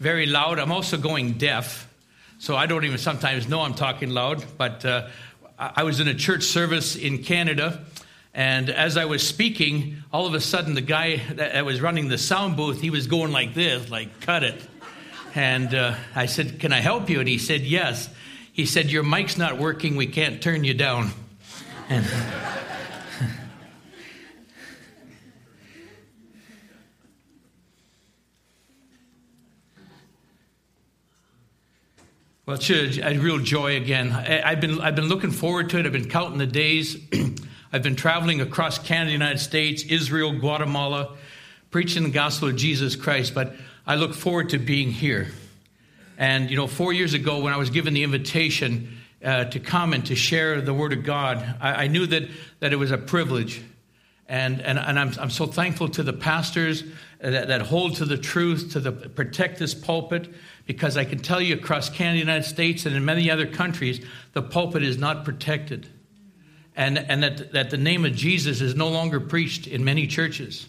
very 0.00 0.26
loud. 0.26 0.58
I'm 0.58 0.72
also 0.72 0.96
going 0.96 1.32
deaf, 1.32 1.88
so 2.38 2.56
I 2.56 2.66
don't 2.66 2.84
even 2.84 2.98
sometimes 2.98 3.48
know 3.48 3.60
I'm 3.60 3.74
talking 3.74 4.10
loud. 4.10 4.44
But 4.56 4.84
uh, 4.84 5.08
I 5.58 5.82
was 5.82 6.00
in 6.00 6.08
a 6.08 6.14
church 6.14 6.44
service 6.44 6.96
in 6.96 7.22
Canada, 7.22 7.84
and 8.34 8.70
as 8.70 8.96
I 8.96 9.06
was 9.06 9.26
speaking, 9.26 9.96
all 10.12 10.26
of 10.26 10.34
a 10.34 10.40
sudden 10.40 10.74
the 10.74 10.80
guy 10.80 11.16
that 11.34 11.64
was 11.64 11.80
running 11.80 12.08
the 12.08 12.18
sound 12.18 12.56
booth, 12.56 12.80
he 12.80 12.90
was 12.90 13.06
going 13.06 13.32
like 13.32 13.54
this, 13.54 13.90
like 13.90 14.20
"cut 14.20 14.44
it." 14.44 14.60
And 15.34 15.74
uh, 15.74 15.94
I 16.14 16.26
said, 16.26 16.60
"Can 16.60 16.72
I 16.72 16.80
help 16.80 17.10
you?" 17.10 17.20
And 17.20 17.28
he 17.28 17.38
said, 17.38 17.62
"Yes." 17.62 18.08
He 18.52 18.66
said, 18.66 18.90
"Your 18.90 19.02
mic's 19.02 19.36
not 19.36 19.58
working. 19.58 19.96
We 19.96 20.06
can't 20.06 20.42
turn 20.42 20.64
you 20.64 20.74
down." 20.74 21.10
And 21.88 22.04
Well, 32.48 32.56
it's 32.56 32.70
a, 32.70 33.18
real 33.18 33.40
joy 33.40 33.76
again. 33.76 34.10
I, 34.10 34.52
have 34.52 34.60
been, 34.62 34.80
I've 34.80 34.96
been 34.96 35.10
looking 35.10 35.32
forward 35.32 35.68
to 35.68 35.80
it. 35.80 35.84
I've 35.84 35.92
been 35.92 36.08
counting 36.08 36.38
the 36.38 36.46
days. 36.46 36.96
I've 37.74 37.82
been 37.82 37.94
traveling 37.94 38.40
across 38.40 38.78
Canada, 38.78 39.12
United 39.12 39.40
States, 39.40 39.82
Israel, 39.82 40.32
Guatemala, 40.32 41.14
preaching 41.70 42.04
the 42.04 42.08
gospel 42.08 42.48
of 42.48 42.56
Jesus 42.56 42.96
Christ. 42.96 43.34
But 43.34 43.54
I 43.86 43.96
look 43.96 44.14
forward 44.14 44.48
to 44.48 44.58
being 44.58 44.90
here. 44.90 45.28
And, 46.16 46.48
you 46.48 46.56
know, 46.56 46.66
four 46.66 46.94
years 46.94 47.12
ago, 47.12 47.38
when 47.40 47.52
I 47.52 47.58
was 47.58 47.68
given 47.68 47.92
the 47.92 48.02
invitation 48.02 48.96
uh, 49.22 49.44
to 49.44 49.60
come 49.60 49.92
and 49.92 50.06
to 50.06 50.16
share 50.16 50.62
the 50.62 50.72
Word 50.72 50.94
of 50.94 51.04
God, 51.04 51.56
I, 51.60 51.84
I 51.84 51.86
knew 51.88 52.06
that, 52.06 52.30
that 52.60 52.72
it 52.72 52.76
was 52.76 52.92
a 52.92 52.96
privilege. 52.96 53.60
And, 54.26 54.62
and, 54.62 54.78
and 54.78 54.98
I'm, 54.98 55.12
I'm 55.20 55.30
so 55.30 55.44
thankful 55.44 55.90
to 55.90 56.02
the 56.02 56.14
pastors 56.14 56.82
that, 57.20 57.48
that 57.48 57.60
hold 57.60 57.96
to 57.96 58.06
the 58.06 58.16
truth, 58.16 58.72
to 58.72 58.80
the, 58.80 58.92
protect 58.92 59.58
this 59.58 59.74
pulpit, 59.74 60.32
because 60.68 60.98
I 60.98 61.06
can 61.06 61.18
tell 61.18 61.40
you 61.40 61.54
across 61.54 61.88
Canada, 61.88 62.18
United 62.18 62.46
States, 62.46 62.84
and 62.84 62.94
in 62.94 63.02
many 63.02 63.30
other 63.30 63.46
countries, 63.46 64.04
the 64.34 64.42
pulpit 64.42 64.82
is 64.82 64.98
not 64.98 65.24
protected. 65.24 65.88
And, 66.76 66.98
and 66.98 67.22
that, 67.22 67.52
that 67.54 67.70
the 67.70 67.78
name 67.78 68.04
of 68.04 68.14
Jesus 68.14 68.60
is 68.60 68.74
no 68.74 68.88
longer 68.88 69.18
preached 69.18 69.66
in 69.66 69.82
many 69.82 70.06
churches. 70.06 70.68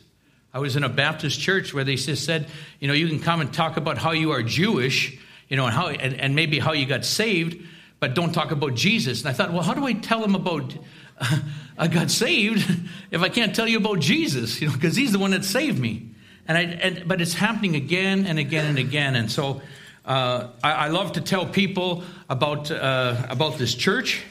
I 0.53 0.59
was 0.59 0.77
in 0.77 0.85
a 0.85 0.89
Baptist 0.89 1.37
church 1.41 1.73
where 1.73 1.83
they 1.83 1.95
just 1.95 2.23
said, 2.23 2.47
you 2.79 2.87
know, 2.87 2.93
you 2.93 3.09
can 3.09 3.19
come 3.19 3.41
and 3.41 3.53
talk 3.53 3.75
about 3.75 3.97
how 3.97 4.11
you 4.11 4.31
are 4.31 4.41
Jewish, 4.41 5.19
you 5.49 5.57
know, 5.57 5.65
and, 5.65 5.73
how, 5.73 5.89
and, 5.89 6.13
and 6.13 6.33
maybe 6.33 6.59
how 6.59 6.71
you 6.71 6.85
got 6.85 7.03
saved, 7.03 7.61
but 7.99 8.15
don't 8.15 8.31
talk 8.31 8.51
about 8.51 8.75
Jesus. 8.75 9.19
And 9.19 9.29
I 9.29 9.33
thought, 9.33 9.51
well, 9.51 9.63
how 9.63 9.73
do 9.73 9.85
I 9.85 9.91
tell 9.91 10.21
them 10.21 10.33
about 10.33 10.77
uh, 11.19 11.39
I 11.77 11.89
got 11.89 12.09
saved 12.09 12.65
if 13.11 13.21
I 13.21 13.27
can't 13.27 13.53
tell 13.53 13.67
you 13.67 13.79
about 13.79 13.99
Jesus, 13.99 14.61
you 14.61 14.69
know, 14.69 14.73
because 14.73 14.95
he's 14.95 15.11
the 15.11 15.19
one 15.19 15.31
that 15.31 15.43
saved 15.43 15.77
me. 15.77 16.07
And 16.47 16.57
I, 16.57 16.61
and, 16.61 17.05
but 17.05 17.19
it's 17.19 17.33
happening 17.33 17.75
again 17.75 18.25
and 18.25 18.39
again 18.39 18.65
and 18.65 18.79
again. 18.79 19.17
And 19.17 19.29
so 19.29 19.61
uh, 20.09 20.49
I, 20.63 20.71
I, 20.71 20.87
love 20.87 21.11
to 21.13 21.21
tell 21.21 21.45
people 21.45 22.03
about, 22.29 22.71
uh, 22.71 23.15
about 23.29 23.59
this 23.59 23.75
church. 23.75 24.23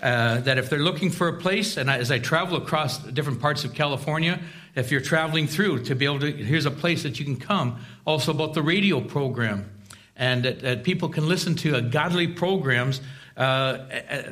Uh, 0.00 0.38
that 0.42 0.58
if 0.58 0.70
they're 0.70 0.78
looking 0.78 1.10
for 1.10 1.26
a 1.26 1.32
place, 1.32 1.76
and 1.76 1.90
I, 1.90 1.98
as 1.98 2.12
I 2.12 2.20
travel 2.20 2.56
across 2.56 2.98
different 2.98 3.40
parts 3.40 3.64
of 3.64 3.74
California, 3.74 4.38
if 4.76 4.92
you're 4.92 5.00
traveling 5.00 5.48
through, 5.48 5.82
to 5.86 5.96
be 5.96 6.04
able 6.04 6.20
to, 6.20 6.30
here's 6.30 6.66
a 6.66 6.70
place 6.70 7.02
that 7.02 7.18
you 7.18 7.24
can 7.24 7.34
come. 7.34 7.80
Also, 8.06 8.30
about 8.30 8.54
the 8.54 8.62
radio 8.62 9.00
program, 9.00 9.68
and 10.14 10.44
that, 10.44 10.60
that 10.60 10.84
people 10.84 11.08
can 11.08 11.26
listen 11.26 11.56
to 11.56 11.80
godly 11.80 12.28
programs 12.28 13.00
uh, 13.36 13.78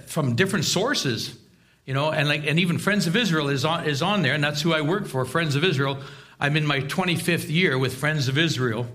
from 0.06 0.36
different 0.36 0.66
sources, 0.66 1.36
you 1.84 1.94
know, 1.94 2.12
and 2.12 2.28
like, 2.28 2.46
and 2.46 2.60
even 2.60 2.78
Friends 2.78 3.08
of 3.08 3.16
Israel 3.16 3.48
is 3.48 3.64
on 3.64 3.88
is 3.88 4.02
on 4.02 4.22
there, 4.22 4.34
and 4.34 4.44
that's 4.44 4.62
who 4.62 4.72
I 4.72 4.82
work 4.82 5.06
for, 5.06 5.24
Friends 5.24 5.56
of 5.56 5.64
Israel. 5.64 5.98
I'm 6.38 6.56
in 6.56 6.64
my 6.64 6.78
25th 6.78 7.50
year 7.50 7.76
with 7.76 7.92
Friends 7.92 8.28
of 8.28 8.38
Israel. 8.38 8.86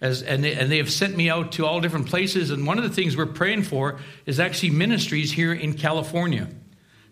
As, 0.00 0.22
and, 0.22 0.44
they, 0.44 0.54
and 0.54 0.70
they 0.70 0.76
have 0.76 0.92
sent 0.92 1.16
me 1.16 1.28
out 1.28 1.52
to 1.52 1.66
all 1.66 1.80
different 1.80 2.06
places. 2.06 2.50
And 2.50 2.66
one 2.66 2.78
of 2.78 2.84
the 2.84 2.90
things 2.90 3.16
we're 3.16 3.26
praying 3.26 3.64
for 3.64 3.98
is 4.26 4.38
actually 4.38 4.70
ministries 4.70 5.32
here 5.32 5.52
in 5.52 5.74
California 5.74 6.48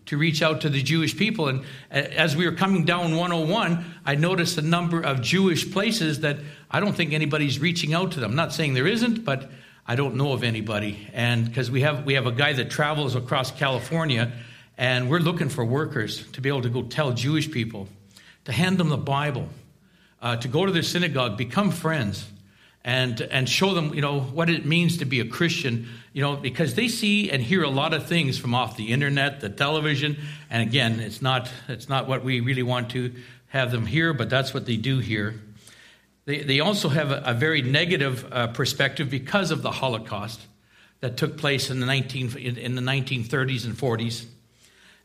to 0.05 0.17
reach 0.17 0.41
out 0.41 0.61
to 0.61 0.69
the 0.69 0.81
Jewish 0.81 1.15
people. 1.15 1.49
And 1.49 1.65
as 1.91 2.35
we 2.35 2.45
were 2.45 2.55
coming 2.55 2.85
down 2.85 3.15
101, 3.15 3.85
I 4.05 4.15
noticed 4.15 4.57
a 4.57 4.61
number 4.61 5.01
of 5.01 5.21
Jewish 5.21 5.69
places 5.69 6.21
that 6.21 6.37
I 6.71 6.79
don't 6.79 6.95
think 6.95 7.13
anybody's 7.13 7.59
reaching 7.59 7.93
out 7.93 8.13
to 8.13 8.21
them. 8.21 8.31
I'm 8.31 8.35
not 8.37 8.53
saying 8.53 8.73
there 8.73 8.87
isn't, 8.87 9.25
but 9.25 9.51
I 9.85 9.95
don't 9.95 10.15
know 10.15 10.31
of 10.31 10.43
anybody. 10.43 11.09
And 11.13 11.45
because 11.45 11.69
we 11.69 11.81
have, 11.81 12.05
we 12.05 12.13
have 12.13 12.25
a 12.25 12.31
guy 12.31 12.53
that 12.53 12.69
travels 12.69 13.15
across 13.15 13.51
California, 13.51 14.31
and 14.77 15.09
we're 15.09 15.19
looking 15.19 15.49
for 15.49 15.65
workers 15.65 16.25
to 16.31 16.41
be 16.41 16.47
able 16.47 16.61
to 16.61 16.69
go 16.69 16.83
tell 16.83 17.11
Jewish 17.11 17.51
people, 17.51 17.89
to 18.45 18.53
hand 18.53 18.77
them 18.77 18.87
the 18.87 18.97
Bible, 18.97 19.49
uh, 20.21 20.37
to 20.37 20.47
go 20.47 20.65
to 20.65 20.71
their 20.71 20.83
synagogue, 20.83 21.37
become 21.37 21.71
friends 21.71 22.25
and 22.87 23.19
and 23.19 23.49
show 23.49 23.73
them 23.73 23.93
you 23.93 24.01
know 24.01 24.21
what 24.21 24.49
it 24.49 24.65
means 24.65 24.97
to 24.97 25.05
be 25.05 25.19
a 25.19 25.25
Christian 25.25 25.89
you 26.13 26.21
know 26.21 26.37
because 26.37 26.73
they 26.75 26.87
see 26.87 27.29
and 27.29 27.43
hear 27.43 27.61
a 27.61 27.69
lot 27.69 27.93
of 27.93 28.07
things 28.07 28.37
from 28.37 28.55
off 28.55 28.77
the 28.77 28.93
internet 28.93 29.41
the 29.41 29.49
television 29.49 30.17
and 30.49 30.63
again 30.63 31.01
it's 31.01 31.21
not 31.21 31.51
it's 31.67 31.89
not 31.89 32.07
what 32.07 32.23
we 32.23 32.39
really 32.39 32.63
want 32.63 32.89
to 32.91 33.13
have 33.47 33.71
them 33.71 33.85
hear 33.85 34.13
but 34.13 34.29
that's 34.29 34.53
what 34.53 34.65
they 34.65 34.77
do 34.77 34.99
hear. 34.99 35.35
They, 36.25 36.43
they 36.43 36.59
also 36.61 36.87
have 36.89 37.11
a, 37.11 37.21
a 37.25 37.33
very 37.33 37.61
negative 37.61 38.25
uh, 38.31 38.47
perspective 38.47 39.09
because 39.09 39.51
of 39.51 39.61
the 39.61 39.71
Holocaust 39.71 40.39
that 41.01 41.17
took 41.17 41.37
place 41.37 41.69
in 41.69 41.81
the 41.81 41.85
19 41.85 42.37
in, 42.37 42.57
in 42.57 42.75
the 42.75 42.81
1930s 42.81 43.65
and 43.65 43.75
40s 43.75 44.25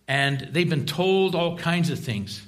and 0.07 0.49
they've 0.53 0.71
been 0.71 0.87
told 0.87 1.35
all 1.35 1.59
kinds 1.59 1.91
of 1.91 1.99
things. 1.99 2.47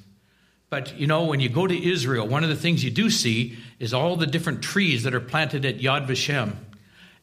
But 0.71 0.97
you 0.97 1.09
know, 1.09 1.25
when 1.25 1.41
you 1.41 1.49
go 1.49 1.67
to 1.67 1.93
Israel, 1.93 2.29
one 2.29 2.45
of 2.45 2.51
the 2.51 2.57
things 2.57 2.85
you 2.85 2.91
do 2.93 3.11
see 3.11 3.57
is 3.79 3.95
all 3.95 4.17
the 4.17 4.27
different 4.27 4.63
trees 4.63 5.03
that 5.03 5.15
are 5.15 5.21
planted 5.21 5.65
at 5.65 5.79
Yad 5.79 6.07
Vashem. 6.07 6.57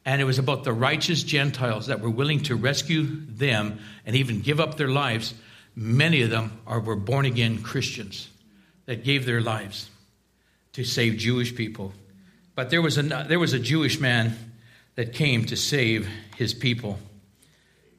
And 0.03 0.19
it 0.19 0.25
was 0.25 0.39
about 0.39 0.63
the 0.63 0.73
righteous 0.73 1.23
Gentiles 1.23 1.87
that 1.87 2.01
were 2.01 2.09
willing 2.09 2.41
to 2.43 2.55
rescue 2.55 3.05
them 3.27 3.79
and 4.05 4.15
even 4.15 4.41
give 4.41 4.59
up 4.59 4.77
their 4.77 4.87
lives. 4.87 5.33
Many 5.75 6.23
of 6.23 6.29
them 6.29 6.59
are, 6.65 6.79
were 6.79 6.95
born 6.95 7.25
again 7.25 7.61
Christians 7.61 8.29
that 8.85 9.03
gave 9.03 9.25
their 9.25 9.41
lives 9.41 9.89
to 10.73 10.83
save 10.83 11.17
Jewish 11.17 11.55
people. 11.55 11.93
But 12.55 12.69
there 12.69 12.81
was, 12.81 12.97
a, 12.97 13.03
there 13.03 13.39
was 13.39 13.53
a 13.53 13.59
Jewish 13.59 13.99
man 13.99 14.35
that 14.95 15.13
came 15.13 15.45
to 15.45 15.55
save 15.55 16.09
his 16.35 16.53
people. 16.53 16.99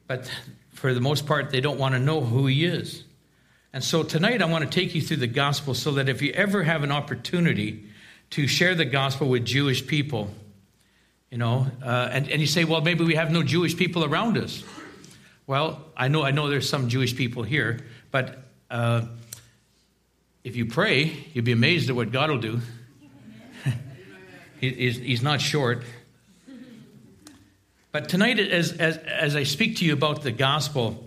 But 0.07 0.29
for 0.73 0.93
the 0.93 1.01
most 1.01 1.25
part, 1.25 1.49
they 1.49 1.61
don't 1.61 1.79
want 1.79 1.95
to 1.95 1.99
know 1.99 2.21
who 2.21 2.47
he 2.47 2.65
is. 2.65 3.03
And 3.71 3.83
so 3.83 4.03
tonight 4.03 4.41
I 4.41 4.45
want 4.45 4.63
to 4.63 4.69
take 4.69 4.93
you 4.93 5.01
through 5.01 5.17
the 5.17 5.27
gospel 5.27 5.73
so 5.73 5.93
that 5.93 6.09
if 6.09 6.21
you 6.21 6.31
ever 6.33 6.63
have 6.63 6.83
an 6.83 6.91
opportunity 6.91 7.85
to 8.33 8.47
share 8.47 8.73
the 8.73 8.83
gospel 8.83 9.29
with 9.29 9.45
Jewish 9.45 9.85
people, 9.85 10.27
you 11.29 11.37
know, 11.37 11.67
uh, 11.85 12.09
and, 12.11 12.27
and 12.31 12.41
you 12.41 12.47
say, 12.47 12.63
well, 12.63 12.81
maybe 12.81 13.03
we 13.03 13.13
have 13.13 13.31
no 13.31 13.43
Jewish 13.43 13.77
people 13.77 14.03
around 14.03 14.39
us. 14.39 14.63
Well, 15.45 15.85
I 15.95 16.07
know, 16.07 16.23
I 16.23 16.31
know 16.31 16.49
there's 16.49 16.67
some 16.67 16.89
Jewish 16.89 17.15
people 17.15 17.43
here, 17.43 17.81
but 18.09 18.39
uh, 18.71 19.03
if 20.43 20.55
you 20.55 20.65
pray, 20.65 21.15
you'll 21.33 21.45
be 21.45 21.51
amazed 21.51 21.91
at 21.91 21.95
what 21.95 22.11
God 22.11 22.31
will 22.31 22.39
do. 22.39 22.59
he, 24.59 24.71
he's, 24.71 24.97
he's 24.97 25.21
not 25.21 25.39
short. 25.39 25.83
But 27.91 28.09
tonight, 28.09 28.39
as, 28.39 28.71
as, 28.71 28.97
as 28.97 29.35
I 29.35 29.43
speak 29.43 29.77
to 29.77 29.85
you 29.85 29.93
about 29.93 30.23
the 30.23 30.31
gospel, 30.31 31.05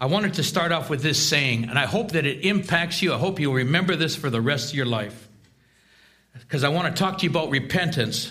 I 0.00 0.06
wanted 0.06 0.34
to 0.34 0.44
start 0.44 0.70
off 0.70 0.88
with 0.90 1.02
this 1.02 1.20
saying, 1.20 1.64
and 1.64 1.76
I 1.76 1.86
hope 1.86 2.12
that 2.12 2.24
it 2.24 2.46
impacts 2.46 3.02
you. 3.02 3.12
I 3.12 3.18
hope 3.18 3.40
you'll 3.40 3.54
remember 3.54 3.96
this 3.96 4.14
for 4.14 4.30
the 4.30 4.40
rest 4.40 4.70
of 4.70 4.76
your 4.76 4.86
life. 4.86 5.27
Because 6.40 6.64
I 6.64 6.68
want 6.68 6.94
to 6.94 6.98
talk 6.98 7.18
to 7.18 7.24
you 7.24 7.30
about 7.30 7.50
repentance 7.50 8.30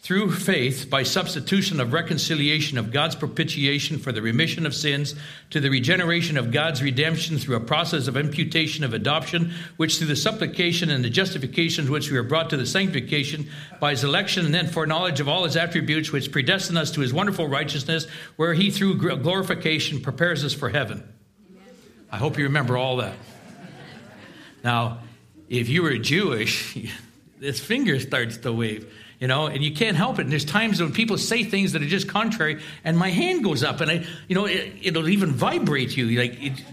through 0.00 0.30
faith 0.30 0.88
by 0.88 1.02
substitution 1.02 1.80
of 1.80 1.92
reconciliation 1.92 2.78
of 2.78 2.92
God's 2.92 3.16
propitiation 3.16 3.98
for 3.98 4.12
the 4.12 4.22
remission 4.22 4.64
of 4.64 4.74
sins 4.74 5.16
to 5.50 5.58
the 5.58 5.70
regeneration 5.70 6.36
of 6.36 6.52
God's 6.52 6.82
redemption 6.82 7.36
through 7.36 7.56
a 7.56 7.60
process 7.60 8.06
of 8.06 8.16
imputation 8.16 8.84
of 8.84 8.94
adoption, 8.94 9.52
which 9.76 9.98
through 9.98 10.06
the 10.06 10.14
supplication 10.16 10.88
and 10.88 11.04
the 11.04 11.10
justification 11.10 11.90
which 11.90 12.12
we 12.12 12.16
are 12.16 12.22
brought 12.22 12.48
to 12.50 12.56
the 12.56 12.64
sanctification 12.64 13.50
by 13.80 13.90
his 13.90 14.04
election 14.04 14.46
and 14.46 14.54
then 14.54 14.68
foreknowledge 14.68 15.18
of 15.18 15.28
all 15.28 15.44
his 15.44 15.56
attributes, 15.56 16.12
which 16.12 16.30
predestine 16.30 16.76
us 16.76 16.92
to 16.92 17.00
his 17.00 17.12
wonderful 17.12 17.48
righteousness, 17.48 18.06
where 18.36 18.54
he 18.54 18.70
through 18.70 18.98
glorification 18.98 20.00
prepares 20.00 20.44
us 20.44 20.54
for 20.54 20.68
heaven. 20.68 21.02
I 22.10 22.18
hope 22.18 22.38
you 22.38 22.44
remember 22.44 22.76
all 22.76 22.98
that. 22.98 23.16
Now, 24.62 25.00
if 25.48 25.68
you 25.68 25.82
were 25.82 25.98
Jewish, 25.98 26.76
this 27.40 27.60
finger 27.60 28.00
starts 28.00 28.38
to 28.38 28.52
wave 28.52 28.92
you 29.18 29.26
know, 29.26 29.46
and 29.46 29.62
you 29.62 29.74
can't 29.74 29.96
help 29.96 30.18
it. 30.18 30.22
And 30.22 30.32
there's 30.32 30.44
times 30.44 30.80
when 30.80 30.92
people 30.92 31.18
say 31.18 31.42
things 31.42 31.72
that 31.72 31.82
are 31.82 31.86
just 31.86 32.08
contrary, 32.08 32.60
and 32.84 32.96
my 32.96 33.10
hand 33.10 33.42
goes 33.42 33.64
up, 33.64 33.80
and 33.80 33.90
I, 33.90 34.06
you 34.28 34.34
know, 34.34 34.46
it, 34.46 34.94
will 34.94 35.08
even 35.08 35.32
vibrate 35.32 35.96
you. 35.96 36.18
Like, 36.18 36.42
it, 36.42 36.64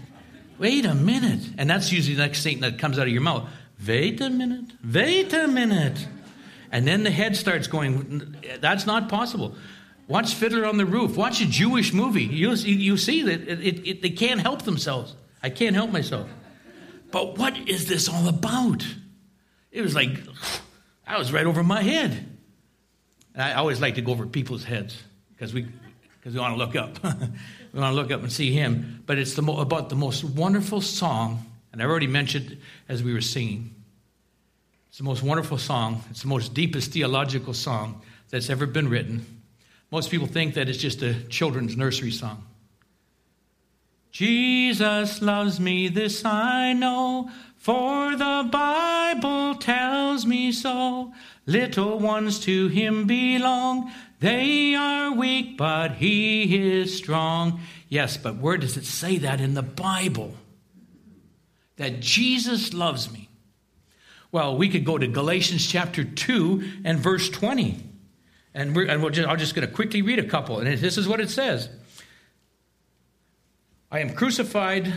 wait 0.58 0.84
a 0.84 0.94
minute, 0.94 1.40
and 1.58 1.68
that's 1.68 1.90
usually 1.90 2.14
the 2.14 2.22
next 2.22 2.42
thing 2.42 2.60
that 2.60 2.78
comes 2.78 2.98
out 2.98 3.06
of 3.06 3.12
your 3.12 3.22
mouth. 3.22 3.48
Wait 3.86 4.20
a 4.20 4.30
minute, 4.30 4.72
wait 4.84 5.32
a 5.32 5.48
minute, 5.48 6.06
and 6.70 6.86
then 6.86 7.02
the 7.02 7.10
head 7.10 7.36
starts 7.36 7.66
going. 7.66 8.36
That's 8.60 8.86
not 8.86 9.08
possible. 9.08 9.54
Watch 10.08 10.34
Fiddler 10.34 10.64
on 10.64 10.76
the 10.76 10.86
Roof. 10.86 11.16
Watch 11.16 11.40
a 11.40 11.46
Jewish 11.46 11.92
movie. 11.92 12.24
You 12.24 12.52
you 12.54 12.96
see 12.96 13.22
that 13.22 13.48
it, 13.48 13.86
it, 13.86 14.02
they 14.02 14.10
can't 14.10 14.40
help 14.40 14.62
themselves. 14.62 15.14
I 15.42 15.50
can't 15.50 15.74
help 15.74 15.90
myself. 15.90 16.28
But 17.10 17.38
what 17.38 17.56
is 17.68 17.88
this 17.88 18.08
all 18.08 18.28
about? 18.28 18.84
It 19.76 19.82
was 19.82 19.94
like, 19.94 20.08
I 21.06 21.18
was 21.18 21.34
right 21.34 21.44
over 21.44 21.62
my 21.62 21.82
head. 21.82 22.12
And 23.34 23.42
I 23.42 23.52
always 23.52 23.78
like 23.78 23.96
to 23.96 24.00
go 24.00 24.12
over 24.12 24.26
people's 24.26 24.64
heads 24.64 24.96
because 25.28 25.52
we, 25.52 25.66
because 26.18 26.32
we 26.32 26.40
want 26.40 26.54
to 26.54 26.58
look 26.58 26.74
up. 26.74 27.02
we 27.72 27.78
want 27.78 27.92
to 27.92 27.94
look 27.94 28.10
up 28.10 28.22
and 28.22 28.32
see 28.32 28.52
him. 28.52 29.02
But 29.04 29.18
it's 29.18 29.34
the 29.34 29.42
mo- 29.42 29.58
about 29.58 29.90
the 29.90 29.94
most 29.94 30.24
wonderful 30.24 30.80
song, 30.80 31.44
and 31.72 31.82
I 31.82 31.84
already 31.84 32.06
mentioned 32.06 32.56
as 32.88 33.02
we 33.02 33.12
were 33.12 33.20
singing. 33.20 33.74
It's 34.88 34.96
the 34.96 35.04
most 35.04 35.22
wonderful 35.22 35.58
song. 35.58 36.02
It's 36.08 36.22
the 36.22 36.28
most 36.28 36.54
deepest 36.54 36.92
theological 36.92 37.52
song 37.52 38.00
that's 38.30 38.48
ever 38.48 38.64
been 38.64 38.88
written. 38.88 39.26
Most 39.90 40.10
people 40.10 40.26
think 40.26 40.54
that 40.54 40.70
it's 40.70 40.78
just 40.78 41.02
a 41.02 41.12
children's 41.24 41.76
nursery 41.76 42.12
song. 42.12 42.42
Jesus 44.16 45.20
loves 45.20 45.60
me, 45.60 45.88
this 45.88 46.24
I 46.24 46.72
know, 46.72 47.30
for 47.58 48.16
the 48.16 48.48
Bible 48.50 49.56
tells 49.56 50.24
me 50.24 50.52
so. 50.52 51.12
Little 51.44 51.98
ones 51.98 52.38
to 52.40 52.68
him 52.68 53.06
belong. 53.06 53.92
They 54.20 54.74
are 54.74 55.12
weak, 55.12 55.58
but 55.58 55.96
he 55.96 56.56
is 56.56 56.96
strong. 56.96 57.60
Yes, 57.90 58.16
but 58.16 58.38
where 58.38 58.56
does 58.56 58.78
it 58.78 58.86
say 58.86 59.18
that 59.18 59.42
in 59.42 59.52
the 59.52 59.62
Bible? 59.62 60.32
That 61.76 62.00
Jesus 62.00 62.72
loves 62.72 63.12
me. 63.12 63.28
Well, 64.32 64.56
we 64.56 64.70
could 64.70 64.86
go 64.86 64.96
to 64.96 65.06
Galatians 65.06 65.66
chapter 65.66 66.04
2 66.04 66.84
and 66.86 66.98
verse 66.98 67.28
20. 67.28 67.84
And, 68.54 68.74
we're, 68.74 68.86
and 68.86 69.02
we'll 69.02 69.10
just, 69.10 69.28
I'm 69.28 69.38
just 69.38 69.54
going 69.54 69.68
to 69.68 69.74
quickly 69.74 70.00
read 70.00 70.18
a 70.18 70.26
couple. 70.26 70.58
And 70.58 70.78
this 70.78 70.96
is 70.96 71.06
what 71.06 71.20
it 71.20 71.28
says 71.28 71.68
I 73.90 74.00
am 74.00 74.14
crucified 74.14 74.92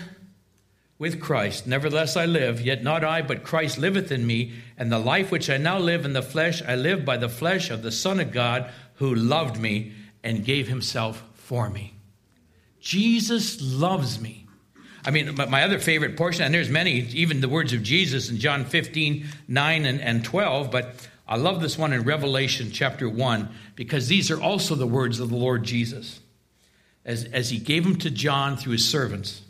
with 0.98 1.22
Christ. 1.22 1.68
Nevertheless, 1.68 2.18
I 2.18 2.26
live, 2.26 2.60
yet 2.60 2.84
not 2.84 3.04
I, 3.04 3.22
but 3.22 3.44
Christ 3.44 3.78
liveth 3.78 4.12
in 4.12 4.26
me. 4.26 4.54
And 4.78 4.92
the 4.92 5.00
life 5.00 5.32
which 5.32 5.50
I 5.50 5.58
now 5.58 5.78
live 5.78 6.06
in 6.06 6.14
the 6.14 6.22
flesh, 6.22 6.62
I 6.62 6.76
live 6.76 7.06
by 7.06 7.18
the 7.18 7.30
flesh 7.30 7.70
of 7.70 7.84
the 7.84 7.92
Son 7.92 8.20
of 8.20 8.32
God 8.32 8.70
who 8.96 9.14
loved 9.14 9.60
me 9.60 9.94
and 10.24 10.44
gave 10.44 10.68
himself 10.68 11.24
for 11.36 11.70
me. 11.70 11.94
Jesus 12.82 13.62
loves 13.62 14.20
me. 14.20 14.48
I 15.06 15.12
mean, 15.12 15.36
my 15.36 15.64
other 15.64 15.80
favorite 15.80 16.18
portion, 16.18 16.44
and 16.44 16.54
there's 16.54 16.70
many, 16.70 16.92
even 16.92 17.40
the 17.40 17.48
words 17.48 17.72
of 17.72 17.84
Jesus 17.84 18.30
in 18.30 18.38
John 18.38 18.66
15, 18.66 19.26
9 19.48 19.86
and, 19.86 20.02
and 20.02 20.26
12, 20.26 20.72
but 20.72 21.08
I 21.28 21.38
love 21.38 21.62
this 21.62 21.78
one 21.78 21.94
in 21.94 22.04
Revelation 22.04 22.72
chapter 22.72 23.08
1 23.08 23.50
because 23.76 24.08
these 24.08 24.30
are 24.30 24.42
also 24.42 24.76
the 24.76 24.88
words 24.88 25.20
of 25.20 25.30
the 25.30 25.38
Lord 25.38 25.64
Jesus 25.64 26.20
as, 27.06 27.26
as 27.26 27.50
he 27.50 27.58
gave 27.58 27.84
them 27.84 27.98
to 27.98 28.10
John 28.10 28.58
through 28.58 28.74
his 28.74 28.88
servants. 28.88 29.42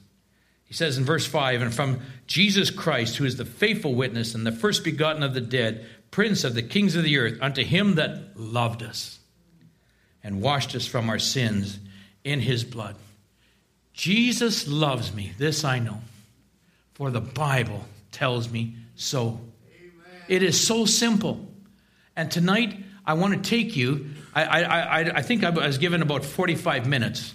He 0.65 0.73
says 0.73 0.97
in 0.97 1.05
verse 1.05 1.25
5 1.25 1.61
And 1.61 1.73
from 1.73 2.01
Jesus 2.27 2.69
Christ, 2.69 3.17
who 3.17 3.25
is 3.25 3.37
the 3.37 3.45
faithful 3.45 3.95
witness 3.95 4.35
and 4.35 4.45
the 4.45 4.51
first 4.51 4.83
begotten 4.83 5.23
of 5.23 5.33
the 5.33 5.41
dead, 5.41 5.85
prince 6.11 6.43
of 6.43 6.53
the 6.53 6.63
kings 6.63 6.95
of 6.95 7.03
the 7.03 7.17
earth, 7.17 7.37
unto 7.41 7.63
him 7.63 7.95
that 7.95 8.39
loved 8.39 8.83
us 8.83 9.19
and 10.23 10.41
washed 10.41 10.75
us 10.75 10.85
from 10.85 11.09
our 11.09 11.19
sins 11.19 11.79
in 12.23 12.39
his 12.39 12.63
blood. 12.63 12.95
Jesus 13.93 14.67
loves 14.67 15.13
me, 15.13 15.33
this 15.37 15.63
I 15.63 15.79
know, 15.79 16.01
for 16.93 17.09
the 17.09 17.21
Bible 17.21 17.83
tells 18.11 18.49
me 18.49 18.75
so. 18.95 19.27
Amen. 19.27 20.21
It 20.27 20.43
is 20.43 20.59
so 20.59 20.85
simple. 20.85 21.47
And 22.15 22.31
tonight, 22.31 22.77
I 23.05 23.13
want 23.13 23.43
to 23.43 23.49
take 23.49 23.75
you, 23.75 24.09
I, 24.35 24.43
I, 24.43 24.61
I, 24.61 24.99
I 25.17 25.21
think 25.21 25.43
I 25.43 25.49
was 25.49 25.79
given 25.79 26.01
about 26.01 26.23
45 26.23 26.87
minutes. 26.87 27.33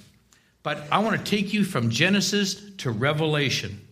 But 0.65 0.83
I 0.91 0.99
want 1.01 1.17
to 1.19 1.23
take 1.23 1.53
you 1.53 1.63
from 1.63 1.91
Genesis 1.91 2.61
to 2.79 2.91
Revelation. 2.91 3.87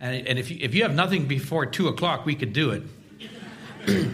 And, 0.00 0.26
and 0.26 0.38
if, 0.38 0.50
you, 0.50 0.58
if 0.60 0.74
you 0.74 0.84
have 0.84 0.94
nothing 0.94 1.26
before 1.26 1.66
2 1.66 1.88
o'clock, 1.88 2.24
we 2.24 2.36
could 2.36 2.52
do 2.52 2.70
it. 2.70 2.82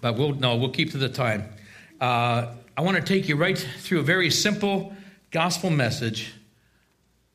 but 0.00 0.18
we'll, 0.18 0.34
no, 0.34 0.56
we'll 0.56 0.70
keep 0.70 0.90
to 0.90 0.98
the 0.98 1.08
time. 1.08 1.44
Uh, 2.00 2.48
I 2.76 2.82
want 2.82 2.96
to 2.96 3.02
take 3.02 3.28
you 3.28 3.36
right 3.36 3.56
through 3.56 4.00
a 4.00 4.02
very 4.02 4.30
simple 4.30 4.92
gospel 5.30 5.70
message 5.70 6.34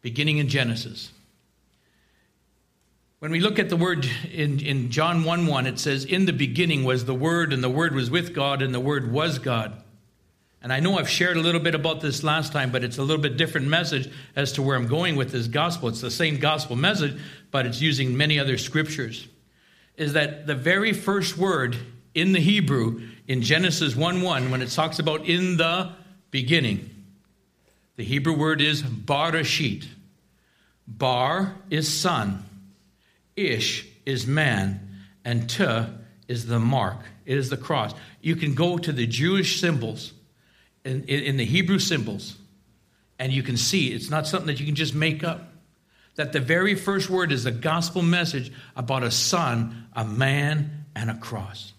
beginning 0.01 0.39
in 0.39 0.49
Genesis. 0.49 1.11
When 3.19 3.31
we 3.31 3.39
look 3.39 3.57
at 3.57 3.69
the 3.69 3.77
word 3.77 4.05
in, 4.31 4.59
in 4.59 4.91
John 4.91 5.23
1 5.23 5.47
1, 5.47 5.65
it 5.65 5.79
says, 5.79 6.03
In 6.03 6.25
the 6.25 6.33
beginning 6.33 6.83
was 6.83 7.05
the 7.05 7.15
Word, 7.15 7.53
and 7.53 7.63
the 7.63 7.69
Word 7.69 7.95
was 7.95 8.11
with 8.11 8.35
God, 8.35 8.61
and 8.61 8.75
the 8.75 8.79
Word 8.79 9.11
was 9.11 9.39
God. 9.39 9.81
And 10.61 10.73
I 10.73 10.79
know 10.79 10.97
I've 10.97 11.09
shared 11.09 11.37
a 11.37 11.41
little 11.41 11.61
bit 11.61 11.75
about 11.75 12.01
this 12.01 12.23
last 12.23 12.51
time, 12.51 12.71
but 12.71 12.83
it's 12.83 12.97
a 12.97 13.03
little 13.03 13.21
bit 13.21 13.37
different 13.37 13.67
message 13.67 14.11
as 14.35 14.53
to 14.53 14.61
where 14.61 14.75
I'm 14.75 14.87
going 14.87 15.15
with 15.15 15.31
this 15.31 15.47
gospel. 15.47 15.89
It's 15.89 16.01
the 16.01 16.11
same 16.11 16.37
gospel 16.37 16.75
message, 16.75 17.19
but 17.51 17.65
it's 17.65 17.79
using 17.79 18.17
many 18.17 18.39
other 18.39 18.57
scriptures. 18.57 19.27
Is 19.95 20.13
that 20.13 20.47
the 20.47 20.55
very 20.55 20.93
first 20.93 21.37
word 21.37 21.77
in 22.13 22.31
the 22.31 22.39
Hebrew 22.39 23.01
in 23.27 23.41
Genesis 23.43 23.95
1 23.95 24.21
1, 24.21 24.49
when 24.49 24.61
it 24.61 24.69
talks 24.69 24.99
about 24.99 25.25
in 25.25 25.57
the 25.57 25.91
beginning, 26.31 26.89
the 27.95 28.03
Hebrew 28.03 28.33
word 28.35 28.61
is 28.61 28.81
barashit. 28.81 29.85
Bar 30.87 31.55
is 31.69 31.91
son, 31.91 32.43
ish 33.35 33.85
is 34.05 34.25
man, 34.25 34.79
and 35.25 35.49
te 35.49 35.85
is 36.27 36.45
the 36.45 36.59
mark. 36.59 36.99
It 37.25 37.37
is 37.37 37.49
the 37.49 37.57
cross. 37.57 37.93
You 38.21 38.35
can 38.35 38.55
go 38.55 38.77
to 38.77 38.91
the 38.91 39.05
Jewish 39.05 39.59
symbols 39.59 40.13
in, 40.87 41.03
in 41.03 41.37
the 41.37 41.45
Hebrew 41.45 41.79
symbols, 41.79 42.35
and 43.19 43.31
you 43.31 43.43
can 43.43 43.57
see 43.57 43.93
it's 43.93 44.09
not 44.09 44.27
something 44.27 44.47
that 44.47 44.59
you 44.59 44.65
can 44.65 44.75
just 44.75 44.95
make 44.95 45.23
up. 45.23 45.49
That 46.15 46.33
the 46.33 46.39
very 46.39 46.73
first 46.73 47.09
word 47.09 47.31
is 47.31 47.45
a 47.45 47.51
gospel 47.51 48.01
message 48.01 48.51
about 48.75 49.03
a 49.03 49.11
son, 49.11 49.87
a 49.93 50.03
man, 50.03 50.85
and 50.95 51.11
a 51.11 51.15
cross. 51.15 51.73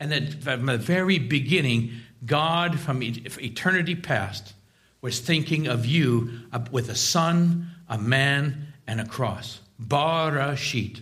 And 0.00 0.10
that 0.10 0.42
from 0.42 0.66
the 0.66 0.76
very 0.76 1.18
beginning, 1.18 1.92
God 2.26 2.80
from 2.80 3.02
eternity 3.02 3.94
past 3.94 4.54
was 5.00 5.20
thinking 5.20 5.66
of 5.66 5.86
you 5.86 6.30
uh, 6.52 6.64
with 6.72 6.88
a 6.88 6.94
son, 6.94 7.70
a 7.88 7.98
man, 7.98 8.72
and 8.86 9.00
a 9.00 9.06
cross. 9.06 9.60
Barashit, 9.80 11.00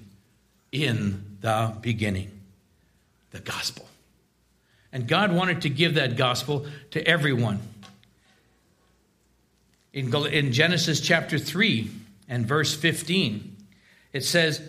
in 0.72 1.36
the 1.40 1.76
beginning, 1.80 2.30
the 3.30 3.40
gospel. 3.40 3.86
And 4.92 5.08
God 5.08 5.32
wanted 5.32 5.62
to 5.62 5.70
give 5.70 5.94
that 5.94 6.16
gospel 6.16 6.66
to 6.90 7.06
everyone. 7.06 7.60
In, 9.92 10.14
in 10.26 10.52
Genesis 10.52 11.00
chapter 11.00 11.38
3 11.38 11.90
and 12.28 12.46
verse 12.46 12.74
15, 12.74 13.56
it 14.12 14.24
says, 14.24 14.60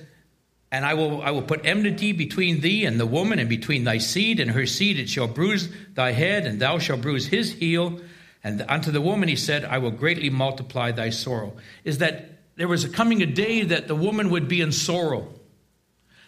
And 0.72 0.86
I 0.86 0.94
will, 0.94 1.22
I 1.22 1.32
will 1.32 1.42
put 1.42 1.66
enmity 1.66 2.14
between 2.14 2.62
thee 2.62 2.86
and 2.86 3.00
the 3.00 3.06
woman, 3.06 3.40
and 3.40 3.50
between 3.50 3.84
thy 3.84 3.98
seed 3.98 4.40
and 4.40 4.52
her 4.52 4.66
seed. 4.66 4.98
It 5.00 5.10
shall 5.10 5.28
bruise 5.28 5.70
thy 5.94 6.12
head, 6.12 6.46
and 6.46 6.60
thou 6.60 6.80
shalt 6.80 7.02
bruise 7.02 7.28
his 7.28 7.54
heel. 7.54 8.00
And 8.44 8.66
unto 8.68 8.92
the 8.92 9.02
woman 9.02 9.30
he 9.30 9.36
said, 9.36 9.64
I 9.66 9.78
will 9.78 9.92
greatly 9.92 10.30
multiply 10.30 10.92
thy 10.92 11.10
sorrow. 11.10 11.54
Is 11.84 12.00
that 12.00 12.30
there 12.56 12.68
was 12.68 12.84
a 12.84 12.90
coming 12.90 13.22
a 13.22 13.26
day 13.26 13.64
that 13.64 13.88
the 13.88 13.96
woman 13.96 14.30
would 14.30 14.48
be 14.48 14.62
in 14.62 14.72
sorrow. 14.72 15.28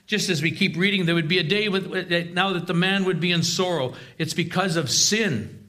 Just 0.07 0.29
as 0.29 0.41
we 0.41 0.51
keep 0.51 0.77
reading, 0.77 1.05
there 1.05 1.15
would 1.15 1.27
be 1.27 1.39
a 1.39 1.43
day 1.43 1.67
with, 1.67 1.87
now 2.33 2.53
that 2.53 2.67
the 2.67 2.73
man 2.73 3.05
would 3.05 3.19
be 3.19 3.31
in 3.31 3.41
sorrow. 3.41 3.93
It's 4.17 4.33
because 4.33 4.75
of 4.75 4.89
sin. 4.89 5.67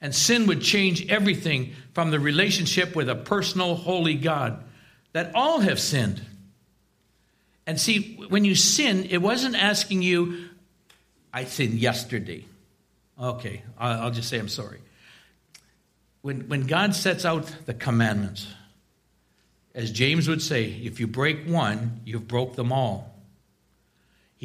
And 0.00 0.14
sin 0.14 0.46
would 0.46 0.62
change 0.62 1.08
everything 1.08 1.74
from 1.92 2.10
the 2.10 2.20
relationship 2.20 2.96
with 2.96 3.08
a 3.08 3.14
personal, 3.14 3.74
holy 3.74 4.14
God. 4.14 4.62
That 5.12 5.32
all 5.34 5.60
have 5.60 5.80
sinned. 5.80 6.22
And 7.66 7.80
see, 7.80 8.14
when 8.28 8.44
you 8.44 8.54
sin, 8.54 9.08
it 9.10 9.18
wasn't 9.18 9.56
asking 9.56 10.02
you, 10.02 10.48
I 11.32 11.44
sinned 11.44 11.74
yesterday. 11.74 12.44
Okay, 13.20 13.62
I'll 13.78 14.10
just 14.10 14.28
say 14.28 14.38
I'm 14.38 14.48
sorry. 14.48 14.78
When, 16.22 16.48
when 16.48 16.66
God 16.66 16.94
sets 16.94 17.24
out 17.24 17.50
the 17.66 17.74
commandments, 17.74 18.46
as 19.74 19.90
James 19.90 20.28
would 20.28 20.42
say, 20.42 20.64
if 20.64 21.00
you 21.00 21.06
break 21.06 21.46
one, 21.46 22.00
you've 22.04 22.28
broke 22.28 22.56
them 22.56 22.72
all. 22.72 23.15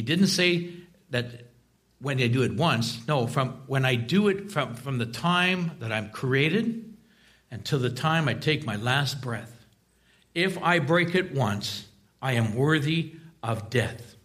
He 0.02 0.06
didn't 0.06 0.30
say 0.30 0.72
that 1.12 1.52
when 2.00 2.20
I 2.20 2.26
do 2.26 2.42
it 2.42 2.56
once. 2.56 3.08
No, 3.08 3.28
from 3.28 3.62
when 3.68 3.86
I 3.86 3.94
do 3.94 4.30
it 4.30 4.50
from, 4.50 4.74
from 4.74 4.98
the 4.98 5.06
time 5.06 5.74
that 5.78 5.92
I'm 5.92 6.10
created 6.10 6.96
until 7.52 7.78
the 7.78 7.92
time 7.92 8.28
I 8.28 8.34
take 8.34 8.66
my 8.66 8.78
last 8.78 9.22
breath. 9.22 9.64
If 10.34 10.58
I 10.64 10.80
break 10.80 11.14
it 11.14 11.36
once, 11.36 11.88
I 12.20 12.32
am 12.32 12.56
worthy 12.56 13.14
of 13.44 13.70
death. 13.70 14.16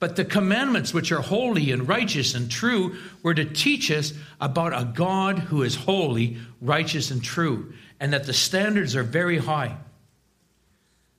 But 0.00 0.16
the 0.16 0.24
commandments, 0.24 0.92
which 0.92 1.12
are 1.12 1.20
holy 1.20 1.70
and 1.70 1.86
righteous 1.86 2.34
and 2.34 2.50
true, 2.50 2.96
were 3.22 3.34
to 3.34 3.44
teach 3.44 3.92
us 3.92 4.12
about 4.40 4.72
a 4.72 4.86
God 4.92 5.38
who 5.38 5.62
is 5.62 5.76
holy, 5.76 6.38
righteous, 6.60 7.12
and 7.12 7.22
true, 7.22 7.74
and 8.00 8.12
that 8.12 8.26
the 8.26 8.32
standards 8.32 8.96
are 8.96 9.04
very 9.04 9.38
high. 9.38 9.76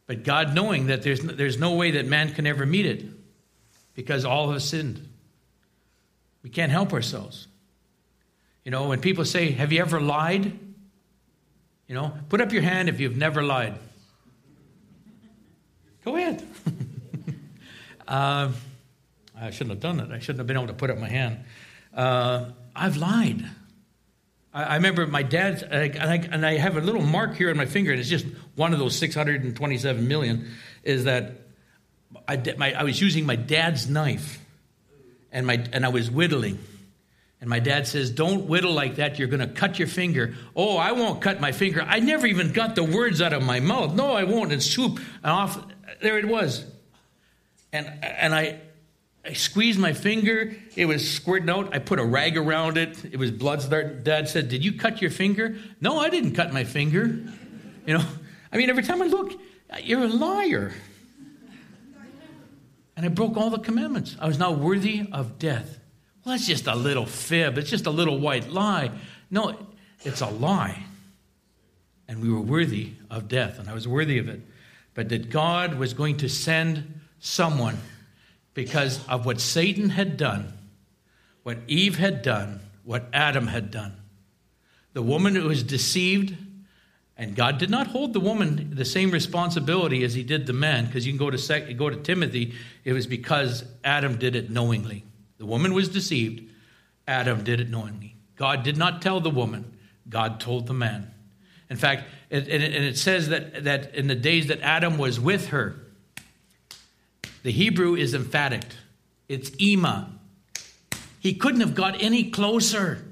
But 0.07 0.25
God, 0.25 0.53
knowing 0.53 0.87
that 0.87 1.03
there's, 1.03 1.21
there's 1.21 1.57
no 1.57 1.75
way 1.75 1.91
that 1.91 2.05
man 2.05 2.33
can 2.33 2.45
ever 2.45 2.65
meet 2.65 2.85
it, 2.85 3.05
because 3.95 4.25
all 4.25 4.51
have 4.51 4.61
sinned. 4.61 5.09
We 6.43 6.49
can't 6.49 6.71
help 6.71 6.93
ourselves. 6.93 7.47
You 8.63 8.71
know, 8.71 8.89
when 8.89 8.99
people 8.99 9.25
say, 9.25 9.51
Have 9.51 9.71
you 9.71 9.81
ever 9.81 9.99
lied? 9.99 10.59
You 11.87 11.95
know, 11.95 12.13
put 12.29 12.41
up 12.41 12.51
your 12.51 12.61
hand 12.61 12.89
if 12.89 12.99
you've 12.99 13.17
never 13.17 13.43
lied. 13.43 13.77
Go 16.03 16.15
ahead. 16.15 16.43
uh, 18.07 18.51
I 19.39 19.51
shouldn't 19.51 19.71
have 19.71 19.79
done 19.79 19.99
it. 19.99 20.11
I 20.11 20.19
shouldn't 20.19 20.39
have 20.39 20.47
been 20.47 20.57
able 20.57 20.67
to 20.67 20.73
put 20.73 20.89
up 20.89 20.97
my 20.97 21.09
hand. 21.09 21.39
Uh, 21.93 22.45
I've 22.75 22.97
lied. 22.97 23.43
I, 24.53 24.63
I 24.63 24.75
remember 24.75 25.05
my 25.05 25.23
dad, 25.23 25.61
and 25.63 25.97
I, 25.99 26.15
and 26.31 26.45
I 26.45 26.57
have 26.57 26.77
a 26.77 26.81
little 26.81 27.01
mark 27.01 27.35
here 27.35 27.49
on 27.49 27.57
my 27.57 27.65
finger, 27.65 27.91
and 27.91 27.99
it's 27.99 28.09
just 28.09 28.25
one 28.55 28.73
of 28.73 28.79
those 28.79 28.95
627 28.97 30.07
million, 30.07 30.49
is 30.83 31.03
that 31.03 31.44
I, 32.27 32.41
my, 32.57 32.73
I 32.73 32.83
was 32.83 32.99
using 33.01 33.25
my 33.25 33.35
dad's 33.35 33.89
knife, 33.89 34.43
and, 35.31 35.45
my, 35.45 35.63
and 35.71 35.85
I 35.85 35.89
was 35.89 36.09
whittling. 36.09 36.59
And 37.41 37.49
my 37.49 37.59
dad 37.59 37.87
says, 37.87 38.09
Don't 38.09 38.47
whittle 38.47 38.73
like 38.73 38.95
that. 38.95 39.19
You're 39.19 39.27
going 39.27 39.47
to 39.47 39.47
cut 39.47 39.77
your 39.77 39.87
finger. 39.87 40.33
Oh, 40.55 40.77
I 40.77 40.93
won't 40.93 41.21
cut 41.21 41.39
my 41.39 41.51
finger. 41.51 41.81
I 41.81 41.99
never 41.99 42.25
even 42.25 42.53
got 42.53 42.75
the 42.75 42.83
words 42.83 43.21
out 43.21 43.33
of 43.33 43.43
my 43.43 43.59
mouth. 43.59 43.93
No, 43.93 44.13
I 44.13 44.23
won't. 44.23 44.51
And 44.51 44.63
swoop. 44.63 44.99
And 45.23 45.31
off. 45.31 45.63
There 46.01 46.17
it 46.17 46.27
was. 46.27 46.65
And, 47.71 47.87
and 48.03 48.33
I, 48.33 48.59
I 49.23 49.33
squeezed 49.33 49.79
my 49.79 49.93
finger. 49.93 50.55
It 50.75 50.85
was 50.85 51.07
squirting 51.07 51.49
out. 51.49 51.75
I 51.75 51.79
put 51.79 51.99
a 51.99 52.05
rag 52.05 52.37
around 52.37 52.77
it. 52.77 53.03
It 53.05 53.17
was 53.17 53.31
blood. 53.31 53.69
Dad 54.03 54.29
said, 54.29 54.49
Did 54.49 54.63
you 54.63 54.73
cut 54.73 55.01
your 55.01 55.11
finger? 55.11 55.57
No, 55.81 55.99
I 55.99 56.09
didn't 56.09 56.33
cut 56.33 56.53
my 56.53 56.63
finger. 56.63 57.05
You 57.85 57.97
know, 57.97 58.05
I 58.51 58.57
mean, 58.57 58.69
every 58.69 58.83
time 58.83 59.01
I 59.01 59.07
look, 59.07 59.33
you're 59.83 60.03
a 60.03 60.07
liar. 60.07 60.73
And 62.95 63.05
I 63.05 63.09
broke 63.09 63.37
all 63.37 63.49
the 63.49 63.59
commandments. 63.59 64.15
I 64.19 64.27
was 64.27 64.39
not 64.39 64.57
worthy 64.57 65.07
of 65.11 65.37
death. 65.37 65.79
Well, 66.23 66.35
that's 66.35 66.47
just 66.47 66.67
a 66.67 66.75
little 66.75 67.05
fib. 67.05 67.57
It's 67.57 67.69
just 67.69 67.85
a 67.85 67.91
little 67.91 68.19
white 68.19 68.49
lie. 68.49 68.91
No, 69.29 69.55
it's 70.03 70.21
a 70.21 70.27
lie. 70.27 70.83
And 72.07 72.21
we 72.21 72.31
were 72.31 72.41
worthy 72.41 72.93
of 73.09 73.27
death, 73.27 73.59
and 73.59 73.69
I 73.69 73.73
was 73.73 73.87
worthy 73.87 74.17
of 74.17 74.29
it. 74.29 74.41
But 74.93 75.09
that 75.09 75.29
God 75.29 75.77
was 75.77 75.93
going 75.93 76.17
to 76.17 76.29
send 76.29 76.99
someone 77.19 77.77
because 78.53 79.05
of 79.07 79.25
what 79.25 79.41
Satan 79.41 79.89
had 79.89 80.15
done, 80.17 80.53
what 81.43 81.57
Eve 81.67 81.97
had 81.97 82.21
done, 82.21 82.61
what 82.83 83.05
Adam 83.11 83.47
had 83.47 83.71
done. 83.71 83.97
The 84.93 85.01
woman 85.01 85.35
who 85.35 85.47
was 85.47 85.63
deceived, 85.63 86.35
and 87.17 87.35
God 87.35 87.57
did 87.57 87.69
not 87.69 87.87
hold 87.87 88.13
the 88.13 88.19
woman 88.19 88.71
the 88.73 88.85
same 88.85 89.11
responsibility 89.11 90.03
as 90.03 90.13
he 90.13 90.23
did 90.23 90.47
the 90.47 90.53
man, 90.53 90.85
because 90.85 91.05
you 91.05 91.13
can 91.13 91.19
go 91.19 91.29
to, 91.29 91.73
go 91.73 91.89
to 91.89 91.95
Timothy, 91.97 92.53
it 92.83 92.93
was 92.93 93.07
because 93.07 93.63
Adam 93.83 94.17
did 94.17 94.35
it 94.35 94.49
knowingly. 94.49 95.05
The 95.37 95.45
woman 95.45 95.73
was 95.73 95.89
deceived. 95.89 96.43
Adam 97.07 97.43
did 97.43 97.59
it 97.59 97.69
knowingly. 97.69 98.15
God 98.35 98.63
did 98.63 98.77
not 98.77 99.01
tell 99.01 99.21
the 99.21 99.29
woman, 99.29 99.77
God 100.09 100.39
told 100.39 100.67
the 100.67 100.73
man. 100.73 101.11
In 101.69 101.77
fact, 101.77 102.03
it, 102.29 102.47
and 102.47 102.63
it 102.63 102.97
says 102.97 103.29
that, 103.29 103.63
that 103.63 103.95
in 103.95 104.07
the 104.07 104.15
days 104.15 104.47
that 104.47 104.61
Adam 104.61 104.97
was 104.97 105.19
with 105.19 105.47
her, 105.49 105.75
the 107.43 107.51
Hebrew 107.51 107.95
is 107.95 108.13
emphatic. 108.13 108.63
It's 109.29 109.51
Ema. 109.61 110.11
He 111.19 111.33
couldn't 111.33 111.61
have 111.61 111.75
got 111.75 112.01
any 112.01 112.29
closer. 112.29 113.05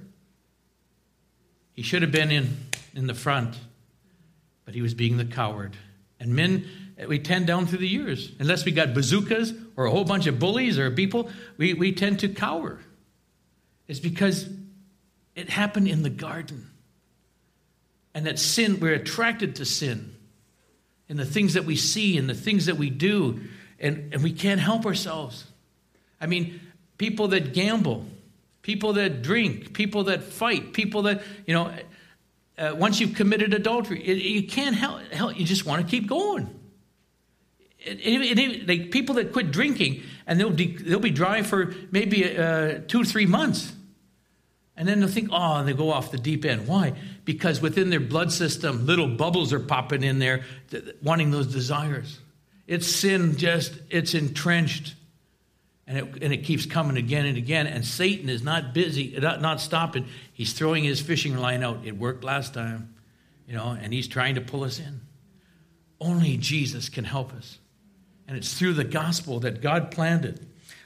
He 1.73 1.81
should 1.81 2.01
have 2.01 2.11
been 2.11 2.31
in, 2.31 2.57
in 2.93 3.07
the 3.07 3.13
front, 3.13 3.55
but 4.65 4.73
he 4.73 4.81
was 4.81 4.93
being 4.93 5.17
the 5.17 5.25
coward. 5.25 5.75
And 6.19 6.35
men 6.35 6.65
eh, 6.97 7.05
we 7.05 7.19
tend 7.19 7.47
down 7.47 7.67
through 7.67 7.79
the 7.79 7.87
years. 7.87 8.31
Unless 8.39 8.65
we 8.65 8.71
got 8.71 8.93
bazookas 8.93 9.53
or 9.75 9.85
a 9.85 9.91
whole 9.91 10.05
bunch 10.05 10.27
of 10.27 10.39
bullies 10.39 10.79
or 10.79 10.89
people, 10.91 11.29
we, 11.57 11.73
we 11.73 11.91
tend 11.91 12.19
to 12.19 12.29
cower. 12.29 12.79
It's 13.87 13.99
because 13.99 14.49
it 15.35 15.49
happened 15.49 15.87
in 15.87 16.03
the 16.03 16.09
garden. 16.09 16.69
And 18.13 18.25
that 18.25 18.39
sin, 18.39 18.79
we're 18.79 18.93
attracted 18.93 19.55
to 19.57 19.65
sin 19.65 20.13
and 21.09 21.19
the 21.19 21.25
things 21.25 21.53
that 21.53 21.65
we 21.65 21.75
see 21.75 22.17
and 22.17 22.29
the 22.29 22.33
things 22.33 22.67
that 22.67 22.77
we 22.77 22.89
do, 22.89 23.41
and, 23.79 24.13
and 24.13 24.23
we 24.23 24.31
can't 24.31 24.59
help 24.59 24.85
ourselves. 24.85 25.45
I 26.19 26.27
mean, 26.27 26.59
people 26.97 27.27
that 27.29 27.53
gamble, 27.53 28.05
people 28.61 28.93
that 28.93 29.21
drink, 29.21 29.73
people 29.73 30.05
that 30.05 30.23
fight, 30.23 30.73
people 30.73 31.03
that, 31.03 31.21
you 31.45 31.53
know, 31.53 31.71
uh, 32.57 32.75
once 32.77 32.99
you've 32.99 33.15
committed 33.15 33.53
adultery, 33.53 34.01
it, 34.03 34.17
you 34.17 34.47
can't 34.47 34.75
help, 34.75 35.01
help, 35.11 35.39
you 35.39 35.45
just 35.45 35.65
want 35.65 35.83
to 35.83 35.89
keep 35.89 36.07
going 36.07 36.49
it, 37.85 38.39
it, 38.39 38.67
like 38.67 38.91
people 38.91 39.15
that 39.15 39.33
quit 39.33 39.51
drinking 39.51 40.03
and 40.25 40.39
they'll, 40.39 40.51
they'll 40.51 40.99
be 40.99 41.11
dry 41.11 41.41
for 41.41 41.73
maybe 41.91 42.37
uh, 42.37 42.79
two 42.87 43.01
or 43.01 43.05
three 43.05 43.25
months. 43.25 43.73
And 44.75 44.87
then 44.87 44.99
they'll 44.99 45.09
think, 45.09 45.29
oh, 45.31 45.55
and 45.57 45.67
they 45.67 45.73
go 45.73 45.91
off 45.91 46.11
the 46.11 46.17
deep 46.17 46.45
end. 46.45 46.67
Why? 46.67 46.93
Because 47.25 47.61
within 47.61 47.89
their 47.91 47.99
blood 47.99 48.31
system, 48.31 48.85
little 48.87 49.07
bubbles 49.07 49.53
are 49.53 49.59
popping 49.59 50.03
in 50.03 50.17
there, 50.17 50.43
wanting 51.03 51.29
those 51.29 51.47
desires. 51.47 52.19
It's 52.65 52.87
sin, 52.87 53.37
just, 53.37 53.73
it's 53.89 54.15
entrenched. 54.15 54.95
And 55.85 55.97
it, 55.97 56.23
and 56.23 56.33
it 56.33 56.45
keeps 56.45 56.65
coming 56.65 56.95
again 56.95 57.25
and 57.25 57.37
again. 57.37 57.67
And 57.67 57.85
Satan 57.85 58.29
is 58.29 58.41
not 58.41 58.73
busy, 58.73 59.17
not, 59.19 59.41
not 59.41 59.59
stopping. 59.59 60.07
He's 60.31 60.53
throwing 60.53 60.83
his 60.83 61.01
fishing 61.01 61.37
line 61.37 61.61
out. 61.61 61.79
It 61.83 61.97
worked 61.97 62.23
last 62.23 62.53
time, 62.53 62.95
you 63.47 63.53
know, 63.53 63.77
and 63.79 63.91
he's 63.91 64.07
trying 64.07 64.35
to 64.35 64.41
pull 64.41 64.63
us 64.63 64.79
in. 64.79 65.01
Only 65.99 66.37
Jesus 66.37 66.87
can 66.89 67.03
help 67.03 67.33
us. 67.33 67.59
And 68.27 68.37
it's 68.37 68.53
through 68.53 68.73
the 68.73 68.85
gospel 68.85 69.41
that 69.41 69.61
God 69.61 69.91
planned 69.91 70.23
it. 70.23 70.39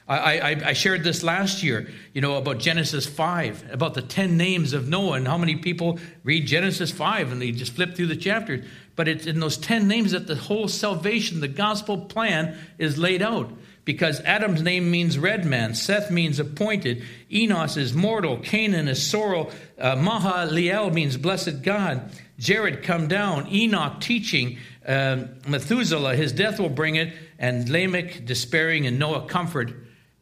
I, 0.08 0.38
I, 0.38 0.48
I, 0.68 0.72
shared 0.72 1.04
this 1.04 1.22
last 1.22 1.62
year, 1.62 1.90
you 2.14 2.22
know, 2.22 2.36
about 2.36 2.58
Genesis 2.58 3.04
5, 3.04 3.72
about 3.72 3.92
the 3.92 4.00
10 4.00 4.38
names 4.38 4.72
of 4.72 4.88
Noah 4.88 5.16
and 5.18 5.28
how 5.28 5.36
many 5.36 5.56
people 5.56 5.98
read 6.24 6.46
Genesis 6.46 6.90
5 6.90 7.30
and 7.30 7.42
they 7.42 7.50
just 7.50 7.72
flip 7.72 7.94
through 7.94 8.06
the 8.06 8.16
chapters. 8.16 8.66
But 8.96 9.06
it's 9.06 9.26
in 9.26 9.38
those 9.38 9.58
10 9.58 9.86
names 9.86 10.12
that 10.12 10.26
the 10.26 10.34
whole 10.34 10.66
salvation, 10.66 11.40
the 11.40 11.48
gospel 11.48 11.98
plan 11.98 12.56
is 12.78 12.96
laid 12.96 13.20
out. 13.20 13.52
Because 13.88 14.20
Adam's 14.20 14.60
name 14.60 14.90
means 14.90 15.18
red 15.18 15.46
man, 15.46 15.72
Seth 15.72 16.10
means 16.10 16.38
appointed, 16.38 17.04
Enos 17.32 17.78
is 17.78 17.94
mortal, 17.94 18.36
Cainan 18.36 18.86
is 18.86 19.02
sorrow, 19.02 19.48
uh, 19.78 19.96
Mahalalel 19.96 20.92
means 20.92 21.16
blessed 21.16 21.62
God, 21.62 22.10
Jared 22.38 22.82
come 22.82 23.08
down, 23.08 23.50
Enoch 23.50 23.98
teaching, 23.98 24.58
uh, 24.86 25.24
Methuselah 25.46 26.16
his 26.16 26.32
death 26.32 26.60
will 26.60 26.68
bring 26.68 26.96
it, 26.96 27.14
and 27.38 27.66
Lamech 27.70 28.26
despairing 28.26 28.86
and 28.86 28.98
Noah 28.98 29.26
comfort. 29.26 29.72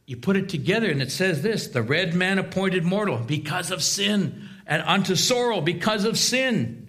You 0.07 0.17
put 0.17 0.37
it 0.37 0.49
together 0.49 0.89
and 0.89 1.03
it 1.03 1.11
says 1.11 1.43
this 1.43 1.67
the 1.67 1.83
red 1.83 2.15
man 2.15 2.39
appointed 2.39 2.85
mortal 2.85 3.19
because 3.19 3.73
of 3.73 3.83
sin, 3.83 4.49
and 4.69 4.81
unto 4.83 5.17
sorrow 5.17 5.61
because 5.61 6.05
of 6.05 6.17
sin. 6.17 6.89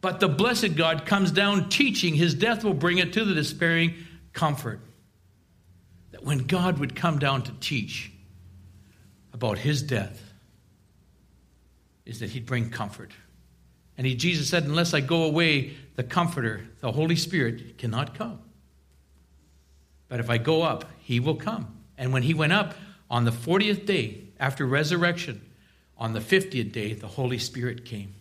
But 0.00 0.20
the 0.20 0.28
blessed 0.28 0.76
God 0.76 1.04
comes 1.04 1.32
down 1.32 1.68
teaching, 1.68 2.14
his 2.14 2.32
death 2.32 2.62
will 2.62 2.74
bring 2.74 2.98
it 2.98 3.12
to 3.14 3.24
the 3.24 3.34
despairing 3.34 3.94
comfort. 4.32 4.78
When 6.22 6.38
God 6.46 6.78
would 6.78 6.94
come 6.94 7.18
down 7.18 7.42
to 7.42 7.52
teach 7.60 8.12
about 9.32 9.58
his 9.58 9.82
death, 9.82 10.32
is 12.04 12.20
that 12.20 12.30
he'd 12.30 12.46
bring 12.46 12.70
comfort. 12.70 13.12
And 13.96 14.06
he, 14.06 14.14
Jesus 14.14 14.48
said, 14.48 14.64
Unless 14.64 14.94
I 14.94 15.00
go 15.00 15.24
away, 15.24 15.74
the 15.96 16.02
Comforter, 16.02 16.66
the 16.80 16.92
Holy 16.92 17.16
Spirit, 17.16 17.78
cannot 17.78 18.14
come. 18.14 18.40
But 20.08 20.20
if 20.20 20.28
I 20.28 20.38
go 20.38 20.62
up, 20.62 20.84
he 20.98 21.20
will 21.20 21.36
come. 21.36 21.76
And 21.96 22.12
when 22.12 22.22
he 22.22 22.34
went 22.34 22.52
up 22.52 22.74
on 23.10 23.24
the 23.24 23.30
40th 23.30 23.86
day 23.86 24.24
after 24.40 24.66
resurrection, 24.66 25.40
on 25.96 26.12
the 26.12 26.20
50th 26.20 26.72
day, 26.72 26.94
the 26.94 27.06
Holy 27.06 27.38
Spirit 27.38 27.84
came. 27.84 28.14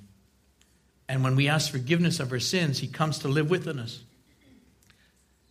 And 1.10 1.24
when 1.24 1.36
we 1.36 1.48
ask 1.48 1.72
forgiveness 1.72 2.20
of 2.20 2.32
our 2.32 2.40
sins, 2.40 2.80
he 2.80 2.88
comes 2.88 3.20
to 3.20 3.28
live 3.28 3.50
within 3.50 3.80
us. 3.80 4.04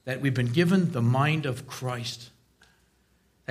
That 0.04 0.20
we've 0.20 0.32
been 0.32 0.52
given 0.52 0.92
the 0.92 1.02
mind 1.02 1.44
of 1.44 1.66
Christ. 1.66 2.30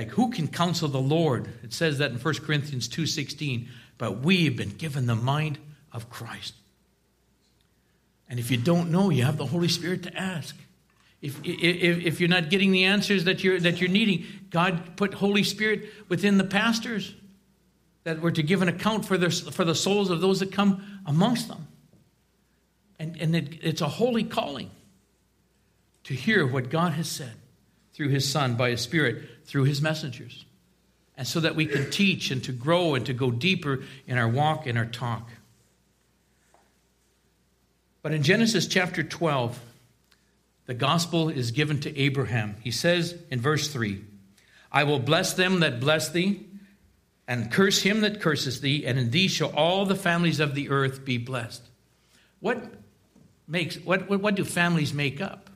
Like 0.00 0.12
who 0.12 0.30
can 0.30 0.48
counsel 0.48 0.88
the 0.88 0.98
Lord? 0.98 1.46
It 1.62 1.74
says 1.74 1.98
that 1.98 2.10
in 2.10 2.16
1 2.16 2.34
Corinthians 2.36 2.88
2:16, 2.88 3.68
but 3.98 4.20
we've 4.20 4.56
been 4.56 4.70
given 4.70 5.04
the 5.04 5.14
mind 5.14 5.58
of 5.92 6.08
Christ. 6.08 6.54
And 8.26 8.40
if 8.40 8.50
you 8.50 8.56
don't 8.56 8.90
know, 8.90 9.10
you 9.10 9.24
have 9.24 9.36
the 9.36 9.44
Holy 9.44 9.68
Spirit 9.68 10.04
to 10.04 10.16
ask. 10.16 10.56
If, 11.20 11.38
if, 11.44 11.98
if 11.98 12.18
you're 12.18 12.30
not 12.30 12.48
getting 12.48 12.72
the 12.72 12.84
answers 12.84 13.24
that 13.24 13.44
you're, 13.44 13.60
that 13.60 13.78
you're 13.78 13.90
needing, 13.90 14.24
God 14.48 14.96
put 14.96 15.12
Holy 15.12 15.42
Spirit 15.42 15.90
within 16.08 16.38
the 16.38 16.44
pastors 16.44 17.14
that 18.04 18.22
were 18.22 18.32
to 18.32 18.42
give 18.42 18.62
an 18.62 18.68
account 18.68 19.04
for, 19.04 19.18
their, 19.18 19.28
for 19.30 19.66
the 19.66 19.74
souls 19.74 20.08
of 20.08 20.22
those 20.22 20.40
that 20.40 20.50
come 20.50 20.82
amongst 21.04 21.48
them. 21.48 21.68
And, 22.98 23.20
and 23.20 23.36
it, 23.36 23.58
it's 23.60 23.82
a 23.82 23.88
holy 23.88 24.24
calling 24.24 24.70
to 26.04 26.14
hear 26.14 26.46
what 26.46 26.70
God 26.70 26.94
has 26.94 27.06
said 27.06 27.34
through 28.00 28.08
His 28.08 28.26
Son, 28.26 28.54
by 28.54 28.70
His 28.70 28.80
Spirit, 28.80 29.22
through 29.44 29.64
His 29.64 29.82
messengers. 29.82 30.46
And 31.18 31.28
so 31.28 31.40
that 31.40 31.54
we 31.54 31.66
can 31.66 31.90
teach 31.90 32.30
and 32.30 32.42
to 32.44 32.50
grow 32.50 32.94
and 32.94 33.04
to 33.04 33.12
go 33.12 33.30
deeper 33.30 33.82
in 34.06 34.16
our 34.16 34.26
walk 34.26 34.66
and 34.66 34.78
our 34.78 34.86
talk. 34.86 35.28
But 38.00 38.12
in 38.12 38.22
Genesis 38.22 38.66
chapter 38.66 39.02
12, 39.02 39.60
the 40.64 40.72
gospel 40.72 41.28
is 41.28 41.50
given 41.50 41.78
to 41.80 41.94
Abraham. 41.94 42.56
He 42.62 42.70
says 42.70 43.14
in 43.30 43.38
verse 43.38 43.68
3 43.68 44.02
I 44.72 44.84
will 44.84 44.98
bless 44.98 45.34
them 45.34 45.60
that 45.60 45.78
bless 45.78 46.08
thee, 46.08 46.46
and 47.28 47.52
curse 47.52 47.82
him 47.82 48.00
that 48.00 48.22
curses 48.22 48.62
thee, 48.62 48.86
and 48.86 48.98
in 48.98 49.10
thee 49.10 49.28
shall 49.28 49.50
all 49.50 49.84
the 49.84 49.94
families 49.94 50.40
of 50.40 50.54
the 50.54 50.70
earth 50.70 51.04
be 51.04 51.18
blessed. 51.18 51.64
What 52.38 52.64
makes 53.46 53.76
what, 53.76 54.08
what, 54.08 54.22
what 54.22 54.36
do 54.36 54.44
families 54.46 54.94
make 54.94 55.20
up? 55.20 55.49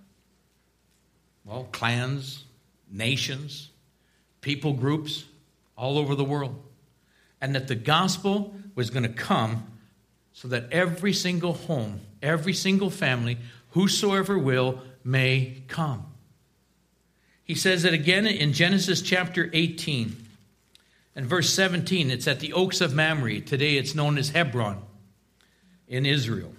Well, 1.45 1.69
clans, 1.73 2.45
nations, 2.91 3.71
people 4.41 4.73
groups 4.73 5.25
all 5.77 5.99
over 5.99 6.15
the 6.15 6.25
world. 6.25 6.61
And 7.41 7.55
that 7.55 7.69
the 7.69 7.75
gospel 7.75 8.55
was 8.75 8.91
going 8.91 9.03
to 9.03 9.09
come 9.09 9.67
so 10.33 10.49
that 10.49 10.73
every 10.73 11.13
single 11.13 11.53
home, 11.53 12.01
every 12.23 12.55
single 12.55 12.91
family, 12.91 13.39
whosoever 13.71 14.39
will, 14.39 14.81
may 15.05 15.63
come. 15.69 16.07
He 17.45 17.55
says 17.55 17.85
it 17.85 17.93
again 17.93 18.27
in 18.27 18.55
Genesis 18.55 19.03
chapter 19.03 19.51
18 19.53 20.17
and 21.15 21.27
verse 21.27 21.53
17. 21.53 22.11
It's 22.11 22.27
at 22.27 22.41
the 22.41 22.55
Oaks 22.55 22.81
of 22.81 22.95
Mamre. 22.95 23.41
Today 23.41 23.77
it's 23.77 23.95
known 23.95 24.17
as 24.17 24.31
Hebron 24.31 24.83
in 25.87 26.07
Israel. 26.07 26.55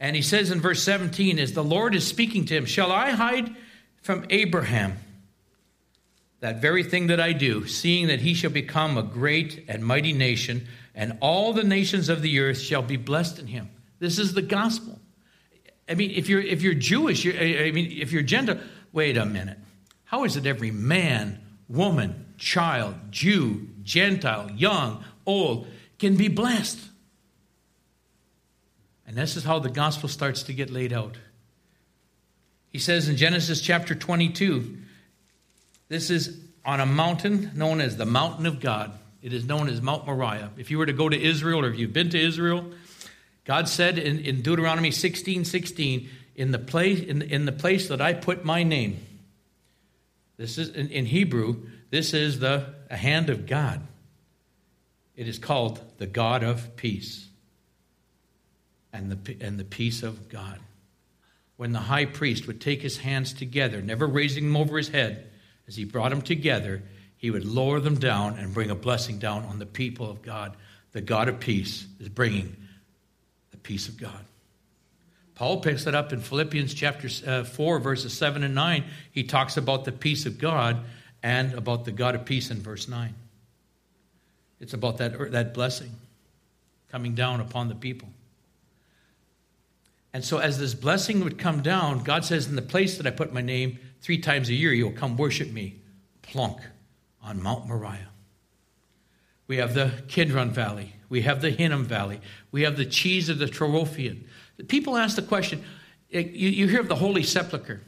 And 0.00 0.16
he 0.16 0.22
says 0.22 0.50
in 0.50 0.60
verse 0.60 0.82
17, 0.82 1.38
as 1.38 1.52
the 1.52 1.62
Lord 1.62 1.94
is 1.94 2.04
speaking 2.04 2.44
to 2.46 2.56
him, 2.56 2.66
Shall 2.66 2.90
I 2.90 3.10
hide 3.10 3.54
from 4.02 4.26
Abraham 4.30 4.98
that 6.40 6.60
very 6.60 6.82
thing 6.82 7.06
that 7.06 7.20
I 7.20 7.32
do, 7.32 7.68
seeing 7.68 8.08
that 8.08 8.20
he 8.20 8.34
shall 8.34 8.50
become 8.50 8.98
a 8.98 9.02
great 9.02 9.64
and 9.68 9.84
mighty 9.84 10.12
nation, 10.12 10.66
and 10.92 11.16
all 11.20 11.52
the 11.52 11.62
nations 11.62 12.08
of 12.08 12.20
the 12.20 12.40
earth 12.40 12.58
shall 12.58 12.82
be 12.82 12.96
blessed 12.96 13.38
in 13.38 13.46
him? 13.46 13.70
This 14.00 14.18
is 14.18 14.34
the 14.34 14.42
gospel. 14.42 14.98
I 15.88 15.94
mean, 15.94 16.10
if 16.10 16.28
you're 16.28 16.40
if 16.40 16.62
you're 16.62 16.74
Jewish, 16.74 17.24
you're, 17.24 17.36
I 17.36 17.70
mean, 17.70 17.92
if 17.92 18.10
you're 18.10 18.22
Gentile, 18.22 18.58
wait 18.92 19.16
a 19.16 19.24
minute. 19.24 19.58
How 20.04 20.24
is 20.24 20.36
it 20.36 20.44
every 20.44 20.72
man, 20.72 21.40
woman, 21.68 22.34
child, 22.38 22.96
Jew, 23.10 23.68
Gentile, 23.84 24.50
young, 24.50 25.04
old 25.24 25.68
can 26.00 26.16
be 26.16 26.26
blessed? 26.26 26.80
And 29.06 29.16
this 29.16 29.36
is 29.36 29.44
how 29.44 29.60
the 29.60 29.70
gospel 29.70 30.08
starts 30.08 30.42
to 30.44 30.52
get 30.52 30.70
laid 30.70 30.92
out. 30.92 31.16
He 32.72 32.78
says 32.78 33.08
in 33.08 33.16
Genesis 33.16 33.60
chapter 33.60 33.94
22, 33.94 34.78
this 35.88 36.08
is 36.08 36.40
on 36.64 36.80
a 36.80 36.86
mountain 36.86 37.50
known 37.54 37.82
as 37.82 37.98
the 37.98 38.06
mountain 38.06 38.46
of 38.46 38.60
God. 38.60 38.92
It 39.20 39.34
is 39.34 39.44
known 39.44 39.68
as 39.68 39.82
Mount 39.82 40.06
Moriah. 40.06 40.50
If 40.56 40.70
you 40.70 40.78
were 40.78 40.86
to 40.86 40.92
go 40.94 41.08
to 41.08 41.20
Israel 41.20 41.60
or 41.60 41.68
if 41.68 41.78
you've 41.78 41.92
been 41.92 42.10
to 42.10 42.18
Israel, 42.18 42.72
God 43.44 43.68
said 43.68 43.98
in, 43.98 44.20
in 44.20 44.40
Deuteronomy 44.40 44.90
16 44.90 45.44
16, 45.44 46.08
in 46.34 46.50
the, 46.50 46.58
place, 46.58 47.00
in, 47.00 47.20
in 47.20 47.44
the 47.44 47.52
place 47.52 47.88
that 47.88 48.00
I 48.00 48.14
put 48.14 48.44
my 48.44 48.62
name, 48.62 48.98
this 50.38 50.56
is 50.56 50.70
in, 50.70 50.88
in 50.88 51.04
Hebrew, 51.04 51.66
this 51.90 52.14
is 52.14 52.38
the 52.38 52.74
hand 52.90 53.28
of 53.28 53.46
God. 53.46 53.86
It 55.14 55.28
is 55.28 55.38
called 55.38 55.80
the 55.98 56.06
God 56.06 56.42
of 56.42 56.74
peace 56.76 57.28
and 58.94 59.12
the, 59.12 59.36
and 59.40 59.60
the 59.60 59.64
peace 59.64 60.02
of 60.02 60.30
God. 60.30 60.58
When 61.56 61.72
the 61.72 61.78
high 61.78 62.06
priest 62.06 62.46
would 62.46 62.60
take 62.60 62.82
his 62.82 62.98
hands 62.98 63.32
together, 63.32 63.80
never 63.82 64.06
raising 64.06 64.44
them 64.44 64.56
over 64.56 64.76
his 64.76 64.88
head, 64.88 65.30
as 65.68 65.76
he 65.76 65.84
brought 65.84 66.10
them 66.10 66.22
together, 66.22 66.82
he 67.16 67.30
would 67.30 67.44
lower 67.44 67.78
them 67.78 67.98
down 67.98 68.38
and 68.38 68.52
bring 68.52 68.70
a 68.70 68.74
blessing 68.74 69.18
down 69.18 69.44
on 69.44 69.58
the 69.58 69.66
people 69.66 70.10
of 70.10 70.22
God. 70.22 70.56
The 70.92 71.00
God 71.00 71.28
of 71.28 71.38
peace 71.38 71.86
is 72.00 72.08
bringing 72.08 72.56
the 73.52 73.58
peace 73.58 73.88
of 73.88 73.96
God. 73.96 74.24
Paul 75.34 75.60
picks 75.60 75.86
it 75.86 75.94
up 75.94 76.12
in 76.12 76.20
Philippians 76.20 76.74
chapter 76.74 77.08
uh, 77.26 77.44
4, 77.44 77.78
verses 77.78 78.12
7 78.12 78.42
and 78.42 78.54
9. 78.54 78.84
He 79.12 79.24
talks 79.24 79.56
about 79.56 79.84
the 79.84 79.92
peace 79.92 80.26
of 80.26 80.38
God 80.38 80.84
and 81.22 81.54
about 81.54 81.84
the 81.84 81.92
God 81.92 82.14
of 82.14 82.24
peace 82.24 82.50
in 82.50 82.60
verse 82.60 82.88
9. 82.88 83.14
It's 84.60 84.74
about 84.74 84.98
that, 84.98 85.32
that 85.32 85.54
blessing 85.54 85.90
coming 86.90 87.14
down 87.14 87.40
upon 87.40 87.68
the 87.68 87.74
people. 87.74 88.08
And 90.14 90.24
so, 90.24 90.38
as 90.38 90.58
this 90.58 90.74
blessing 90.74 91.24
would 91.24 91.38
come 91.38 91.62
down, 91.62 92.04
God 92.04 92.24
says, 92.24 92.46
In 92.46 92.56
the 92.56 92.62
place 92.62 92.96
that 92.98 93.06
I 93.06 93.10
put 93.10 93.32
my 93.32 93.40
name, 93.40 93.78
three 94.00 94.18
times 94.18 94.48
a 94.48 94.54
year, 94.54 94.72
you'll 94.72 94.92
come 94.92 95.16
worship 95.16 95.50
me, 95.50 95.80
plunk, 96.20 96.58
on 97.22 97.42
Mount 97.42 97.66
Moriah. 97.66 98.08
We 99.46 99.56
have 99.56 99.74
the 99.74 99.92
Kidron 100.08 100.50
Valley. 100.50 100.94
We 101.08 101.22
have 101.22 101.40
the 101.40 101.50
Hinnom 101.50 101.84
Valley. 101.84 102.20
We 102.50 102.62
have 102.62 102.76
the 102.76 102.86
cheese 102.86 103.28
of 103.28 103.38
the 103.38 103.46
Tyropoeon. 103.46 104.24
People 104.68 104.96
ask 104.96 105.16
the 105.16 105.22
question 105.22 105.64
you, 106.12 106.48
you 106.48 106.68
hear 106.68 106.80
of 106.80 106.88
the 106.88 106.96
Holy 106.96 107.22
Sepulchre, 107.22 107.80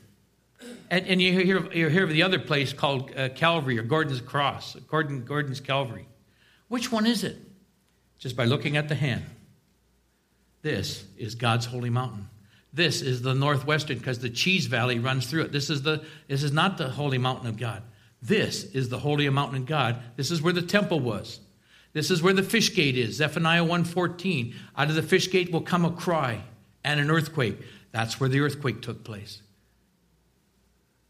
and, 0.91 1.07
and 1.07 1.21
you, 1.21 1.33
hear, 1.33 1.73
you 1.73 1.89
hear 1.89 2.05
of 2.05 2.11
the 2.11 2.23
other 2.23 2.39
place 2.39 2.73
called 2.73 3.11
uh, 3.17 3.29
Calvary 3.31 3.79
or 3.79 3.83
Gordon's 3.83 4.21
Cross, 4.21 4.77
Gordon, 4.89 5.25
Gordon's 5.25 5.61
Calvary. 5.61 6.07
Which 6.69 6.91
one 6.91 7.07
is 7.07 7.23
it? 7.23 7.37
Just 8.19 8.37
by 8.37 8.45
looking 8.45 8.77
at 8.77 8.89
the 8.89 8.95
hand. 8.95 9.25
This 10.65 11.05
is 11.19 11.35
God's 11.35 11.67
holy 11.67 11.91
mountain. 11.91 12.27
This 12.73 13.03
is 13.03 13.21
the 13.21 13.35
northwestern 13.35 13.99
because 13.99 14.21
the 14.21 14.31
Cheese 14.31 14.65
Valley 14.65 14.99
runs 14.99 15.27
through 15.27 15.43
it. 15.43 15.53
This 15.53 15.69
is, 15.69 15.83
the, 15.83 16.03
this 16.27 16.43
is 16.43 16.53
not 16.53 16.79
the 16.79 16.89
holy 16.89 17.19
mountain 17.19 17.49
of 17.49 17.59
God. 17.59 17.83
This 18.23 18.65
is 18.73 18.89
the 18.89 18.99
holy 18.99 19.29
mountain 19.29 19.59
of 19.59 19.67
God. 19.67 20.01
This 20.17 20.31
is 20.31 20.41
where 20.41 20.55
the 20.55 20.63
temple 20.63 21.01
was. 21.01 21.39
This 21.93 22.11
is 22.11 22.23
where 22.23 22.33
the 22.33 22.43
fish 22.43 22.75
gate 22.75 22.97
is. 22.97 23.17
Zephaniah 23.17 23.63
1:14. 23.63 24.55
Out 24.75 24.89
of 24.89 24.95
the 24.95 25.03
fish 25.03 25.31
gate 25.31 25.53
will 25.53 25.61
come 25.61 25.85
a 25.85 25.91
cry 25.91 26.41
and 26.83 26.99
an 26.99 27.11
earthquake. 27.11 27.59
That's 27.93 28.19
where 28.19 28.31
the 28.31 28.41
earthquake 28.41 28.81
took 28.81 29.05
place. 29.05 29.43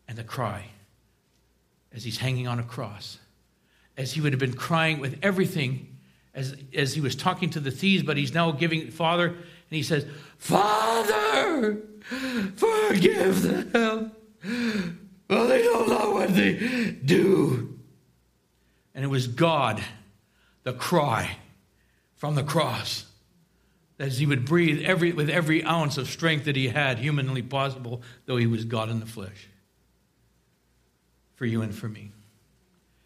And 0.09 0.19
the 0.19 0.25
cry 0.25 0.65
as 1.93 2.03
he's 2.03 2.19
hanging 2.19 2.49
on 2.49 2.59
a 2.59 2.65
cross. 2.65 3.21
As 3.97 4.15
he 4.15 4.21
would 4.21 4.33
have 4.33 4.41
been 4.41 4.55
crying 4.55 4.99
with 4.99 5.17
everything 5.23 5.94
as, 6.35 6.57
as 6.75 6.95
he 6.95 7.01
was 7.01 7.15
talking 7.15 7.51
to 7.51 7.61
the 7.61 7.71
thieves, 7.71 8.03
but 8.03 8.17
he's 8.17 8.35
now 8.35 8.51
giving 8.51 8.91
Father, 8.91 9.29
and 9.29 9.37
he 9.71 9.83
says, 9.83 10.07
Father, 10.39 11.79
forgive 12.57 13.73
them. 13.73 14.13
Well, 15.29 15.49
they 15.49 15.63
don't 15.63 15.89
know 15.89 16.11
what 16.11 16.35
they 16.35 16.97
do. 17.05 17.79
And 18.95 19.05
it 19.05 19.09
was 19.09 19.27
God, 19.27 19.83
the 20.63 20.73
cry 20.73 21.39
from 22.17 22.35
the 22.35 22.45
cross, 22.45 23.07
as 23.99 24.19
he 24.19 24.27
would 24.27 24.45
breathe 24.45 24.83
every, 24.85 25.13
with 25.13 25.31
every 25.31 25.65
ounce 25.65 25.99
of 25.99 26.09
strength 26.09 26.45
that 26.47 26.57
he 26.57 26.69
had, 26.69 26.99
humanly 26.99 27.43
possible, 27.43 28.03
though 28.27 28.37
he 28.37 28.47
was 28.47 28.65
God 28.65 28.91
in 28.91 29.01
the 29.01 29.07
flesh, 29.07 29.49
for 31.37 31.47
you 31.47 31.63
and 31.63 31.75
for 31.75 31.89
me. 31.89 32.11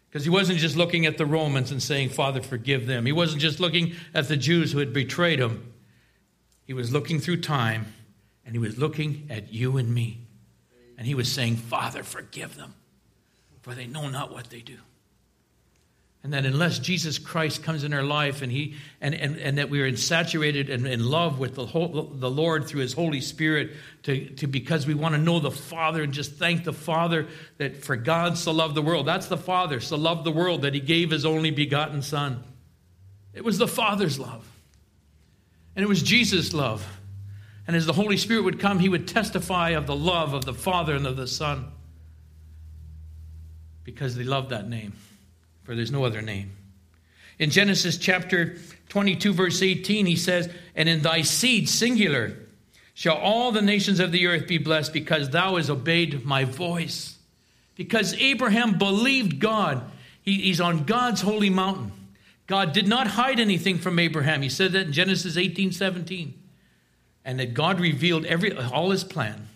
Because 0.09 0.23
he 0.23 0.29
wasn't 0.29 0.57
just 0.57 0.75
looking 0.75 1.05
at 1.05 1.19
the 1.19 1.25
Romans 1.25 1.71
and 1.71 1.81
saying, 1.81 2.09
Father, 2.09 2.41
forgive 2.41 2.87
them. 2.87 3.05
He 3.05 3.11
wasn't 3.11 3.41
just 3.41 3.59
looking 3.59 3.93
at 4.13 4.27
the 4.27 4.37
Jews 4.37 4.71
who 4.71 4.79
had 4.79 4.91
betrayed 4.91 5.39
him. 5.39 5.71
He 6.65 6.73
was 6.73 6.91
looking 6.91 7.19
through 7.19 7.41
time 7.41 7.93
and 8.43 8.55
he 8.55 8.59
was 8.59 8.77
looking 8.79 9.27
at 9.29 9.53
you 9.53 9.77
and 9.77 9.93
me. 9.93 10.25
And 10.97 11.05
he 11.05 11.13
was 11.13 11.31
saying, 11.31 11.57
Father, 11.57 12.03
forgive 12.03 12.57
them, 12.57 12.73
for 13.61 13.75
they 13.75 13.85
know 13.85 14.09
not 14.09 14.33
what 14.33 14.49
they 14.49 14.61
do. 14.61 14.77
And 16.21 16.33
that 16.33 16.45
unless 16.45 16.79
Jesus 16.79 17.17
Christ 17.17 17.63
comes 17.63 17.85
in 17.85 17.93
our 17.93 18.03
life 18.03 18.41
and, 18.41 18.51
he, 18.51 18.75
and, 18.99 19.15
and, 19.15 19.37
and 19.37 19.57
that 19.57 19.69
we 19.69 19.79
are 19.79 19.95
saturated 19.95 20.69
and 20.69 20.85
in 20.85 21.05
love 21.05 21.39
with 21.39 21.55
the, 21.55 21.65
whole, 21.65 22.11
the 22.13 22.29
Lord 22.29 22.67
through 22.67 22.81
his 22.81 22.91
Holy 22.91 23.21
Spirit, 23.21 23.71
to, 24.03 24.29
to, 24.31 24.47
because 24.47 24.85
we 24.85 24.93
want 24.93 25.15
to 25.15 25.21
know 25.21 25.39
the 25.39 25.49
Father 25.49 26.03
and 26.03 26.11
just 26.11 26.33
thank 26.33 26.65
the 26.65 26.73
Father 26.73 27.27
that 27.57 27.85
for 27.85 27.95
God 27.95 28.37
so 28.37 28.51
loved 28.51 28.75
the 28.75 28.81
world. 28.81 29.05
That's 29.05 29.27
the 29.27 29.37
Father, 29.37 29.79
so 29.79 29.95
loved 29.95 30.25
the 30.25 30.31
world 30.31 30.63
that 30.63 30.73
he 30.73 30.81
gave 30.81 31.11
his 31.11 31.25
only 31.25 31.51
begotten 31.51 32.01
Son. 32.01 32.43
It 33.33 33.45
was 33.45 33.57
the 33.57 33.67
Father's 33.67 34.19
love. 34.19 34.45
And 35.77 35.83
it 35.83 35.87
was 35.87 36.03
Jesus' 36.03 36.53
love. 36.53 36.85
And 37.65 37.77
as 37.77 37.85
the 37.85 37.93
Holy 37.93 38.17
Spirit 38.17 38.43
would 38.43 38.59
come, 38.59 38.79
he 38.79 38.89
would 38.89 39.07
testify 39.07 39.69
of 39.69 39.87
the 39.87 39.95
love 39.95 40.33
of 40.33 40.43
the 40.43 40.53
Father 40.53 40.95
and 40.95 41.07
of 41.07 41.15
the 41.15 41.27
Son 41.27 41.71
because 43.85 44.15
they 44.15 44.23
loved 44.23 44.49
that 44.49 44.67
name 44.67 44.91
for 45.69 45.75
there's 45.75 45.91
no 45.91 46.03
other 46.03 46.23
name. 46.23 46.49
In 47.37 47.51
Genesis 47.51 47.95
chapter 47.99 48.57
22, 48.87 49.33
verse 49.33 49.61
18, 49.61 50.07
he 50.07 50.15
says, 50.15 50.49
And 50.75 50.89
in 50.89 51.03
thy 51.03 51.21
seed, 51.21 51.69
singular, 51.69 52.33
shall 52.95 53.17
all 53.17 53.51
the 53.51 53.61
nations 53.61 53.99
of 53.99 54.11
the 54.11 54.25
earth 54.25 54.47
be 54.47 54.57
blessed 54.57 54.93
because 54.93 55.29
thou 55.29 55.57
hast 55.57 55.69
obeyed 55.69 56.25
my 56.25 56.43
voice. 56.43 57.19
Because 57.75 58.15
Abraham 58.15 58.79
believed 58.79 59.37
God. 59.37 59.83
He, 60.23 60.41
he's 60.41 60.59
on 60.59 60.85
God's 60.85 61.21
holy 61.21 61.51
mountain. 61.51 61.91
God 62.47 62.73
did 62.73 62.87
not 62.87 63.05
hide 63.05 63.39
anything 63.39 63.77
from 63.77 63.99
Abraham. 63.99 64.41
He 64.41 64.49
said 64.49 64.71
that 64.71 64.87
in 64.87 64.91
Genesis 64.91 65.37
18, 65.37 65.71
17. 65.71 66.33
And 67.23 67.39
that 67.39 67.53
God 67.53 67.79
revealed 67.79 68.25
every 68.25 68.57
all 68.57 68.89
his 68.89 69.03
plan. 69.03 69.47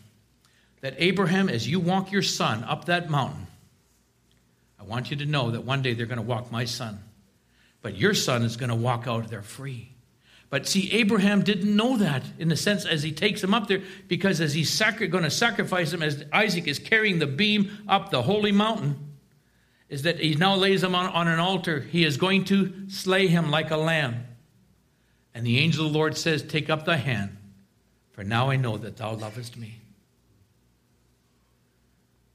That 0.81 0.93
Abraham, 0.99 1.49
as 1.49 1.67
you 1.67 1.79
walk 1.79 2.11
your 2.11 2.21
son 2.21 2.63
up 2.65 2.85
that 2.85 3.09
mountain, 3.09 3.47
I 4.83 4.89
want 4.89 5.11
you 5.11 5.17
to 5.17 5.25
know 5.25 5.51
that 5.51 5.63
one 5.63 5.81
day 5.81 5.93
they're 5.93 6.05
going 6.05 6.17
to 6.17 6.21
walk 6.21 6.51
my 6.51 6.65
son. 6.65 6.99
But 7.81 7.97
your 7.97 8.13
son 8.13 8.43
is 8.43 8.57
going 8.57 8.69
to 8.69 8.75
walk 8.75 9.07
out 9.07 9.29
there 9.29 9.41
free. 9.41 9.89
But 10.49 10.67
see, 10.67 10.91
Abraham 10.91 11.41
didn't 11.41 11.75
know 11.75 11.97
that 11.97 12.23
in 12.37 12.49
the 12.49 12.55
sense 12.55 12.85
as 12.85 13.01
he 13.01 13.11
takes 13.11 13.43
him 13.43 13.53
up 13.53 13.67
there, 13.67 13.81
because 14.07 14.39
as 14.39 14.53
he's 14.53 14.69
sacri- 14.69 15.07
going 15.07 15.23
to 15.23 15.31
sacrifice 15.31 15.91
him, 15.91 16.03
as 16.03 16.25
Isaac 16.31 16.67
is 16.67 16.79
carrying 16.79 17.19
the 17.19 17.27
beam 17.27 17.71
up 17.87 18.11
the 18.11 18.21
holy 18.21 18.51
mountain, 18.51 19.13
is 19.89 20.03
that 20.03 20.19
he 20.19 20.35
now 20.35 20.55
lays 20.55 20.83
him 20.83 20.95
on, 20.95 21.07
on 21.07 21.27
an 21.27 21.39
altar. 21.39 21.79
He 21.79 22.03
is 22.03 22.17
going 22.17 22.45
to 22.45 22.89
slay 22.89 23.27
him 23.27 23.51
like 23.51 23.71
a 23.71 23.77
lamb. 23.77 24.25
And 25.33 25.45
the 25.45 25.59
angel 25.59 25.87
of 25.87 25.93
the 25.93 25.97
Lord 25.97 26.17
says, 26.17 26.43
Take 26.43 26.69
up 26.69 26.85
thy 26.85 26.97
hand, 26.97 27.35
for 28.11 28.23
now 28.23 28.49
I 28.49 28.55
know 28.55 28.77
that 28.77 28.97
thou 28.97 29.15
lovest 29.15 29.57
me 29.57 29.79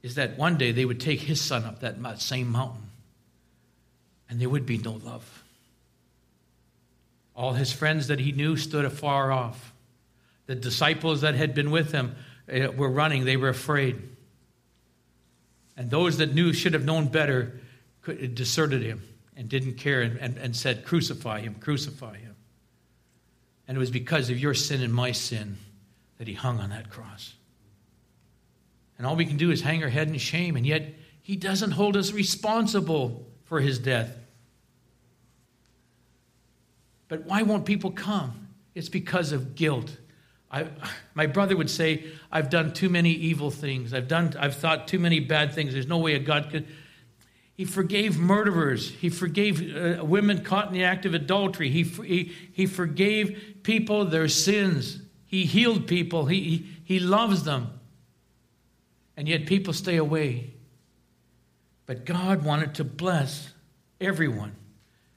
is 0.02 0.14
that 0.14 0.38
one 0.38 0.56
day 0.56 0.72
they 0.72 0.84
would 0.84 1.00
take 1.00 1.20
his 1.20 1.40
son 1.40 1.64
up 1.64 1.80
that 1.80 2.20
same 2.20 2.48
mountain 2.48 2.88
and 4.28 4.40
there 4.40 4.48
would 4.48 4.66
be 4.66 4.78
no 4.78 4.92
love. 4.92 5.44
All 7.34 7.52
his 7.52 7.72
friends 7.72 8.08
that 8.08 8.20
he 8.20 8.32
knew 8.32 8.56
stood 8.56 8.84
afar 8.84 9.32
off. 9.32 9.72
The 10.46 10.54
disciples 10.54 11.20
that 11.22 11.34
had 11.34 11.54
been 11.54 11.70
with 11.70 11.92
him 11.92 12.16
eh, 12.48 12.66
were 12.66 12.90
running, 12.90 13.24
they 13.24 13.36
were 13.36 13.48
afraid. 13.48 14.02
And 15.76 15.90
those 15.90 16.18
that 16.18 16.34
knew 16.34 16.52
should 16.52 16.74
have 16.74 16.84
known 16.84 17.06
better 17.06 17.60
deserted 18.34 18.82
him 18.82 19.02
and 19.36 19.48
didn't 19.48 19.74
care 19.74 20.02
and, 20.02 20.18
and, 20.18 20.36
and 20.38 20.56
said, 20.56 20.84
Crucify 20.84 21.40
him, 21.40 21.54
crucify 21.54 22.16
him. 22.16 22.34
And 23.68 23.76
it 23.76 23.78
was 23.78 23.90
because 23.90 24.30
of 24.30 24.38
your 24.38 24.54
sin 24.54 24.82
and 24.82 24.92
my 24.92 25.12
sin 25.12 25.58
that 26.18 26.26
he 26.26 26.34
hung 26.34 26.58
on 26.58 26.70
that 26.70 26.90
cross. 26.90 27.34
And 28.98 29.06
all 29.06 29.16
we 29.16 29.24
can 29.24 29.36
do 29.36 29.50
is 29.50 29.62
hang 29.62 29.82
our 29.82 29.88
head 29.88 30.08
in 30.08 30.18
shame, 30.18 30.56
and 30.56 30.66
yet 30.66 30.94
he 31.22 31.36
doesn't 31.36 31.70
hold 31.70 31.96
us 31.96 32.12
responsible 32.12 33.26
for 33.44 33.60
his 33.60 33.78
death. 33.78 34.16
But 37.06 37.24
why 37.24 37.42
won't 37.42 37.64
people 37.64 37.90
come? 37.90 38.48
It's 38.74 38.88
because 38.88 39.32
of 39.32 39.54
guilt. 39.54 39.96
I, 40.50 40.66
my 41.14 41.26
brother 41.26 41.56
would 41.56 41.70
say, 41.70 42.04
I've 42.32 42.50
done 42.50 42.72
too 42.72 42.88
many 42.88 43.10
evil 43.10 43.50
things. 43.50 43.94
I've, 43.94 44.08
done, 44.08 44.34
I've 44.38 44.56
thought 44.56 44.88
too 44.88 44.98
many 44.98 45.20
bad 45.20 45.54
things. 45.54 45.72
There's 45.72 45.86
no 45.86 45.98
way 45.98 46.14
a 46.14 46.18
God 46.18 46.50
could. 46.50 46.66
He 47.54 47.64
forgave 47.64 48.18
murderers. 48.18 48.90
He 48.90 49.10
forgave 49.10 50.00
uh, 50.00 50.04
women 50.04 50.44
caught 50.44 50.68
in 50.68 50.72
the 50.72 50.84
act 50.84 51.06
of 51.06 51.14
adultery. 51.14 51.70
He, 51.70 51.82
he, 51.82 52.32
he 52.52 52.66
forgave 52.66 53.58
people 53.62 54.04
their 54.04 54.28
sins. 54.28 55.02
He 55.26 55.44
healed 55.44 55.86
people. 55.86 56.26
He, 56.26 56.42
he, 56.42 56.66
he 56.84 57.00
loves 57.00 57.44
them. 57.44 57.77
And 59.18 59.26
yet 59.26 59.46
people 59.46 59.72
stay 59.72 59.96
away. 59.96 60.52
But 61.86 62.04
God 62.04 62.44
wanted 62.44 62.76
to 62.76 62.84
bless 62.84 63.52
everyone. 64.00 64.54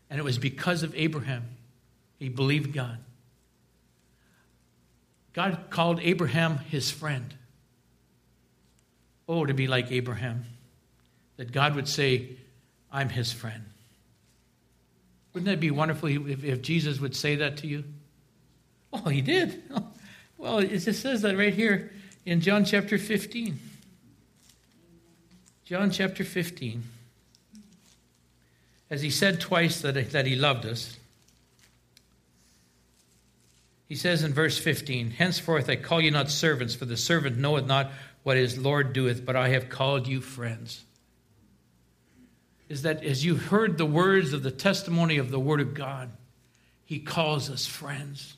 And 0.09 0.19
it 0.19 0.23
was 0.23 0.39
because 0.39 0.81
of 0.81 0.95
Abraham. 0.95 1.45
He 2.17 2.27
believed 2.27 2.73
God. 2.73 2.97
God 5.33 5.65
called 5.69 5.99
Abraham 6.01 6.57
his 6.57 6.89
friend. 6.89 7.31
Oh, 9.29 9.45
to 9.45 9.53
be 9.53 9.67
like 9.67 9.91
Abraham, 9.91 10.45
that 11.37 11.51
God 11.51 11.75
would 11.75 11.87
say, 11.87 12.37
I'm 12.91 13.07
his 13.07 13.31
friend. 13.31 13.63
Wouldn't 15.33 15.47
that 15.47 15.59
be 15.59 15.69
wonderful 15.69 16.09
if, 16.09 16.43
if 16.43 16.63
Jesus 16.63 16.99
would 16.99 17.15
say 17.15 17.35
that 17.35 17.57
to 17.57 17.67
you? 17.67 17.83
Oh, 18.91 19.09
he 19.09 19.21
did. 19.21 19.61
Well, 20.37 20.57
it 20.57 20.75
just 20.79 21.03
says 21.03 21.21
that 21.21 21.37
right 21.37 21.53
here 21.53 21.91
in 22.25 22.41
John 22.41 22.65
chapter 22.65 22.97
15. 22.97 23.59
John 25.71 25.89
chapter 25.89 26.25
15. 26.25 26.83
As 28.89 29.01
he 29.01 29.09
said 29.09 29.39
twice 29.39 29.79
that, 29.79 30.11
that 30.11 30.25
he 30.25 30.35
loved 30.35 30.65
us, 30.65 30.97
he 33.87 33.95
says 33.95 34.25
in 34.25 34.33
verse 34.33 34.57
15, 34.57 35.11
Henceforth 35.11 35.69
I 35.69 35.77
call 35.77 36.01
you 36.01 36.11
not 36.11 36.29
servants, 36.29 36.75
for 36.75 36.83
the 36.83 36.97
servant 36.97 37.37
knoweth 37.37 37.67
not 37.67 37.89
what 38.23 38.35
his 38.35 38.57
Lord 38.57 38.91
doeth, 38.91 39.25
but 39.25 39.37
I 39.37 39.47
have 39.47 39.69
called 39.69 40.09
you 40.09 40.19
friends. 40.19 40.83
Is 42.67 42.81
that 42.81 43.05
as 43.05 43.23
you 43.23 43.37
heard 43.37 43.77
the 43.77 43.85
words 43.85 44.33
of 44.33 44.43
the 44.43 44.51
testimony 44.51 45.19
of 45.19 45.31
the 45.31 45.39
Word 45.39 45.61
of 45.61 45.73
God, 45.73 46.09
he 46.83 46.99
calls 46.99 47.49
us 47.49 47.65
friends 47.65 48.35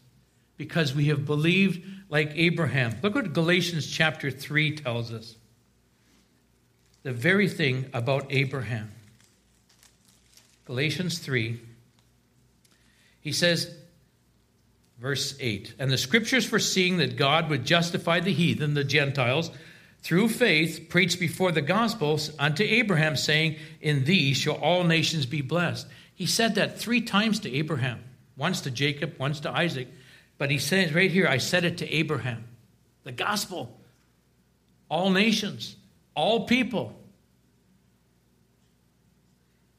because 0.56 0.94
we 0.94 1.06
have 1.06 1.26
believed 1.26 1.84
like 2.10 2.32
Abraham. 2.36 2.96
Look 3.02 3.16
what 3.16 3.34
Galatians 3.34 3.88
chapter 3.88 4.30
3 4.30 4.76
tells 4.76 5.12
us. 5.12 5.36
The 7.04 7.14
very 7.14 7.48
thing 7.48 7.90
about 7.94 8.26
Abraham. 8.30 8.92
Galatians 10.66 11.20
3. 11.20 11.60
He 13.22 13.32
says, 13.32 13.76
Verse 15.00 15.36
8 15.40 15.74
And 15.80 15.92
the 15.92 15.98
scriptures 15.98 16.46
foreseeing 16.46 16.98
that 16.98 17.18
God 17.18 17.50
would 17.50 17.66
justify 17.66 18.22
the 18.22 18.32
heathen, 18.32 18.74
the 18.74 18.86
Gentiles, 18.86 19.52
through 20.02 20.30
faith, 20.30 20.88
preached 20.90 21.20
before 21.20 21.52
the 21.52 21.62
gospels 21.62 22.32
unto 22.40 22.64
Abraham, 22.64 23.16
saying, 23.16 23.58
In 23.82 24.06
thee 24.06 24.34
shall 24.34 24.56
all 24.56 24.84
nations 24.84 25.26
be 25.26 25.42
blessed. 25.42 25.88
He 26.16 26.26
said 26.26 26.56
that 26.56 26.80
three 26.80 27.02
times 27.02 27.40
to 27.42 27.54
Abraham 27.54 28.04
once 28.38 28.62
to 28.62 28.72
Jacob, 28.72 29.16
once 29.20 29.40
to 29.42 29.52
Isaac. 29.52 29.88
But 30.38 30.52
he 30.52 30.58
says 30.58 30.94
right 30.94 31.12
here, 31.12 31.28
I 31.28 31.38
said 31.38 31.64
it 31.66 31.78
to 31.80 31.94
Abraham. 31.94 32.46
The 33.04 33.12
gospel. 33.12 33.78
All 34.90 35.10
nations, 35.10 35.76
all 36.16 36.46
people. 36.46 36.96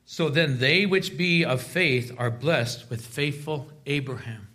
So 0.05 0.29
then 0.29 0.59
they 0.59 0.87
which 0.87 1.17
be 1.17 1.45
of 1.45 1.63
faith 1.63 2.13
are 2.19 2.31
blessed 2.31 2.89
with 2.91 3.05
faithful 3.05 3.69
Abraham. 3.87 4.49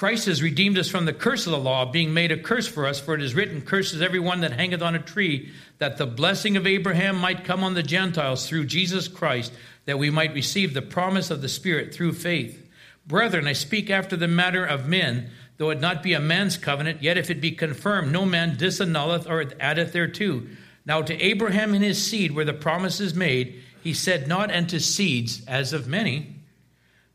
Christ 0.00 0.26
has 0.26 0.42
redeemed 0.42 0.78
us 0.78 0.88
from 0.88 1.04
the 1.04 1.12
curse 1.12 1.46
of 1.46 1.50
the 1.50 1.58
law, 1.58 1.84
being 1.84 2.14
made 2.14 2.32
a 2.32 2.38
curse 2.38 2.66
for 2.66 2.86
us, 2.86 2.98
for 2.98 3.14
it 3.14 3.20
is 3.20 3.34
written, 3.34 3.60
Curses 3.60 4.00
every 4.00 4.18
one 4.18 4.40
that 4.40 4.52
hangeth 4.52 4.80
on 4.80 4.94
a 4.94 4.98
tree, 4.98 5.50
that 5.76 5.98
the 5.98 6.06
blessing 6.06 6.56
of 6.56 6.66
Abraham 6.66 7.16
might 7.16 7.44
come 7.44 7.62
on 7.62 7.74
the 7.74 7.82
Gentiles 7.82 8.48
through 8.48 8.64
Jesus 8.64 9.08
Christ, 9.08 9.52
that 9.84 9.98
we 9.98 10.08
might 10.08 10.32
receive 10.32 10.72
the 10.72 10.80
promise 10.80 11.30
of 11.30 11.42
the 11.42 11.50
Spirit 11.50 11.92
through 11.92 12.14
faith. 12.14 12.66
Brethren, 13.06 13.46
I 13.46 13.52
speak 13.52 13.90
after 13.90 14.16
the 14.16 14.26
matter 14.26 14.64
of 14.64 14.88
men, 14.88 15.30
though 15.60 15.68
it 15.68 15.78
not 15.78 16.02
be 16.02 16.14
a 16.14 16.20
man's 16.20 16.56
covenant, 16.56 17.02
yet 17.02 17.18
if 17.18 17.28
it 17.28 17.38
be 17.38 17.50
confirmed, 17.50 18.10
no 18.10 18.24
man 18.24 18.56
disannulleth 18.56 19.28
or 19.28 19.44
addeth 19.60 19.92
thereto. 19.92 20.42
Now 20.86 21.02
to 21.02 21.22
Abraham 21.22 21.74
and 21.74 21.84
his 21.84 22.02
seed 22.02 22.32
were 22.32 22.46
the 22.46 22.54
promises 22.54 23.14
made, 23.14 23.62
he 23.82 23.92
said, 23.92 24.26
Not 24.26 24.50
unto 24.50 24.78
seeds 24.78 25.44
as 25.46 25.74
of 25.74 25.86
many 25.86 26.36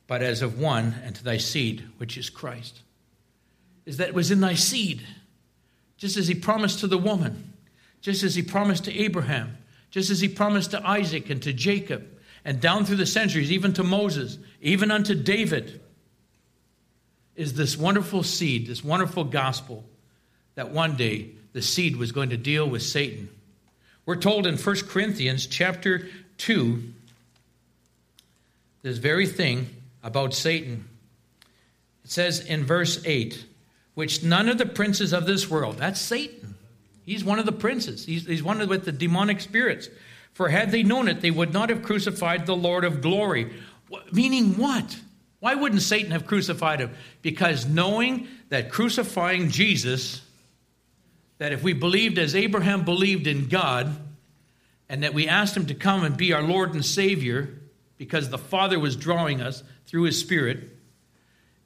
but 0.05 0.21
as 0.21 0.43
of 0.43 0.59
one, 0.59 0.93
and 1.03 1.15
to 1.15 1.23
thy 1.23 1.37
seed, 1.37 1.85
which 1.97 2.19
is 2.19 2.29
Christ. 2.29 2.83
Is 3.87 3.97
that 3.97 4.09
it 4.09 4.13
was 4.13 4.29
in 4.29 4.41
thy 4.41 4.53
seed, 4.53 5.01
just 5.97 6.15
as 6.15 6.27
he 6.27 6.35
promised 6.35 6.81
to 6.81 6.87
the 6.87 6.99
woman, 6.99 7.53
just 7.99 8.21
as 8.21 8.35
he 8.35 8.43
promised 8.43 8.83
to 8.83 8.95
Abraham, 8.95 9.57
just 9.89 10.11
as 10.11 10.21
he 10.21 10.27
promised 10.27 10.69
to 10.69 10.87
Isaac 10.87 11.31
and 11.31 11.41
to 11.41 11.51
Jacob, 11.51 12.07
and 12.43 12.61
down 12.61 12.85
through 12.85 12.97
the 12.97 13.07
centuries, 13.07 13.51
even 13.51 13.73
to 13.73 13.83
Moses, 13.83 14.37
even 14.61 14.91
unto 14.91 15.15
David, 15.15 15.81
is 17.35 17.53
this 17.53 17.77
wonderful 17.77 18.23
seed, 18.23 18.67
this 18.67 18.83
wonderful 18.83 19.23
gospel 19.23 19.83
that 20.55 20.71
one 20.71 20.95
day 20.95 21.29
the 21.53 21.61
seed 21.61 21.97
was 21.97 22.11
going 22.11 22.29
to 22.29 22.37
deal 22.37 22.67
with 22.67 22.81
Satan. 22.81 23.29
We're 24.05 24.15
told 24.15 24.47
in 24.47 24.57
1 24.57 24.75
Corinthians 24.87 25.47
chapter 25.47 26.07
2 26.37 26.83
this 28.83 28.97
very 28.97 29.25
thing 29.25 29.67
about 30.03 30.33
Satan. 30.33 30.87
It 32.03 32.11
says 32.11 32.39
in 32.39 32.65
verse 32.65 33.01
8, 33.03 33.43
which 33.95 34.23
none 34.23 34.47
of 34.47 34.57
the 34.57 34.65
princes 34.65 35.11
of 35.11 35.25
this 35.25 35.49
world, 35.49 35.77
that's 35.77 35.99
Satan. 35.99 36.55
He's 37.05 37.23
one 37.23 37.39
of 37.39 37.45
the 37.45 37.51
princes, 37.51 38.05
he's, 38.05 38.25
he's 38.25 38.43
one 38.43 38.61
of 38.61 38.69
with 38.69 38.85
the 38.85 38.91
demonic 38.91 39.41
spirits. 39.41 39.89
For 40.33 40.49
had 40.49 40.71
they 40.71 40.83
known 40.83 41.07
it, 41.07 41.21
they 41.21 41.31
would 41.31 41.53
not 41.53 41.69
have 41.69 41.81
crucified 41.81 42.45
the 42.45 42.55
Lord 42.55 42.83
of 42.83 43.01
glory. 43.01 43.53
Meaning 44.11 44.57
what? 44.57 44.99
Why 45.45 45.53
wouldn't 45.53 45.83
Satan 45.83 46.09
have 46.09 46.25
crucified 46.25 46.79
him? 46.79 46.89
Because 47.21 47.67
knowing 47.67 48.27
that 48.49 48.71
crucifying 48.71 49.51
Jesus, 49.51 50.23
that 51.37 51.53
if 51.53 51.61
we 51.61 51.73
believed 51.73 52.17
as 52.17 52.33
Abraham 52.33 52.83
believed 52.83 53.27
in 53.27 53.47
God, 53.47 53.95
and 54.89 55.03
that 55.03 55.13
we 55.13 55.27
asked 55.27 55.55
him 55.55 55.67
to 55.67 55.75
come 55.75 56.03
and 56.03 56.17
be 56.17 56.33
our 56.33 56.41
Lord 56.41 56.73
and 56.73 56.83
Savior, 56.83 57.59
because 57.99 58.31
the 58.31 58.39
Father 58.39 58.79
was 58.79 58.95
drawing 58.95 59.39
us, 59.39 59.61
through 59.85 60.05
his 60.05 60.19
Spirit 60.19 60.67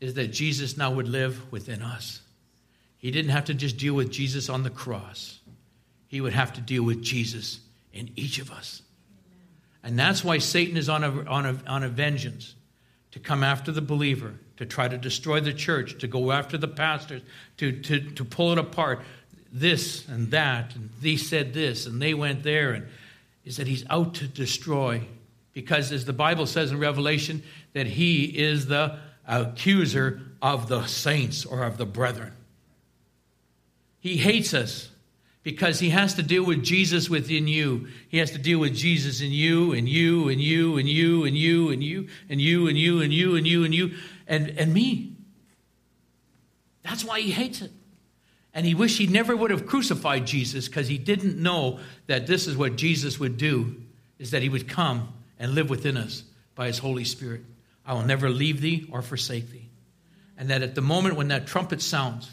is 0.01 0.15
that 0.15 0.33
Jesus 0.33 0.75
now 0.75 0.91
would 0.91 1.07
live 1.07 1.49
within 1.49 1.81
us. 1.81 2.21
He 2.97 3.11
didn't 3.11 3.31
have 3.31 3.45
to 3.45 3.53
just 3.53 3.77
deal 3.77 3.93
with 3.93 4.11
Jesus 4.11 4.49
on 4.49 4.63
the 4.63 4.69
cross, 4.69 5.39
he 6.09 6.19
would 6.19 6.33
have 6.33 6.51
to 6.51 6.59
deal 6.59 6.83
with 6.83 7.01
Jesus 7.01 7.61
in 7.93 8.11
each 8.17 8.39
of 8.39 8.51
us. 8.51 8.81
And 9.85 9.97
that's 9.97 10.21
why 10.21 10.39
Satan 10.39 10.75
is 10.75 10.89
on 10.89 11.05
a, 11.05 11.23
on, 11.29 11.45
a, 11.45 11.57
on 11.65 11.83
a 11.83 11.87
vengeance 11.87 12.55
to 13.11 13.19
come 13.19 13.43
after 13.43 13.71
the 13.71 13.81
believer, 13.81 14.33
to 14.57 14.65
try 14.65 14.87
to 14.87 14.97
destroy 14.97 15.39
the 15.39 15.53
church, 15.53 15.97
to 15.99 16.07
go 16.07 16.31
after 16.31 16.57
the 16.57 16.67
pastors, 16.67 17.21
to, 17.57 17.71
to, 17.71 17.99
to 18.11 18.25
pull 18.25 18.51
it 18.51 18.57
apart. 18.57 19.01
This 19.51 20.07
and 20.07 20.29
that, 20.31 20.75
and 20.75 20.89
they 21.01 21.15
said 21.15 21.53
this, 21.53 21.85
and 21.87 22.01
they 22.01 22.13
went 22.13 22.43
there, 22.43 22.73
and 22.73 22.87
is 23.45 23.57
that 23.57 23.67
he's 23.67 23.83
out 23.89 24.13
to 24.15 24.27
destroy 24.27 25.01
because 25.53 25.91
as 25.91 26.05
the 26.05 26.13
Bible 26.13 26.45
says 26.45 26.71
in 26.71 26.79
Revelation, 26.79 27.43
that 27.73 27.87
he 27.87 28.25
is 28.25 28.67
the 28.67 28.97
accuser 29.27 30.21
of 30.41 30.69
the 30.69 30.85
saints 30.85 31.45
or 31.45 31.63
of 31.63 31.77
the 31.77 31.85
brethren. 31.85 32.31
He 33.99 34.15
hates 34.17 34.53
us 34.53 34.89
because 35.43 35.79
he 35.79 35.89
has 35.89 36.15
to 36.15 36.23
deal 36.23 36.43
with 36.43 36.63
Jesus 36.63 37.09
within 37.09 37.47
you. 37.47 37.87
He 38.09 38.17
has 38.17 38.31
to 38.31 38.37
deal 38.37 38.59
with 38.59 38.75
Jesus 38.75 39.21
in 39.21 39.31
you 39.31 39.73
and 39.73 39.87
you 39.87 40.29
and 40.29 40.39
you 40.41 40.77
and 40.77 40.87
you 40.87 41.25
and 41.25 41.37
you 41.37 41.69
and 41.71 41.83
you 41.83 42.09
and 42.29 42.41
you 42.41 42.67
and 42.67 42.77
you 42.77 43.01
and 43.01 43.13
you 43.13 43.35
and 43.35 43.47
you 43.47 43.65
and 43.65 43.75
you 43.75 43.91
and, 44.27 44.49
and 44.49 44.73
me. 44.73 45.15
That's 46.83 47.05
why 47.05 47.21
he 47.21 47.31
hates 47.31 47.61
it. 47.61 47.71
And 48.53 48.65
he 48.65 48.75
wished 48.75 48.97
he 48.97 49.07
never 49.07 49.35
would 49.35 49.51
have 49.51 49.65
crucified 49.65 50.25
Jesus 50.25 50.67
because 50.67 50.87
he 50.87 50.97
didn't 50.97 51.37
know 51.37 51.79
that 52.07 52.27
this 52.27 52.47
is 52.47 52.57
what 52.57 52.75
Jesus 52.75 53.19
would 53.19 53.37
do, 53.37 53.75
is 54.17 54.31
that 54.31 54.41
he 54.41 54.49
would 54.49 54.67
come 54.67 55.13
and 55.37 55.53
live 55.53 55.69
within 55.69 55.97
us 55.97 56.23
by 56.55 56.67
his 56.67 56.79
Holy 56.79 57.05
Spirit. 57.05 57.41
I 57.85 57.93
will 57.93 58.03
never 58.03 58.29
leave 58.29 58.59
thee 58.59 58.89
or 58.91 59.01
forsake 59.01 59.49
thee. 59.51 59.69
And 60.37 60.49
that 60.49 60.61
at 60.61 60.75
the 60.75 60.81
moment 60.81 61.15
when 61.15 61.29
that 61.29 61.47
trumpet 61.47 61.81
sounds, 61.81 62.29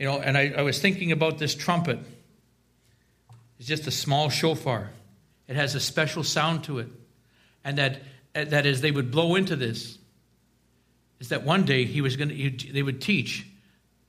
you 0.00 0.06
know, 0.06 0.18
and 0.18 0.36
I, 0.36 0.54
I 0.56 0.62
was 0.62 0.80
thinking 0.80 1.12
about 1.12 1.38
this 1.38 1.54
trumpet. 1.54 1.98
It's 3.58 3.68
just 3.68 3.86
a 3.86 3.90
small 3.90 4.30
shofar. 4.30 4.90
It 5.46 5.56
has 5.56 5.74
a 5.74 5.80
special 5.80 6.24
sound 6.24 6.64
to 6.64 6.78
it. 6.78 6.88
And 7.62 7.76
that, 7.76 8.00
that 8.32 8.64
as 8.64 8.80
they 8.80 8.90
would 8.90 9.10
blow 9.10 9.34
into 9.34 9.56
this, 9.56 9.98
is 11.20 11.28
that 11.28 11.44
one 11.44 11.66
day 11.66 11.84
he 11.84 12.00
was 12.00 12.16
going 12.16 12.30
to, 12.30 12.72
they 12.72 12.82
would 12.82 13.02
teach 13.02 13.46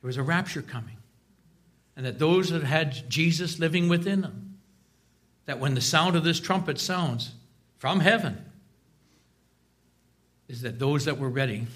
there 0.02 0.08
was 0.08 0.16
a 0.16 0.24
rapture 0.24 0.62
coming. 0.62 0.96
And 1.98 2.06
that 2.06 2.20
those 2.20 2.52
that 2.52 2.64
had 2.64 3.10
Jesus 3.10 3.60
living 3.60 3.90
within 3.90 4.22
them, 4.22 4.60
that 5.46 5.60
when 5.60 5.76
the 5.76 5.82
sound 5.82 6.16
of 6.16 6.24
this 6.24 6.40
trumpet 6.40 6.80
sounds 6.80 7.34
from 7.80 8.00
heaven, 8.00 8.46
is 10.48 10.62
that 10.62 10.80
those 10.80 11.04
that 11.04 11.18
were 11.20 11.30
ready, 11.30 11.68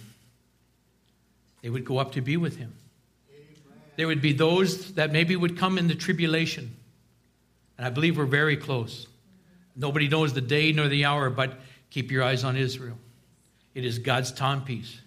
they 1.62 1.69
would 1.69 1.84
go 1.84 1.97
up 1.97 2.13
to 2.13 2.21
be 2.21 2.38
with 2.38 2.56
him. 2.56 2.75
There 3.96 4.08
would 4.08 4.22
be 4.22 4.34
those 4.34 4.94
that 4.94 5.12
maybe 5.12 5.36
would 5.36 5.58
come 5.58 5.78
in 5.78 5.88
the 5.88 5.96
tribulation. 5.96 6.76
And 7.78 7.86
I 7.86 7.90
believe 7.90 8.18
we're 8.18 8.26
very 8.26 8.58
close. 8.58 9.08
Nobody 9.76 10.08
knows 10.08 10.34
the 10.34 10.42
day 10.42 10.72
nor 10.72 10.88
the 10.88 11.06
hour, 11.06 11.30
but 11.30 11.60
keep 11.90 12.12
your 12.12 12.24
eyes 12.24 12.44
on 12.44 12.56
Israel. 12.56 12.98
It 13.74 13.86
is 13.86 14.00
God's 14.00 14.32
timepiece. 14.32 15.00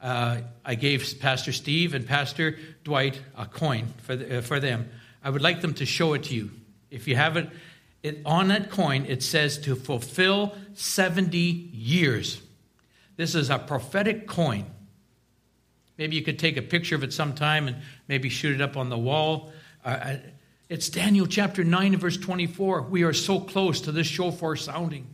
Uh, 0.00 0.38
I 0.64 0.74
gave 0.74 1.20
Pastor 1.20 1.52
Steve 1.52 1.92
and 1.94 2.06
Pastor 2.06 2.58
Dwight 2.84 3.20
a 3.36 3.44
coin 3.44 3.92
for, 4.02 4.16
the, 4.16 4.38
uh, 4.38 4.40
for 4.40 4.58
them. 4.58 4.88
I 5.22 5.28
would 5.28 5.42
like 5.42 5.60
them 5.60 5.74
to 5.74 5.86
show 5.86 6.14
it 6.14 6.24
to 6.24 6.34
you. 6.34 6.50
If 6.90 7.06
you 7.06 7.16
have 7.16 7.36
it, 7.36 7.50
it, 8.02 8.22
on 8.24 8.48
that 8.48 8.70
coin, 8.70 9.04
it 9.04 9.22
says 9.22 9.58
to 9.58 9.76
fulfill 9.76 10.54
70 10.72 11.38
years. 11.38 12.40
This 13.16 13.34
is 13.34 13.50
a 13.50 13.58
prophetic 13.58 14.26
coin. 14.26 14.64
Maybe 16.00 16.16
you 16.16 16.22
could 16.22 16.38
take 16.38 16.56
a 16.56 16.62
picture 16.62 16.94
of 16.94 17.04
it 17.04 17.12
sometime 17.12 17.68
and 17.68 17.76
maybe 18.08 18.30
shoot 18.30 18.54
it 18.54 18.62
up 18.62 18.78
on 18.78 18.88
the 18.88 18.96
wall. 18.96 19.52
Uh, 19.84 20.14
it's 20.70 20.88
Daniel 20.88 21.26
chapter 21.26 21.62
9 21.62 21.98
verse 21.98 22.16
24. 22.16 22.82
We 22.84 23.02
are 23.02 23.12
so 23.12 23.38
close 23.38 23.82
to 23.82 23.92
this 23.92 24.06
shofar 24.06 24.56
sounding. 24.56 25.06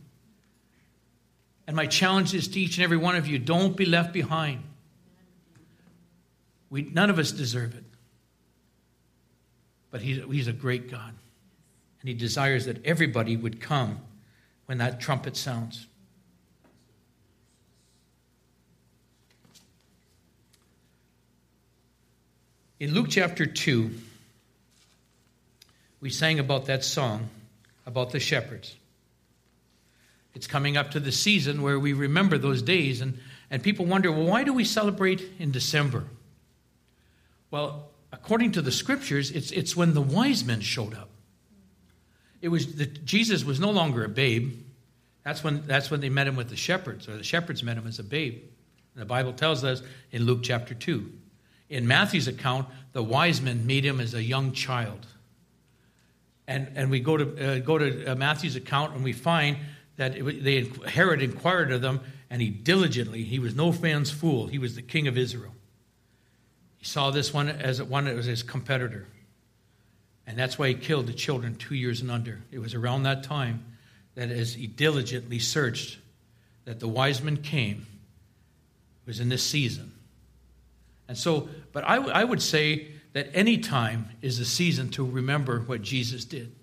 And 1.67 1.75
my 1.75 1.87
challenge 1.87 2.33
is 2.33 2.47
to 2.47 2.59
each 2.61 2.77
and 2.77 2.85
every 2.85 2.95
one 2.95 3.17
of 3.17 3.27
you 3.27 3.37
don't 3.37 3.75
be 3.75 3.85
left 3.85 4.13
behind. 4.13 4.63
We, 6.69 6.83
none 6.83 7.09
of 7.09 7.19
us 7.19 7.33
deserve 7.33 7.75
it. 7.75 7.83
But 9.91 10.01
he's, 10.01 10.23
he's 10.23 10.47
a 10.47 10.53
great 10.53 10.89
God. 10.89 11.13
And 11.99 12.07
he 12.07 12.13
desires 12.13 12.63
that 12.63 12.85
everybody 12.85 13.35
would 13.35 13.59
come 13.59 13.99
when 14.67 14.77
that 14.77 15.01
trumpet 15.01 15.35
sounds. 15.35 15.86
In 22.79 22.93
Luke 22.93 23.07
chapter 23.09 23.47
2, 23.47 23.89
we 25.99 26.11
sang 26.11 26.37
about 26.37 26.67
that 26.67 26.83
song 26.83 27.27
about 27.87 28.11
the 28.11 28.19
shepherds. 28.19 28.75
It's 30.35 30.45
coming 30.45 30.77
up 30.77 30.91
to 30.91 30.99
the 30.99 31.11
season 31.11 31.63
where 31.63 31.79
we 31.79 31.93
remember 31.93 32.37
those 32.37 32.61
days, 32.61 33.01
and, 33.01 33.17
and 33.49 33.63
people 33.63 33.85
wonder, 33.85 34.11
well, 34.11 34.27
why 34.27 34.43
do 34.43 34.53
we 34.53 34.63
celebrate 34.63 35.27
in 35.39 35.49
December? 35.49 36.03
Well, 37.49 37.89
according 38.11 38.51
to 38.51 38.61
the 38.61 38.71
scriptures, 38.71 39.31
it's, 39.31 39.49
it's 39.49 39.75
when 39.75 39.95
the 39.95 40.01
wise 40.01 40.43
men 40.43 40.61
showed 40.61 40.93
up. 40.93 41.09
It 42.43 42.49
was 42.49 42.75
that 42.75 43.03
Jesus 43.03 43.43
was 43.43 43.59
no 43.59 43.71
longer 43.71 44.03
a 44.03 44.09
babe. 44.09 44.53
That's 45.23 45.43
when, 45.43 45.65
that's 45.65 45.89
when 45.89 46.01
they 46.01 46.09
met 46.09 46.27
him 46.27 46.35
with 46.35 46.49
the 46.49 46.55
shepherds, 46.55 47.09
or 47.09 47.17
the 47.17 47.23
shepherds 47.23 47.63
met 47.63 47.75
him 47.75 47.87
as 47.87 47.97
a 47.97 48.03
babe. 48.03 48.43
And 48.93 49.01
the 49.01 49.07
Bible 49.07 49.33
tells 49.33 49.63
us 49.63 49.81
in 50.11 50.25
Luke 50.25 50.41
chapter 50.43 50.75
2. 50.75 51.11
In 51.69 51.87
Matthew's 51.87 52.27
account, 52.27 52.67
the 52.93 53.03
wise 53.03 53.41
men 53.41 53.65
meet 53.65 53.85
him 53.85 53.99
as 53.99 54.13
a 54.13 54.23
young 54.23 54.53
child. 54.53 55.05
And, 56.47 56.71
and 56.75 56.89
we 56.89 56.99
go 57.01 57.17
to, 57.17 57.55
uh, 57.55 57.59
go 57.59 57.77
to 57.77 58.05
uh, 58.05 58.15
Matthew's 58.15 58.55
account 58.55 58.95
and 58.95 59.03
we 59.03 59.11
find 59.13 59.57
that 59.97 60.15
it, 60.15 60.43
they, 60.43 60.71
Herod 60.89 61.21
inquired 61.21 61.71
of 61.71 61.81
them, 61.81 61.99
and 62.29 62.41
he 62.41 62.49
diligently, 62.49 63.23
he 63.23 63.39
was 63.39 63.55
no 63.55 63.71
man's 63.71 64.11
fool, 64.11 64.47
he 64.47 64.59
was 64.59 64.75
the 64.75 64.81
king 64.81 65.07
of 65.07 65.17
Israel. 65.17 65.53
He 66.77 66.85
saw 66.85 67.09
this 67.09 67.33
one 67.33 67.49
as 67.49 67.81
one 67.81 68.05
that 68.05 68.15
was 68.15 68.27
his 68.27 68.43
competitor. 68.43 69.07
And 70.25 70.37
that's 70.37 70.59
why 70.59 70.69
he 70.69 70.73
killed 70.73 71.07
the 71.07 71.13
children 71.13 71.55
two 71.55 71.75
years 71.75 72.01
and 72.01 72.11
under. 72.11 72.41
It 72.51 72.59
was 72.59 72.73
around 72.73 73.03
that 73.03 73.23
time 73.23 73.65
that 74.15 74.29
as 74.29 74.53
he 74.53 74.67
diligently 74.67 75.39
searched, 75.39 75.99
that 76.65 76.79
the 76.79 76.87
wise 76.87 77.21
men 77.21 77.37
came. 77.37 77.87
It 79.05 79.07
was 79.07 79.19
in 79.19 79.29
this 79.29 79.43
season. 79.43 79.93
And 81.07 81.17
so, 81.17 81.49
but 81.71 81.83
I, 81.83 81.95
I 81.95 82.23
would 82.23 82.41
say 82.41 82.91
that 83.13 83.29
any 83.33 83.57
time 83.57 84.09
is 84.21 84.39
a 84.39 84.45
season 84.45 84.89
to 84.89 85.05
remember 85.05 85.61
what 85.61 85.81
Jesus 85.81 86.25
did. 86.25 86.53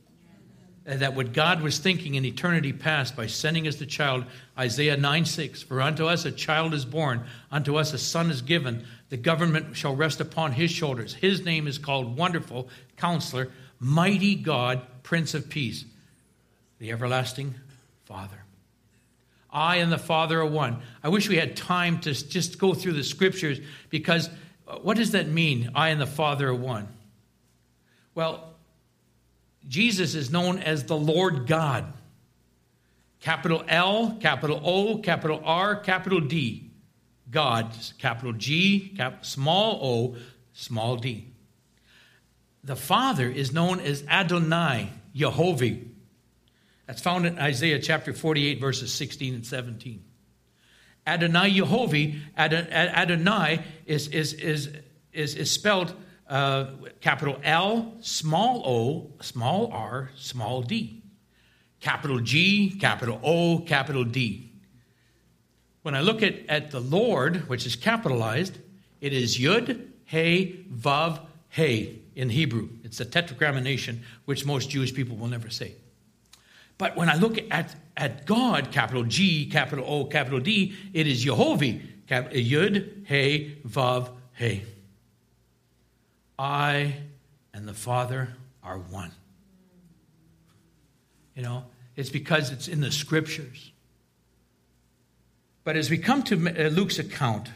And 0.87 1.01
that 1.01 1.17
what 1.17 1.33
God 1.33 1.63
was 1.63 1.79
thinking 1.79 2.15
in 2.15 2.27
eternity 2.27 2.73
past 2.73 3.17
by 3.17 3.27
sending 3.27 3.67
us 3.67 3.77
the 3.77 3.87
child, 3.87 4.25
Isaiah 4.59 4.99
9 4.99 5.25
6, 5.25 5.63
for 5.63 5.81
unto 5.81 6.07
us 6.07 6.27
a 6.27 6.31
child 6.31 6.75
is 6.75 6.85
born, 6.85 7.25
unto 7.51 7.77
us 7.77 7.95
a 7.95 7.99
son 7.99 8.31
is 8.31 8.43
given, 8.43 8.85
the 9.09 9.17
government 9.17 9.77
shall 9.77 9.97
rest 9.97 10.21
upon 10.21 10.53
his 10.53 10.71
shoulders. 10.71 11.15
His 11.15 11.43
name 11.43 11.67
is 11.67 11.79
called 11.79 12.19
Wonderful 12.19 12.69
Counselor, 12.99 13.51
Mighty 13.81 14.35
God, 14.35 14.83
Prince 15.03 15.33
of 15.33 15.49
Peace, 15.49 15.87
the 16.79 16.93
everlasting 16.93 17.55
Father. 18.05 18.44
I 19.55 19.77
and 19.77 19.91
the 19.93 19.99
Father 19.99 20.41
are 20.41 20.47
one. 20.47 20.83
I 21.03 21.09
wish 21.09 21.29
we 21.29 21.37
had 21.37 21.57
time 21.57 22.01
to 22.01 22.13
just 22.13 22.59
go 22.59 22.75
through 22.75 22.95
the 22.95 23.05
scriptures 23.05 23.61
because 23.89 24.29
uh, 24.67 24.79
what 24.79 24.97
does 24.97 25.13
that 25.13 25.29
mean? 25.29 25.71
I 25.75 25.91
and 25.91 26.01
the 26.01 26.07
Father 26.07 26.49
are 26.49 26.55
one. 26.55 26.89
Well, 28.15 28.55
Jesus 29.69 30.15
is 30.15 30.31
known 30.31 30.59
as 30.59 30.85
the 30.85 30.97
Lord 30.97 31.47
God. 31.47 31.93
Capital 33.21 33.65
L, 33.69 34.19
capital 34.21 34.61
O, 34.63 34.99
capital 34.99 35.41
R, 35.45 35.77
capital 35.77 36.21
D. 36.21 36.71
God, 37.31 37.73
capital 37.99 38.33
G, 38.33 38.93
cap, 38.97 39.25
small 39.25 39.81
o, 39.83 40.17
small 40.53 40.97
d. 40.97 41.29
The 42.63 42.77
Father 42.77 43.29
is 43.29 43.53
known 43.53 43.81
as 43.81 44.05
Adonai, 44.09 44.91
Jehovah. 45.15 45.77
That's 46.87 47.01
found 47.01 47.27
in 47.27 47.39
Isaiah 47.39 47.79
chapter 47.79 48.13
48, 48.13 48.61
verses 48.61 48.93
16 48.93 49.35
and 49.35 49.47
17. 49.47 50.05
Adonai 51.07 51.51
Jehovah, 51.51 52.13
Adonai 52.37 53.63
is, 53.87 54.09
is, 54.09 54.33
is, 54.35 54.71
is, 55.13 55.35
is 55.35 55.51
spelled 55.51 55.95
uh, 56.29 56.67
capital 57.01 57.39
L, 57.43 57.95
small 58.01 58.63
o, 58.65 59.23
small 59.23 59.71
r, 59.71 60.11
small 60.17 60.63
d. 60.63 61.03
Capital 61.81 62.21
G, 62.21 62.79
capital 62.81 63.21
O, 63.23 63.59
capital 63.59 64.05
D. 64.05 64.51
When 65.83 65.95
I 65.95 66.01
look 66.01 66.23
at, 66.23 66.47
at 66.49 66.71
the 66.71 66.81
Lord, 66.81 67.49
which 67.49 67.67
is 67.67 67.77
capitalized, 67.77 68.59
it 69.03 69.13
is 69.13 69.39
Yud, 69.39 69.87
He, 70.07 70.67
Vav, 70.73 71.21
He 71.51 72.03
in 72.17 72.31
Hebrew. 72.31 72.71
It's 72.85 73.01
a 73.01 73.05
tetragrammaton, 73.05 74.03
which 74.25 74.47
most 74.47 74.71
Jewish 74.71 74.95
people 74.95 75.17
will 75.17 75.29
never 75.29 75.51
say. 75.51 75.75
But 76.79 76.97
when 76.97 77.09
I 77.09 77.15
look 77.15 77.39
at, 77.51 77.75
at 77.97 78.27
God, 78.27 78.73
capital 78.73 79.05
G, 79.05 79.47
capital 79.47 79.85
O, 79.87 80.05
capital 80.05 80.41
D, 80.41 80.75
it 80.93 81.07
is 81.07 81.23
Jehovah, 81.23 81.79
Yud, 82.09 83.07
He, 83.07 83.57
Vav, 83.67 84.11
He. 84.37 84.63
I 86.39 86.97
and 87.53 87.69
the 87.69 87.75
Father 87.75 88.35
are 88.63 88.79
one. 88.79 89.13
You 91.37 91.43
know, 91.43 91.65
it's 91.97 92.11
because 92.11 92.51
it's 92.51 92.69
in 92.69 92.81
the 92.81 92.91
scriptures. 92.91 93.73
But 95.63 95.77
as 95.77 95.91
we 95.91 95.99
come 95.99 96.23
to 96.25 96.35
uh, 96.35 96.69
Luke's 96.69 96.99
account, 96.99 97.49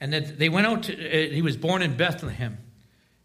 and 0.00 0.12
that 0.12 0.38
they 0.38 0.48
went 0.48 0.66
out, 0.66 0.84
to, 0.84 0.94
uh, 0.94 1.32
he 1.32 1.42
was 1.42 1.56
born 1.56 1.82
in 1.82 1.96
Bethlehem, 1.96 2.58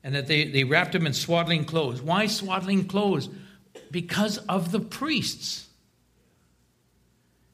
and 0.04 0.16
that 0.16 0.28
they, 0.28 0.46
they 0.46 0.64
wrapped 0.64 0.96
him 0.96 1.06
in 1.06 1.14
swaddling 1.14 1.66
clothes. 1.66 2.02
Why 2.02 2.28
swaddling 2.28 2.88
clothes? 2.88 3.30
Because 3.92 4.38
of 4.38 4.72
the 4.72 4.80
priests. 4.80 5.68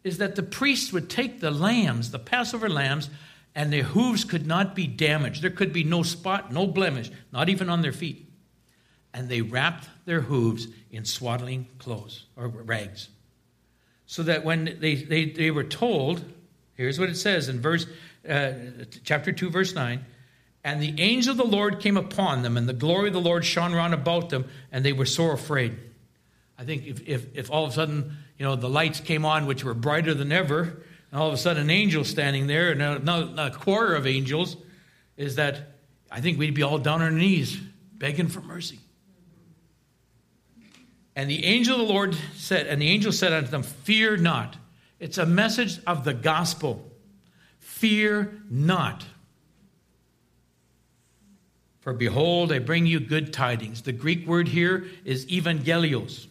Is 0.03 0.17
that 0.17 0.35
the 0.35 0.43
priests 0.43 0.91
would 0.91 1.09
take 1.09 1.39
the 1.39 1.51
lambs, 1.51 2.11
the 2.11 2.19
Passover 2.19 2.69
lambs, 2.69 3.09
and 3.55 3.71
their 3.71 3.83
hooves 3.83 4.23
could 4.23 4.45
not 4.45 4.75
be 4.75 4.87
damaged. 4.87 5.41
There 5.41 5.49
could 5.49 5.71
be 5.71 5.83
no 5.83 6.03
spot, 6.03 6.51
no 6.51 6.67
blemish, 6.67 7.11
not 7.31 7.49
even 7.49 7.69
on 7.69 7.81
their 7.81 7.91
feet. 7.91 8.27
And 9.13 9.29
they 9.29 9.41
wrapped 9.41 9.87
their 10.05 10.21
hooves 10.21 10.67
in 10.91 11.05
swaddling 11.05 11.67
clothes 11.77 12.25
or 12.35 12.47
rags. 12.47 13.09
So 14.05 14.23
that 14.23 14.43
when 14.43 14.77
they, 14.79 14.95
they, 14.95 15.25
they 15.25 15.51
were 15.51 15.63
told, 15.63 16.23
here's 16.73 16.99
what 16.99 17.09
it 17.09 17.15
says 17.15 17.47
in 17.47 17.61
verse 17.61 17.85
uh, 18.27 18.53
chapter 19.03 19.31
2, 19.31 19.49
verse 19.49 19.73
9 19.75 20.03
and 20.63 20.81
the 20.81 20.95
angel 21.01 21.31
of 21.31 21.37
the 21.37 21.43
Lord 21.43 21.81
came 21.81 21.97
upon 21.97 22.41
them, 22.41 22.55
and 22.55 22.69
the 22.69 22.73
glory 22.73 23.07
of 23.09 23.13
the 23.13 23.21
Lord 23.21 23.43
shone 23.43 23.73
round 23.73 23.93
about 23.93 24.29
them, 24.29 24.45
and 24.71 24.85
they 24.85 24.93
were 24.93 25.05
sore 25.05 25.33
afraid. 25.33 25.77
I 26.57 26.63
think 26.63 26.85
if, 26.85 27.07
if, 27.07 27.35
if 27.35 27.51
all 27.51 27.65
of 27.65 27.71
a 27.71 27.73
sudden, 27.73 28.17
you 28.37 28.45
know, 28.45 28.55
the 28.55 28.69
lights 28.69 28.99
came 28.99 29.25
on, 29.25 29.45
which 29.45 29.63
were 29.63 29.73
brighter 29.73 30.13
than 30.13 30.31
ever, 30.31 30.83
and 31.11 31.21
all 31.21 31.27
of 31.27 31.33
a 31.33 31.37
sudden 31.37 31.63
an 31.63 31.69
angel 31.69 32.03
standing 32.03 32.47
there, 32.47 32.71
and 32.71 32.81
a, 32.81 33.47
a 33.47 33.51
choir 33.51 33.95
of 33.95 34.05
angels, 34.07 34.57
is 35.17 35.35
that 35.35 35.73
I 36.11 36.21
think 36.21 36.37
we'd 36.37 36.53
be 36.53 36.63
all 36.63 36.77
down 36.77 37.01
on 37.01 37.01
our 37.01 37.11
knees 37.11 37.59
begging 37.93 38.27
for 38.27 38.41
mercy. 38.41 38.79
And 41.15 41.29
the 41.29 41.45
angel 41.45 41.79
of 41.79 41.87
the 41.87 41.93
Lord 41.93 42.15
said, 42.35 42.67
and 42.67 42.81
the 42.81 42.89
angel 42.89 43.11
said 43.11 43.33
unto 43.33 43.49
them, 43.49 43.63
Fear 43.63 44.17
not. 44.17 44.57
It's 44.99 45.17
a 45.17 45.25
message 45.25 45.79
of 45.85 46.03
the 46.03 46.13
gospel. 46.13 46.91
Fear 47.59 48.41
not. 48.49 49.05
For 51.81 51.93
behold, 51.93 52.51
I 52.51 52.59
bring 52.59 52.85
you 52.85 52.99
good 52.99 53.33
tidings. 53.33 53.81
The 53.81 53.91
Greek 53.91 54.25
word 54.25 54.47
here 54.47 54.85
is 55.03 55.25
evangelios. 55.25 56.27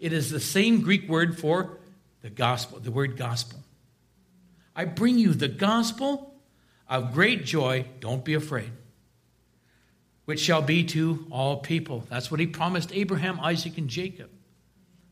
It 0.00 0.12
is 0.12 0.30
the 0.30 0.40
same 0.40 0.80
Greek 0.80 1.08
word 1.08 1.38
for 1.38 1.78
the 2.22 2.30
gospel, 2.30 2.80
the 2.80 2.90
word 2.90 3.16
gospel. 3.16 3.60
I 4.74 4.86
bring 4.86 5.18
you 5.18 5.34
the 5.34 5.48
gospel 5.48 6.34
of 6.88 7.12
great 7.12 7.44
joy. 7.44 7.84
Don't 8.00 8.24
be 8.24 8.34
afraid 8.34 8.72
which 10.30 10.38
shall 10.38 10.62
be 10.62 10.84
to 10.84 11.26
all 11.32 11.56
people. 11.56 12.04
That's 12.08 12.30
what 12.30 12.38
he 12.38 12.46
promised 12.46 12.92
Abraham, 12.92 13.40
Isaac, 13.40 13.78
and 13.78 13.88
Jacob. 13.88 14.30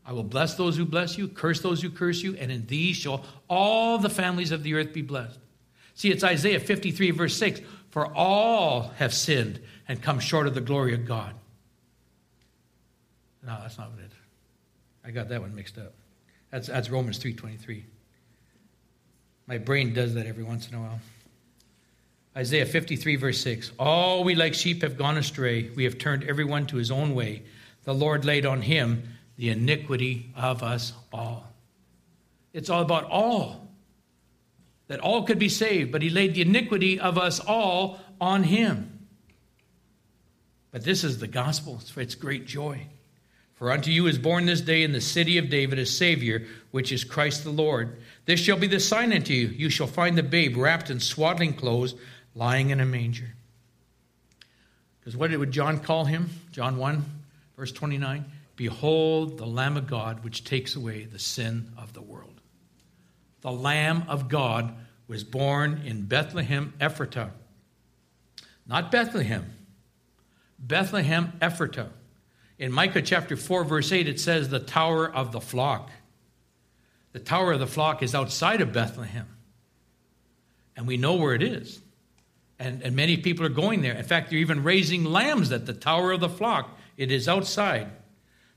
I 0.05 0.13
will 0.13 0.23
bless 0.23 0.55
those 0.55 0.77
who 0.77 0.85
bless 0.85 1.17
you, 1.17 1.27
curse 1.27 1.59
those 1.59 1.81
who 1.81 1.89
curse 1.89 2.21
you, 2.21 2.37
and 2.37 2.49
in 2.49 2.65
these 2.67 2.95
shall 2.95 3.25
all 3.49 3.97
the 3.97 4.09
families 4.09 4.51
of 4.51 4.63
the 4.63 4.75
earth 4.75 4.93
be 4.93 5.01
blessed. 5.01 5.37
See, 5.93 6.09
it's 6.09 6.23
Isaiah 6.23 6.61
53, 6.61 7.11
verse 7.11 7.35
6 7.35 7.59
For 7.89 8.07
all 8.15 8.93
have 8.95 9.13
sinned 9.13 9.59
and 9.89 10.01
come 10.01 10.21
short 10.21 10.47
of 10.47 10.55
the 10.55 10.61
glory 10.61 10.93
of 10.93 11.05
God. 11.05 11.33
No, 13.45 13.57
that's 13.61 13.77
not 13.77 13.91
what 13.91 13.99
it 13.99 14.05
is. 14.05 14.18
I 15.09 15.11
got 15.11 15.29
that 15.29 15.41
one 15.41 15.55
mixed 15.55 15.79
up. 15.79 15.91
That's, 16.51 16.67
that's 16.67 16.91
Romans 16.91 17.17
3.23. 17.17 17.81
My 19.47 19.57
brain 19.57 19.91
does 19.91 20.13
that 20.13 20.27
every 20.27 20.43
once 20.43 20.69
in 20.69 20.75
a 20.75 20.79
while. 20.79 20.99
Isaiah 22.37 22.67
53, 22.67 23.15
verse 23.15 23.41
6 23.41 23.71
All 23.79 24.23
we 24.23 24.35
like 24.35 24.53
sheep 24.53 24.83
have 24.83 24.99
gone 24.99 25.17
astray. 25.17 25.71
We 25.75 25.83
have 25.85 25.97
turned 25.97 26.25
everyone 26.25 26.67
to 26.67 26.77
his 26.77 26.91
own 26.91 27.15
way. 27.15 27.41
The 27.85 27.93
Lord 27.95 28.23
laid 28.23 28.45
on 28.45 28.61
him 28.61 29.01
the 29.35 29.49
iniquity 29.49 30.31
of 30.35 30.61
us 30.61 30.93
all. 31.11 31.51
It's 32.53 32.69
all 32.69 32.83
about 32.83 33.05
all. 33.05 33.67
That 34.89 34.99
all 34.99 35.23
could 35.23 35.39
be 35.39 35.49
saved, 35.49 35.91
but 35.91 36.03
he 36.03 36.11
laid 36.11 36.35
the 36.35 36.41
iniquity 36.41 36.99
of 36.99 37.17
us 37.17 37.39
all 37.39 37.99
on 38.21 38.43
him. 38.43 39.07
But 40.69 40.83
this 40.83 41.03
is 41.03 41.17
the 41.17 41.27
gospel, 41.27 41.81
it's 41.97 42.13
great 42.13 42.45
joy. 42.45 42.85
For 43.59 43.73
unto 43.73 43.91
you 43.91 44.07
is 44.07 44.17
born 44.17 44.45
this 44.45 44.61
day 44.61 44.83
in 44.83 44.93
the 44.93 45.01
city 45.01 45.37
of 45.37 45.49
David 45.49 45.79
a 45.79 45.85
Savior, 45.85 46.47
which 46.71 46.93
is 46.93 47.03
Christ 47.03 47.43
the 47.43 47.49
Lord. 47.49 47.99
This 48.25 48.39
shall 48.39 48.57
be 48.57 48.67
the 48.67 48.79
sign 48.79 49.11
unto 49.11 49.33
you. 49.33 49.47
You 49.47 49.69
shall 49.69 49.85
find 49.85 50.17
the 50.17 50.23
babe 50.23 50.55
wrapped 50.55 50.89
in 50.89 51.01
swaddling 51.01 51.53
clothes 51.53 51.93
lying 52.33 52.69
in 52.69 52.79
a 52.79 52.85
manger. 52.85 53.35
Because 54.99 55.17
what 55.17 55.37
would 55.37 55.51
John 55.51 55.79
call 55.79 56.05
him? 56.05 56.29
John 56.53 56.77
1, 56.77 57.03
verse 57.57 57.73
29 57.73 58.23
Behold, 58.55 59.37
the 59.37 59.45
Lamb 59.45 59.75
of 59.75 59.87
God, 59.87 60.23
which 60.23 60.45
takes 60.45 60.77
away 60.77 61.03
the 61.03 61.19
sin 61.19 61.73
of 61.77 61.91
the 61.91 62.01
world. 62.01 62.39
The 63.41 63.51
Lamb 63.51 64.05
of 64.07 64.29
God 64.29 64.73
was 65.09 65.25
born 65.25 65.81
in 65.85 66.03
Bethlehem, 66.03 66.73
Ephratah. 66.79 67.31
Not 68.65 68.89
Bethlehem, 68.89 69.51
Bethlehem, 70.57 71.33
Ephratah. 71.41 71.89
In 72.59 72.73
Micah 72.73 73.01
chapter 73.01 73.37
4, 73.37 73.63
verse 73.63 73.91
8, 73.91 74.09
it 74.09 74.19
says, 74.19 74.49
the 74.49 74.59
tower 74.59 75.09
of 75.09 75.31
the 75.31 75.39
flock. 75.39 75.89
The 77.13 77.19
tower 77.19 77.53
of 77.53 77.59
the 77.59 77.67
flock 77.67 78.03
is 78.03 78.13
outside 78.13 78.59
of 78.59 78.73
Bethlehem. 78.73 79.27
And 80.75 80.85
we 80.85 80.97
know 80.97 81.15
where 81.15 81.33
it 81.33 81.41
is. 81.41 81.81
And, 82.59 82.81
and 82.83 82.95
many 82.95 83.15
people 83.15 83.45
are 83.45 83.49
going 83.49 83.81
there. 83.81 83.93
In 83.93 84.03
fact, 84.03 84.29
they're 84.29 84.39
even 84.39 84.63
raising 84.63 85.05
lambs 85.05 85.53
at 85.53 85.65
the 85.65 85.73
Tower 85.73 86.11
of 86.11 86.19
the 86.19 86.27
Flock. 86.27 86.77
It 86.97 87.09
is 87.09 87.29
outside. 87.29 87.89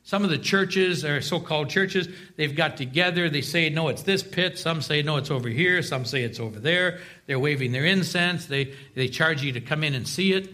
Some 0.02 0.24
of 0.24 0.30
the 0.30 0.38
churches, 0.38 1.04
or 1.04 1.20
so 1.20 1.38
called 1.38 1.70
churches, 1.70 2.08
they've 2.36 2.54
got 2.54 2.76
together. 2.76 3.30
They 3.30 3.40
say, 3.40 3.70
no, 3.70 3.86
it's 3.86 4.02
this 4.02 4.24
pit. 4.24 4.58
Some 4.58 4.82
say, 4.82 5.02
no, 5.02 5.16
it's 5.18 5.30
over 5.30 5.48
here. 5.48 5.80
Some 5.82 6.04
say 6.04 6.24
it's 6.24 6.40
over 6.40 6.58
there. 6.58 6.98
They're 7.26 7.38
waving 7.38 7.70
their 7.70 7.84
incense. 7.84 8.46
They, 8.46 8.74
they 8.96 9.06
charge 9.06 9.44
you 9.44 9.52
to 9.52 9.60
come 9.60 9.84
in 9.84 9.94
and 9.94 10.08
see 10.08 10.32
it, 10.32 10.50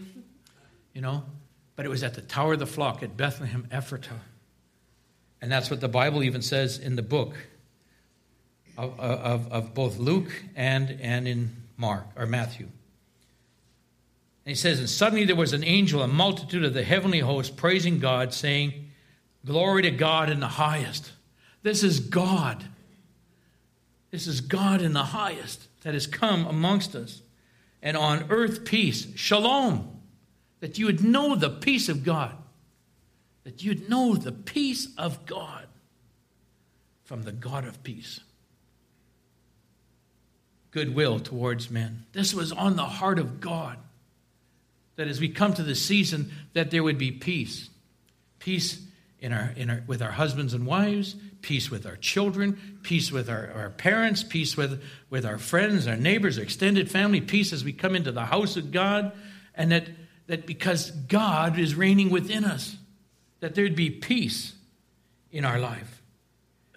you 0.93 1.01
know. 1.01 1.23
But 1.79 1.85
it 1.85 1.89
was 1.89 2.03
at 2.03 2.13
the 2.13 2.21
Tower 2.21 2.51
of 2.51 2.59
the 2.59 2.67
Flock 2.67 3.03
at 3.03 3.15
Bethlehem, 3.15 3.65
Ephratah. 3.71 4.19
And 5.41 5.49
that's 5.49 5.71
what 5.71 5.79
the 5.79 5.87
Bible 5.87 6.23
even 6.23 6.41
says 6.41 6.77
in 6.77 6.97
the 6.97 7.01
book 7.01 7.37
of, 8.77 8.99
of, 8.99 9.49
of 9.49 9.73
both 9.73 9.97
Luke 9.97 10.43
and, 10.57 10.99
and 10.99 11.25
in 11.25 11.55
Mark 11.77 12.05
or 12.17 12.25
Matthew. 12.25 12.65
And 12.65 12.71
he 14.43 14.55
says, 14.55 14.79
And 14.79 14.89
suddenly 14.89 15.23
there 15.23 15.37
was 15.37 15.53
an 15.53 15.63
angel, 15.63 16.03
a 16.03 16.07
multitude 16.09 16.65
of 16.65 16.73
the 16.73 16.83
heavenly 16.83 17.19
host, 17.19 17.55
praising 17.55 17.99
God, 17.99 18.33
saying, 18.33 18.89
Glory 19.45 19.83
to 19.83 19.91
God 19.91 20.29
in 20.29 20.41
the 20.41 20.49
highest. 20.49 21.13
This 21.63 21.81
is 21.81 22.01
God. 22.01 22.61
This 24.11 24.27
is 24.27 24.41
God 24.41 24.81
in 24.81 24.91
the 24.91 25.05
highest 25.05 25.69
that 25.83 25.93
has 25.93 26.07
come 26.07 26.45
amongst 26.45 26.93
us. 26.93 27.21
And 27.81 27.95
on 27.95 28.25
earth, 28.29 28.65
peace. 28.65 29.07
Shalom. 29.15 29.98
That 30.59 30.77
you 30.77 30.87
would 30.87 31.03
know 31.03 31.35
the 31.35 31.49
peace 31.49 31.89
of 31.89 32.03
God. 32.03 32.35
That 33.43 33.63
you'd 33.63 33.89
know 33.89 34.15
the 34.15 34.31
peace 34.31 34.87
of 34.97 35.25
God 35.25 35.65
from 37.03 37.23
the 37.23 37.31
God 37.31 37.65
of 37.65 37.81
peace. 37.83 38.19
Goodwill 40.71 41.19
towards 41.19 41.71
men. 41.71 42.05
This 42.13 42.33
was 42.33 42.51
on 42.51 42.75
the 42.75 42.85
heart 42.85 43.17
of 43.17 43.41
God 43.41 43.77
that 44.99 45.07
as 45.07 45.21
we 45.21 45.29
come 45.29 45.53
to 45.53 45.63
the 45.63 45.75
season 45.75 46.29
that 46.51 46.71
there 46.71 46.83
would 46.83 46.97
be 46.97 47.09
peace 47.09 47.69
peace 48.39 48.81
in 49.21 49.31
our, 49.31 49.53
in 49.55 49.69
our, 49.69 49.81
with 49.87 50.01
our 50.01 50.11
husbands 50.11 50.53
and 50.53 50.65
wives 50.65 51.15
peace 51.41 51.71
with 51.71 51.85
our 51.85 51.95
children 51.95 52.79
peace 52.83 53.09
with 53.09 53.29
our, 53.29 53.49
our 53.55 53.69
parents 53.69 54.23
peace 54.23 54.57
with, 54.57 54.83
with 55.09 55.25
our 55.25 55.37
friends 55.37 55.87
our 55.87 55.95
neighbors 55.95 56.37
our 56.37 56.43
extended 56.43 56.91
family 56.91 57.21
peace 57.21 57.53
as 57.53 57.63
we 57.63 57.71
come 57.71 57.95
into 57.95 58.11
the 58.11 58.25
house 58.25 58.57
of 58.57 58.73
god 58.73 59.13
and 59.55 59.71
that, 59.71 59.87
that 60.29 60.45
because 60.45 60.91
god 60.91 61.59
is 61.59 61.75
reigning 61.75 62.09
within 62.09 62.45
us 62.45 62.77
that 63.41 63.55
there'd 63.55 63.75
be 63.75 63.89
peace 63.89 64.53
in 65.31 65.43
our 65.43 65.59
life 65.59 65.99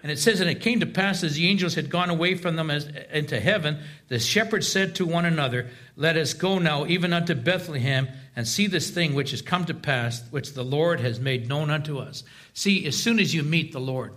and 0.02 0.10
it 0.10 0.18
says, 0.18 0.40
And 0.40 0.50
it 0.50 0.60
came 0.60 0.80
to 0.80 0.86
pass 0.86 1.22
as 1.22 1.36
the 1.36 1.48
angels 1.48 1.74
had 1.74 1.88
gone 1.88 2.10
away 2.10 2.34
from 2.34 2.56
them 2.56 2.70
as, 2.70 2.88
into 3.12 3.38
heaven, 3.38 3.78
the 4.08 4.18
shepherds 4.18 4.70
said 4.70 4.96
to 4.96 5.06
one 5.06 5.24
another, 5.24 5.68
Let 5.96 6.16
us 6.16 6.34
go 6.34 6.58
now 6.58 6.86
even 6.86 7.12
unto 7.12 7.34
Bethlehem 7.34 8.08
and 8.34 8.46
see 8.46 8.66
this 8.66 8.90
thing 8.90 9.14
which 9.14 9.30
has 9.30 9.42
come 9.42 9.64
to 9.66 9.74
pass, 9.74 10.22
which 10.30 10.54
the 10.54 10.64
Lord 10.64 11.00
has 11.00 11.20
made 11.20 11.48
known 11.48 11.70
unto 11.70 11.98
us. 11.98 12.24
See, 12.52 12.84
as 12.86 12.96
soon 12.96 13.20
as 13.20 13.32
you 13.32 13.42
meet 13.42 13.72
the 13.72 13.80
Lord, 13.80 14.12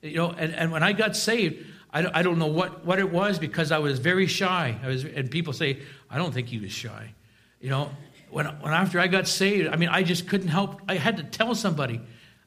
you 0.00 0.16
know, 0.16 0.30
and, 0.30 0.54
and 0.54 0.70
when 0.70 0.84
I 0.84 0.92
got 0.92 1.16
saved, 1.16 1.66
I 1.90 2.02
don't, 2.02 2.14
I 2.14 2.22
don't 2.22 2.38
know 2.38 2.46
what, 2.46 2.84
what 2.84 3.00
it 3.00 3.10
was 3.10 3.38
because 3.38 3.72
I 3.72 3.78
was 3.78 3.98
very 3.98 4.26
shy. 4.26 4.78
I 4.80 4.86
was, 4.86 5.04
and 5.04 5.28
people 5.28 5.52
say, 5.52 5.80
I 6.08 6.18
don't 6.18 6.32
think 6.32 6.46
he 6.46 6.58
was 6.58 6.70
shy. 6.70 7.14
You 7.60 7.70
know, 7.70 7.90
when, 8.30 8.46
when 8.46 8.72
after 8.72 9.00
I 9.00 9.06
got 9.06 9.26
saved, 9.28 9.68
I 9.68 9.76
mean, 9.76 9.88
I 9.88 10.02
just 10.02 10.28
couldn't 10.28 10.48
help. 10.48 10.80
I 10.88 10.96
had 10.96 11.16
to 11.18 11.22
tell 11.22 11.54
somebody. 11.54 12.00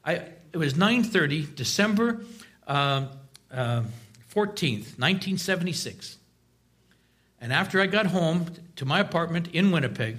I, 0.04 0.22
it 0.52 0.56
was 0.56 0.74
9:30, 0.74 1.54
December 1.54 2.20
uh, 2.66 3.06
uh, 3.50 3.82
14th, 4.34 4.98
1976. 4.98 6.18
And 7.40 7.52
after 7.52 7.80
I 7.80 7.86
got 7.86 8.06
home 8.06 8.46
to 8.76 8.84
my 8.84 9.00
apartment 9.00 9.48
in 9.52 9.72
Winnipeg, 9.72 10.18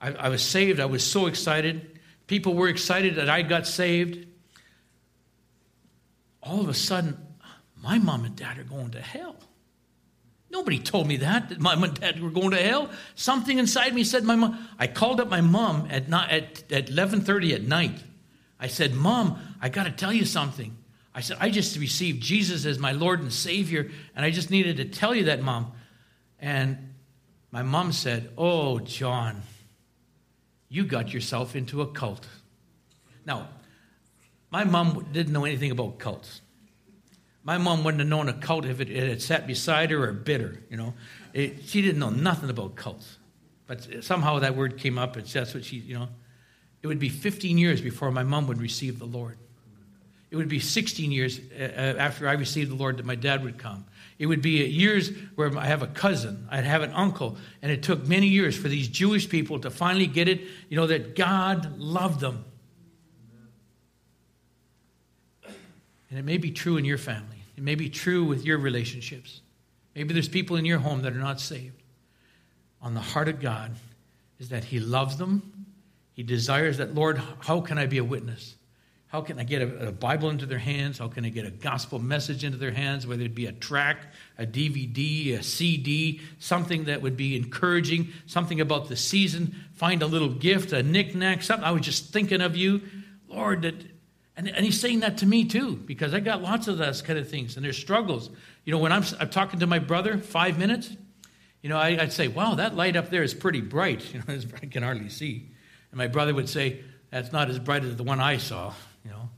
I, 0.00 0.12
I 0.12 0.28
was 0.28 0.42
saved. 0.42 0.78
I 0.80 0.86
was 0.86 1.04
so 1.04 1.26
excited. 1.26 1.98
People 2.26 2.54
were 2.54 2.68
excited 2.68 3.16
that 3.16 3.28
I 3.28 3.42
got 3.42 3.66
saved. 3.66 4.26
All 6.42 6.60
of 6.60 6.68
a 6.68 6.74
sudden, 6.74 7.16
my 7.82 7.98
mom 7.98 8.24
and 8.24 8.36
dad 8.36 8.58
are 8.58 8.64
going 8.64 8.90
to 8.90 9.00
hell. 9.00 9.36
Nobody 10.50 10.78
told 10.78 11.08
me 11.08 11.16
that, 11.18 11.48
that 11.48 11.60
mom 11.60 11.82
and 11.82 11.94
dad 11.94 12.22
were 12.22 12.30
going 12.30 12.52
to 12.52 12.62
hell. 12.62 12.90
Something 13.14 13.58
inside 13.58 13.94
me 13.94 14.04
said 14.04 14.24
my 14.24 14.36
mom. 14.36 14.58
I 14.78 14.86
called 14.86 15.20
up 15.20 15.28
my 15.28 15.40
mom 15.40 15.88
at, 15.90 16.12
at, 16.12 16.72
at 16.72 16.86
11.30 16.86 17.54
at 17.54 17.62
night. 17.62 18.02
I 18.58 18.68
said, 18.68 18.94
Mom, 18.94 19.38
I 19.60 19.68
got 19.68 19.84
to 19.84 19.90
tell 19.90 20.12
you 20.12 20.24
something. 20.24 20.76
I 21.14 21.20
said, 21.20 21.38
I 21.40 21.50
just 21.50 21.78
received 21.78 22.22
Jesus 22.22 22.64
as 22.64 22.78
my 22.78 22.92
Lord 22.92 23.20
and 23.20 23.32
Savior, 23.32 23.90
and 24.14 24.24
I 24.24 24.30
just 24.30 24.50
needed 24.50 24.76
to 24.78 24.84
tell 24.84 25.14
you 25.14 25.24
that, 25.24 25.42
Mom. 25.42 25.72
And 26.38 26.94
my 27.50 27.62
mom 27.62 27.92
said, 27.92 28.30
Oh, 28.36 28.78
John, 28.78 29.42
you 30.68 30.84
got 30.84 31.12
yourself 31.12 31.56
into 31.56 31.82
a 31.82 31.86
cult. 31.86 32.26
Now, 33.24 33.48
my 34.50 34.64
mom 34.64 35.06
didn't 35.12 35.32
know 35.32 35.44
anything 35.44 35.70
about 35.70 35.98
cults. 35.98 36.40
My 37.46 37.58
mom 37.58 37.84
wouldn't 37.84 38.00
have 38.00 38.08
known 38.08 38.28
a 38.28 38.32
cult 38.32 38.64
if 38.66 38.80
it, 38.80 38.90
it 38.90 39.08
had 39.08 39.22
sat 39.22 39.46
beside 39.46 39.92
her 39.92 40.08
or 40.08 40.12
bit 40.12 40.40
her, 40.40 40.58
you 40.68 40.76
know. 40.76 40.94
It, 41.32 41.62
she 41.64 41.80
didn't 41.80 42.00
know 42.00 42.10
nothing 42.10 42.50
about 42.50 42.74
cults. 42.74 43.18
But 43.68 44.02
somehow 44.02 44.40
that 44.40 44.56
word 44.56 44.78
came 44.78 44.98
up, 44.98 45.14
and 45.14 45.24
that's 45.24 45.54
what 45.54 45.64
she, 45.64 45.76
you 45.76 45.96
know. 45.96 46.08
It 46.82 46.88
would 46.88 46.98
be 46.98 47.08
15 47.08 47.56
years 47.56 47.80
before 47.80 48.10
my 48.10 48.24
mom 48.24 48.48
would 48.48 48.60
receive 48.60 48.98
the 48.98 49.06
Lord. 49.06 49.38
it 50.32 50.34
would 50.34 50.48
be 50.48 50.58
16 50.58 51.12
years 51.12 51.38
uh, 51.56 51.62
uh, 51.62 51.98
after 51.98 52.28
I 52.28 52.32
received 52.32 52.72
the 52.72 52.74
Lord 52.74 52.96
that 52.96 53.06
my 53.06 53.14
dad 53.14 53.44
would 53.44 53.58
come. 53.58 53.84
It 54.18 54.26
would 54.26 54.42
be 54.42 54.66
years 54.66 55.12
where 55.36 55.56
I 55.56 55.66
have 55.66 55.82
a 55.82 55.86
cousin, 55.86 56.48
I'd 56.50 56.64
have 56.64 56.82
an 56.82 56.90
uncle, 56.94 57.36
and 57.62 57.70
it 57.70 57.84
took 57.84 58.08
many 58.08 58.26
years 58.26 58.58
for 58.58 58.66
these 58.66 58.88
Jewish 58.88 59.28
people 59.28 59.60
to 59.60 59.70
finally 59.70 60.08
get 60.08 60.26
it, 60.28 60.40
you 60.68 60.76
know, 60.76 60.88
that 60.88 61.14
God 61.14 61.78
loved 61.78 62.18
them. 62.18 62.44
And 66.10 66.18
it 66.18 66.24
may 66.24 66.38
be 66.38 66.50
true 66.50 66.76
in 66.76 66.84
your 66.84 66.98
family. 66.98 67.35
It 67.56 67.62
may 67.62 67.74
be 67.74 67.88
true 67.88 68.24
with 68.24 68.44
your 68.44 68.58
relationships. 68.58 69.40
Maybe 69.94 70.12
there's 70.12 70.28
people 70.28 70.56
in 70.56 70.64
your 70.64 70.78
home 70.78 71.02
that 71.02 71.14
are 71.14 71.20
not 71.20 71.40
saved. 71.40 71.82
On 72.82 72.94
the 72.94 73.00
heart 73.00 73.28
of 73.28 73.40
God 73.40 73.74
is 74.38 74.50
that 74.50 74.64
He 74.64 74.78
loves 74.78 75.16
them. 75.16 75.66
He 76.12 76.22
desires 76.22 76.78
that, 76.78 76.94
Lord, 76.94 77.20
how 77.40 77.60
can 77.60 77.78
I 77.78 77.86
be 77.86 77.98
a 77.98 78.04
witness? 78.04 78.56
How 79.08 79.22
can 79.22 79.38
I 79.38 79.44
get 79.44 79.62
a, 79.62 79.88
a, 79.88 79.92
Bible 79.92 80.30
into 80.30 80.46
their 80.46 80.58
hands? 80.58 80.98
How 80.98 81.08
can 81.08 81.24
I 81.24 81.28
get 81.28 81.46
a 81.46 81.50
gospel 81.50 81.98
message 81.98 82.44
into 82.44 82.58
their 82.58 82.72
hands, 82.72 83.06
whether 83.06 83.22
it 83.22 83.34
be 83.34 83.46
a 83.46 83.52
track, 83.52 83.98
a 84.36 84.44
DVD, 84.44 85.38
a 85.38 85.42
CD, 85.42 86.20
something 86.38 86.84
that 86.84 87.00
would 87.02 87.16
be 87.16 87.36
encouraging, 87.36 88.08
something 88.26 88.60
about 88.60 88.88
the 88.88 88.96
season, 88.96 89.54
find 89.74 90.02
a 90.02 90.06
little 90.06 90.28
gift, 90.28 90.72
a 90.72 90.82
knickknack, 90.82 91.42
something. 91.42 91.64
I 91.64 91.70
was 91.70 91.82
just 91.82 92.12
thinking 92.12 92.40
of 92.40 92.56
you, 92.56 92.82
Lord, 93.28 93.62
that 93.62 93.74
and, 94.36 94.48
and 94.48 94.64
he's 94.64 94.78
saying 94.78 95.00
that 95.00 95.18
to 95.18 95.26
me 95.26 95.44
too, 95.44 95.76
because 95.76 96.12
I 96.12 96.20
got 96.20 96.42
lots 96.42 96.68
of 96.68 96.78
those 96.78 97.02
kind 97.02 97.18
of 97.18 97.28
things, 97.28 97.56
and 97.56 97.64
there's 97.64 97.78
struggles. 97.78 98.30
You 98.64 98.72
know, 98.72 98.78
when 98.78 98.92
I'm, 98.92 99.04
I'm 99.18 99.30
talking 99.30 99.60
to 99.60 99.66
my 99.66 99.78
brother, 99.78 100.18
five 100.18 100.58
minutes, 100.58 100.94
you 101.62 101.70
know, 101.70 101.78
I, 101.78 101.96
would 101.96 102.12
say, 102.12 102.28
wow, 102.28 102.54
that 102.54 102.76
light 102.76 102.96
up 102.96 103.10
there 103.10 103.22
is 103.22 103.34
pretty 103.34 103.60
bright. 103.60 104.02
You 104.12 104.20
know, 104.20 104.40
I 104.62 104.66
can 104.66 104.82
hardly 104.82 105.08
see. 105.08 105.50
And 105.90 105.98
my 105.98 106.06
brother 106.06 106.34
would 106.34 106.48
say, 106.48 106.80
that's 107.10 107.32
not 107.32 107.48
as 107.48 107.58
bright 107.58 107.84
as 107.84 107.96
the 107.96 108.02
one 108.02 108.20
I 108.20 108.36
saw, 108.36 108.74
you 109.04 109.10
know. 109.10 109.30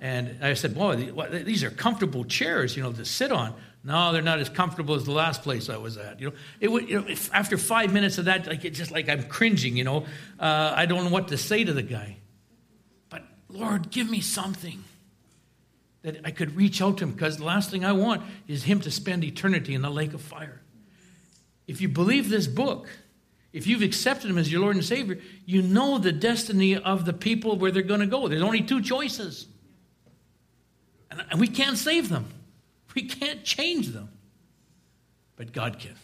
And 0.00 0.44
I 0.44 0.54
said, 0.54 0.74
"Boy, 0.74 1.10
these 1.42 1.64
are 1.64 1.70
comfortable 1.70 2.24
chairs, 2.24 2.76
you 2.76 2.82
know, 2.84 2.92
to 2.92 3.04
sit 3.04 3.32
on." 3.32 3.54
No, 3.82 4.12
they're 4.12 4.22
not 4.22 4.38
as 4.38 4.48
comfortable 4.48 4.94
as 4.94 5.04
the 5.04 5.12
last 5.12 5.42
place 5.42 5.68
I 5.68 5.76
was 5.76 5.96
at. 5.96 6.20
You 6.20 6.28
know, 6.28 6.36
it 6.60 6.70
would. 6.70 6.88
You 6.88 7.00
know, 7.00 7.08
if, 7.08 7.34
after 7.34 7.58
five 7.58 7.92
minutes 7.92 8.18
of 8.18 8.26
that, 8.26 8.46
like 8.46 8.64
it's 8.64 8.78
just 8.78 8.92
like 8.92 9.08
I'm 9.08 9.24
cringing. 9.24 9.76
You 9.76 9.84
know, 9.84 10.06
uh, 10.38 10.72
I 10.76 10.86
don't 10.86 11.04
know 11.04 11.10
what 11.10 11.28
to 11.28 11.36
say 11.36 11.64
to 11.64 11.72
the 11.72 11.82
guy. 11.82 12.18
Lord, 13.48 13.90
give 13.90 14.10
me 14.10 14.20
something 14.20 14.84
that 16.02 16.20
I 16.24 16.30
could 16.30 16.56
reach 16.56 16.80
out 16.80 16.98
to 16.98 17.04
him 17.04 17.12
because 17.12 17.38
the 17.38 17.44
last 17.44 17.70
thing 17.70 17.84
I 17.84 17.92
want 17.92 18.22
is 18.46 18.64
him 18.64 18.80
to 18.80 18.90
spend 18.90 19.24
eternity 19.24 19.74
in 19.74 19.82
the 19.82 19.90
lake 19.90 20.14
of 20.14 20.20
fire. 20.20 20.60
If 21.66 21.80
you 21.80 21.88
believe 21.88 22.28
this 22.28 22.46
book, 22.46 22.88
if 23.52 23.66
you've 23.66 23.82
accepted 23.82 24.30
him 24.30 24.38
as 24.38 24.50
your 24.50 24.60
Lord 24.60 24.76
and 24.76 24.84
Savior, 24.84 25.18
you 25.44 25.62
know 25.62 25.98
the 25.98 26.12
destiny 26.12 26.76
of 26.76 27.04
the 27.04 27.12
people 27.12 27.56
where 27.56 27.70
they're 27.70 27.82
going 27.82 28.00
to 28.00 28.06
go. 28.06 28.28
There's 28.28 28.42
only 28.42 28.62
two 28.62 28.82
choices. 28.82 29.46
And 31.10 31.40
we 31.40 31.48
can't 31.48 31.76
save 31.76 32.08
them, 32.08 32.26
we 32.94 33.02
can't 33.02 33.44
change 33.44 33.88
them. 33.88 34.10
But 35.36 35.52
God 35.52 35.78
can. 35.78 35.90
And 35.90 35.96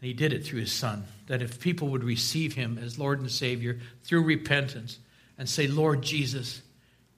He 0.00 0.12
did 0.12 0.32
it 0.32 0.44
through 0.44 0.60
His 0.60 0.72
Son, 0.72 1.04
that 1.26 1.42
if 1.42 1.60
people 1.60 1.88
would 1.88 2.04
receive 2.04 2.54
Him 2.54 2.78
as 2.78 2.98
Lord 2.98 3.20
and 3.20 3.30
Savior 3.30 3.80
through 4.02 4.22
repentance, 4.22 4.98
and 5.38 5.48
say, 5.48 5.66
Lord 5.66 6.02
Jesus, 6.02 6.62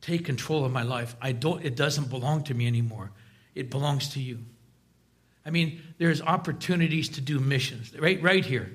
take 0.00 0.24
control 0.24 0.64
of 0.64 0.72
my 0.72 0.82
life. 0.82 1.16
I 1.20 1.32
don't, 1.32 1.64
it 1.64 1.76
doesn't 1.76 2.10
belong 2.10 2.44
to 2.44 2.54
me 2.54 2.66
anymore. 2.66 3.10
It 3.54 3.70
belongs 3.70 4.10
to 4.10 4.20
you. 4.20 4.38
I 5.44 5.50
mean, 5.50 5.80
there's 5.98 6.20
opportunities 6.20 7.08
to 7.10 7.20
do 7.20 7.38
missions 7.38 7.92
right, 7.98 8.20
right 8.20 8.44
here. 8.44 8.70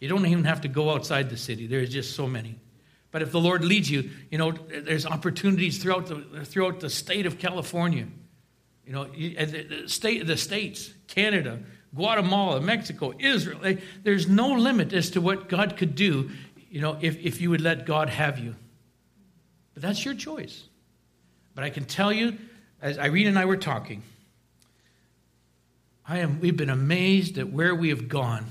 You 0.00 0.08
don't 0.08 0.26
even 0.26 0.44
have 0.44 0.62
to 0.62 0.68
go 0.68 0.90
outside 0.90 1.30
the 1.30 1.36
city. 1.36 1.66
There's 1.66 1.90
just 1.90 2.16
so 2.16 2.26
many. 2.26 2.56
But 3.10 3.22
if 3.22 3.32
the 3.32 3.40
Lord 3.40 3.64
leads 3.64 3.90
you, 3.90 4.10
you 4.30 4.38
know, 4.38 4.52
there's 4.52 5.04
opportunities 5.04 5.78
throughout 5.78 6.06
the, 6.06 6.44
throughout 6.44 6.80
the 6.80 6.90
state 6.90 7.26
of 7.26 7.38
California. 7.38 8.06
You 8.86 8.92
know, 8.92 9.04
the 9.04 9.84
state, 9.86 10.26
the 10.26 10.36
states, 10.36 10.92
Canada, 11.06 11.60
Guatemala, 11.94 12.60
Mexico, 12.60 13.12
Israel. 13.18 13.76
There's 14.02 14.28
no 14.28 14.52
limit 14.52 14.92
as 14.92 15.10
to 15.10 15.20
what 15.20 15.48
God 15.48 15.76
could 15.76 15.94
do, 15.94 16.30
you 16.70 16.80
know, 16.80 16.98
if, 17.00 17.16
if 17.18 17.40
you 17.40 17.50
would 17.50 17.60
let 17.60 17.84
God 17.84 18.08
have 18.08 18.38
you. 18.38 18.54
That's 19.80 20.04
your 20.04 20.14
choice. 20.14 20.62
But 21.54 21.64
I 21.64 21.70
can 21.70 21.84
tell 21.84 22.12
you, 22.12 22.38
as 22.80 22.98
Irene 22.98 23.26
and 23.26 23.38
I 23.38 23.44
were 23.44 23.56
talking, 23.56 24.02
I 26.06 26.18
am, 26.18 26.40
we've 26.40 26.56
been 26.56 26.70
amazed 26.70 27.38
at 27.38 27.50
where 27.50 27.74
we 27.74 27.90
have 27.90 28.08
gone, 28.08 28.46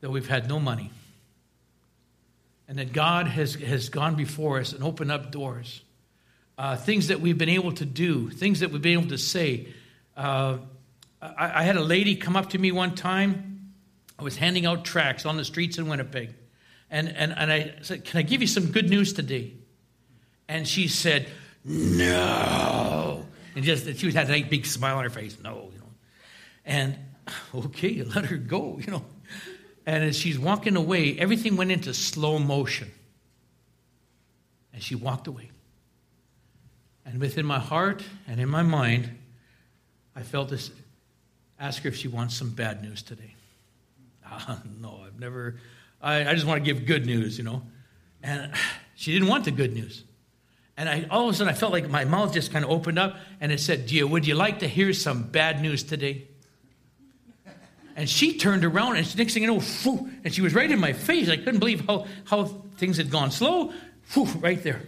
that 0.00 0.10
we've 0.10 0.28
had 0.28 0.48
no 0.48 0.58
money. 0.58 0.90
And 2.66 2.78
that 2.78 2.92
God 2.92 3.26
has, 3.26 3.54
has 3.54 3.88
gone 3.88 4.14
before 4.14 4.58
us 4.58 4.72
and 4.72 4.84
opened 4.84 5.10
up 5.10 5.32
doors. 5.32 5.82
Uh, 6.56 6.76
things 6.76 7.08
that 7.08 7.20
we've 7.20 7.38
been 7.38 7.48
able 7.48 7.72
to 7.72 7.84
do, 7.84 8.30
things 8.30 8.60
that 8.60 8.70
we've 8.70 8.82
been 8.82 8.98
able 8.98 9.10
to 9.10 9.18
say. 9.18 9.68
Uh, 10.16 10.58
I, 11.22 11.60
I 11.60 11.62
had 11.62 11.76
a 11.76 11.82
lady 11.82 12.16
come 12.16 12.36
up 12.36 12.50
to 12.50 12.58
me 12.58 12.72
one 12.72 12.94
time. 12.94 13.72
I 14.18 14.22
was 14.22 14.36
handing 14.36 14.66
out 14.66 14.84
tracts 14.84 15.24
on 15.24 15.36
the 15.36 15.44
streets 15.44 15.78
in 15.78 15.88
Winnipeg. 15.88 16.34
And, 16.90 17.08
and, 17.08 17.32
and 17.36 17.52
I 17.52 17.74
said, 17.82 18.04
Can 18.04 18.18
I 18.18 18.22
give 18.22 18.40
you 18.40 18.46
some 18.46 18.66
good 18.72 18.88
news 18.88 19.12
today? 19.12 19.52
And 20.48 20.66
she 20.66 20.88
said, 20.88 21.28
No. 21.64 23.26
And 23.54 23.64
just 23.64 23.98
she 23.98 24.10
had 24.12 24.30
a 24.30 24.42
big 24.42 24.66
smile 24.66 24.96
on 24.96 25.04
her 25.04 25.10
face. 25.10 25.36
No, 25.42 25.70
you 25.72 25.78
know. 25.78 25.86
And 26.64 26.96
okay, 27.54 28.02
let 28.02 28.26
her 28.26 28.36
go, 28.36 28.78
you 28.78 28.90
know. 28.90 29.04
And 29.86 30.04
as 30.04 30.18
she's 30.18 30.38
walking 30.38 30.76
away, 30.76 31.18
everything 31.18 31.56
went 31.56 31.72
into 31.72 31.94
slow 31.94 32.38
motion. 32.38 32.90
And 34.72 34.82
she 34.82 34.94
walked 34.94 35.26
away. 35.26 35.50
And 37.04 37.20
within 37.20 37.46
my 37.46 37.58
heart 37.58 38.02
and 38.26 38.38
in 38.38 38.48
my 38.48 38.62
mind, 38.62 39.10
I 40.14 40.22
felt 40.22 40.50
this 40.50 40.70
ask 41.58 41.82
her 41.82 41.88
if 41.88 41.96
she 41.96 42.08
wants 42.08 42.36
some 42.36 42.50
bad 42.50 42.82
news 42.82 43.02
today. 43.02 43.34
Ah, 44.24 44.60
no, 44.78 45.00
I've 45.06 45.18
never, 45.18 45.56
I, 46.02 46.28
I 46.28 46.34
just 46.34 46.46
want 46.46 46.62
to 46.62 46.74
give 46.74 46.86
good 46.86 47.06
news, 47.06 47.38
you 47.38 47.44
know. 47.44 47.62
And 48.22 48.52
she 48.94 49.12
didn't 49.12 49.28
want 49.28 49.44
the 49.44 49.50
good 49.50 49.72
news. 49.72 50.04
And 50.78 50.88
I, 50.88 51.06
all 51.10 51.28
of 51.28 51.34
a 51.34 51.36
sudden, 51.36 51.52
I 51.52 51.56
felt 51.56 51.72
like 51.72 51.90
my 51.90 52.04
mouth 52.04 52.32
just 52.32 52.52
kind 52.52 52.64
of 52.64 52.70
opened 52.70 53.00
up 53.00 53.16
and 53.40 53.50
it 53.50 53.58
said, 53.58 53.88
Gia, 53.88 54.06
would 54.06 54.28
you 54.28 54.36
like 54.36 54.60
to 54.60 54.68
hear 54.68 54.92
some 54.92 55.24
bad 55.24 55.60
news 55.60 55.82
today? 55.82 56.28
And 57.96 58.08
she 58.08 58.38
turned 58.38 58.64
around 58.64 58.94
and 58.96 59.16
next 59.18 59.34
thing 59.34 59.42
you 59.42 59.48
know, 59.48 59.60
whoo, 59.84 60.08
and 60.22 60.32
she 60.32 60.40
was 60.40 60.54
right 60.54 60.70
in 60.70 60.78
my 60.78 60.92
face. 60.92 61.28
I 61.28 61.36
couldn't 61.36 61.58
believe 61.58 61.84
how, 61.84 62.06
how 62.24 62.44
things 62.76 62.96
had 62.96 63.10
gone 63.10 63.32
slow, 63.32 63.72
right 64.36 64.62
there. 64.62 64.82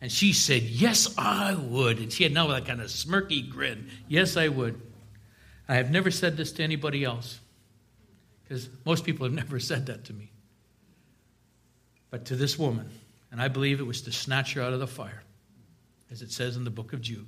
And 0.00 0.12
she 0.12 0.32
said, 0.32 0.62
Yes, 0.62 1.12
I 1.18 1.54
would. 1.54 1.98
And 1.98 2.12
she 2.12 2.22
had 2.22 2.32
now 2.32 2.46
that 2.46 2.64
kind 2.64 2.80
of 2.80 2.86
smirky 2.86 3.50
grin. 3.50 3.90
Yes, 4.06 4.36
I 4.36 4.46
would. 4.46 4.80
I 5.68 5.74
have 5.74 5.90
never 5.90 6.12
said 6.12 6.36
this 6.36 6.52
to 6.52 6.62
anybody 6.62 7.02
else 7.02 7.40
because 8.44 8.68
most 8.86 9.04
people 9.04 9.26
have 9.26 9.34
never 9.42 9.58
said 9.58 9.86
that 9.86 10.04
to 10.04 10.12
me. 10.12 10.30
But 12.10 12.26
to 12.26 12.36
this 12.36 12.56
woman, 12.56 12.88
and 13.30 13.40
I 13.40 13.48
believe 13.48 13.80
it 13.80 13.86
was 13.86 14.02
to 14.02 14.12
snatch 14.12 14.54
her 14.54 14.62
out 14.62 14.72
of 14.72 14.80
the 14.80 14.86
fire, 14.86 15.22
as 16.10 16.22
it 16.22 16.30
says 16.30 16.56
in 16.56 16.64
the 16.64 16.70
book 16.70 16.92
of 16.92 17.00
Jude. 17.00 17.26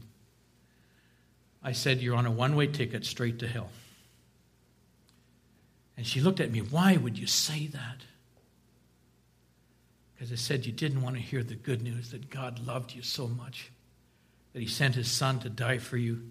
I 1.62 1.72
said, 1.72 2.00
You're 2.00 2.16
on 2.16 2.26
a 2.26 2.30
one 2.30 2.56
way 2.56 2.66
ticket 2.66 3.04
straight 3.04 3.38
to 3.40 3.48
hell. 3.48 3.70
And 5.96 6.06
she 6.06 6.20
looked 6.20 6.40
at 6.40 6.50
me, 6.50 6.60
Why 6.60 6.96
would 6.96 7.18
you 7.18 7.26
say 7.26 7.66
that? 7.68 7.98
Because 10.14 10.32
I 10.32 10.36
said 10.36 10.66
you 10.66 10.72
didn't 10.72 11.02
want 11.02 11.16
to 11.16 11.22
hear 11.22 11.42
the 11.42 11.54
good 11.54 11.82
news 11.82 12.10
that 12.10 12.30
God 12.30 12.58
loved 12.66 12.94
you 12.94 13.02
so 13.02 13.26
much, 13.26 13.70
that 14.52 14.60
He 14.60 14.68
sent 14.68 14.94
His 14.94 15.10
Son 15.10 15.38
to 15.40 15.50
die 15.50 15.78
for 15.78 15.96
you, 15.96 16.30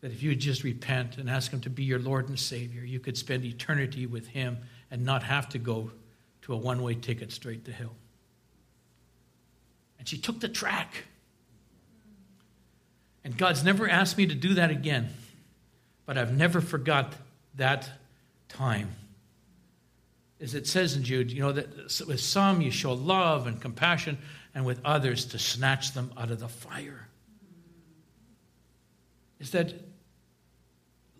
that 0.00 0.12
if 0.12 0.22
you 0.22 0.30
would 0.30 0.40
just 0.40 0.64
repent 0.64 1.18
and 1.18 1.30
ask 1.30 1.52
Him 1.52 1.60
to 1.60 1.70
be 1.70 1.84
your 1.84 1.98
Lord 1.98 2.28
and 2.28 2.38
Savior, 2.38 2.82
you 2.82 3.00
could 3.00 3.16
spend 3.16 3.44
eternity 3.44 4.06
with 4.06 4.28
Him 4.28 4.58
and 4.90 5.04
not 5.04 5.22
have 5.22 5.48
to 5.50 5.58
go 5.58 5.90
to 6.42 6.52
a 6.52 6.56
one 6.56 6.82
way 6.82 6.94
ticket 6.94 7.30
straight 7.30 7.64
to 7.66 7.72
hell. 7.72 7.94
She 10.08 10.16
took 10.16 10.40
the 10.40 10.48
track. 10.48 11.04
And 13.22 13.36
God's 13.36 13.62
never 13.62 13.86
asked 13.86 14.16
me 14.16 14.26
to 14.26 14.34
do 14.34 14.54
that 14.54 14.70
again. 14.70 15.10
But 16.06 16.16
I've 16.16 16.34
never 16.34 16.62
forgot 16.62 17.12
that 17.56 17.90
time. 18.48 18.88
As 20.40 20.54
it 20.54 20.66
says 20.66 20.96
in 20.96 21.04
Jude, 21.04 21.30
you 21.30 21.42
know, 21.42 21.52
that 21.52 21.68
with 22.06 22.20
some 22.20 22.62
you 22.62 22.70
show 22.70 22.94
love 22.94 23.46
and 23.46 23.60
compassion, 23.60 24.16
and 24.54 24.64
with 24.64 24.80
others 24.82 25.26
to 25.26 25.38
snatch 25.38 25.92
them 25.92 26.10
out 26.16 26.30
of 26.30 26.40
the 26.40 26.48
fire. 26.48 27.06
Is 29.38 29.50
that, 29.50 29.74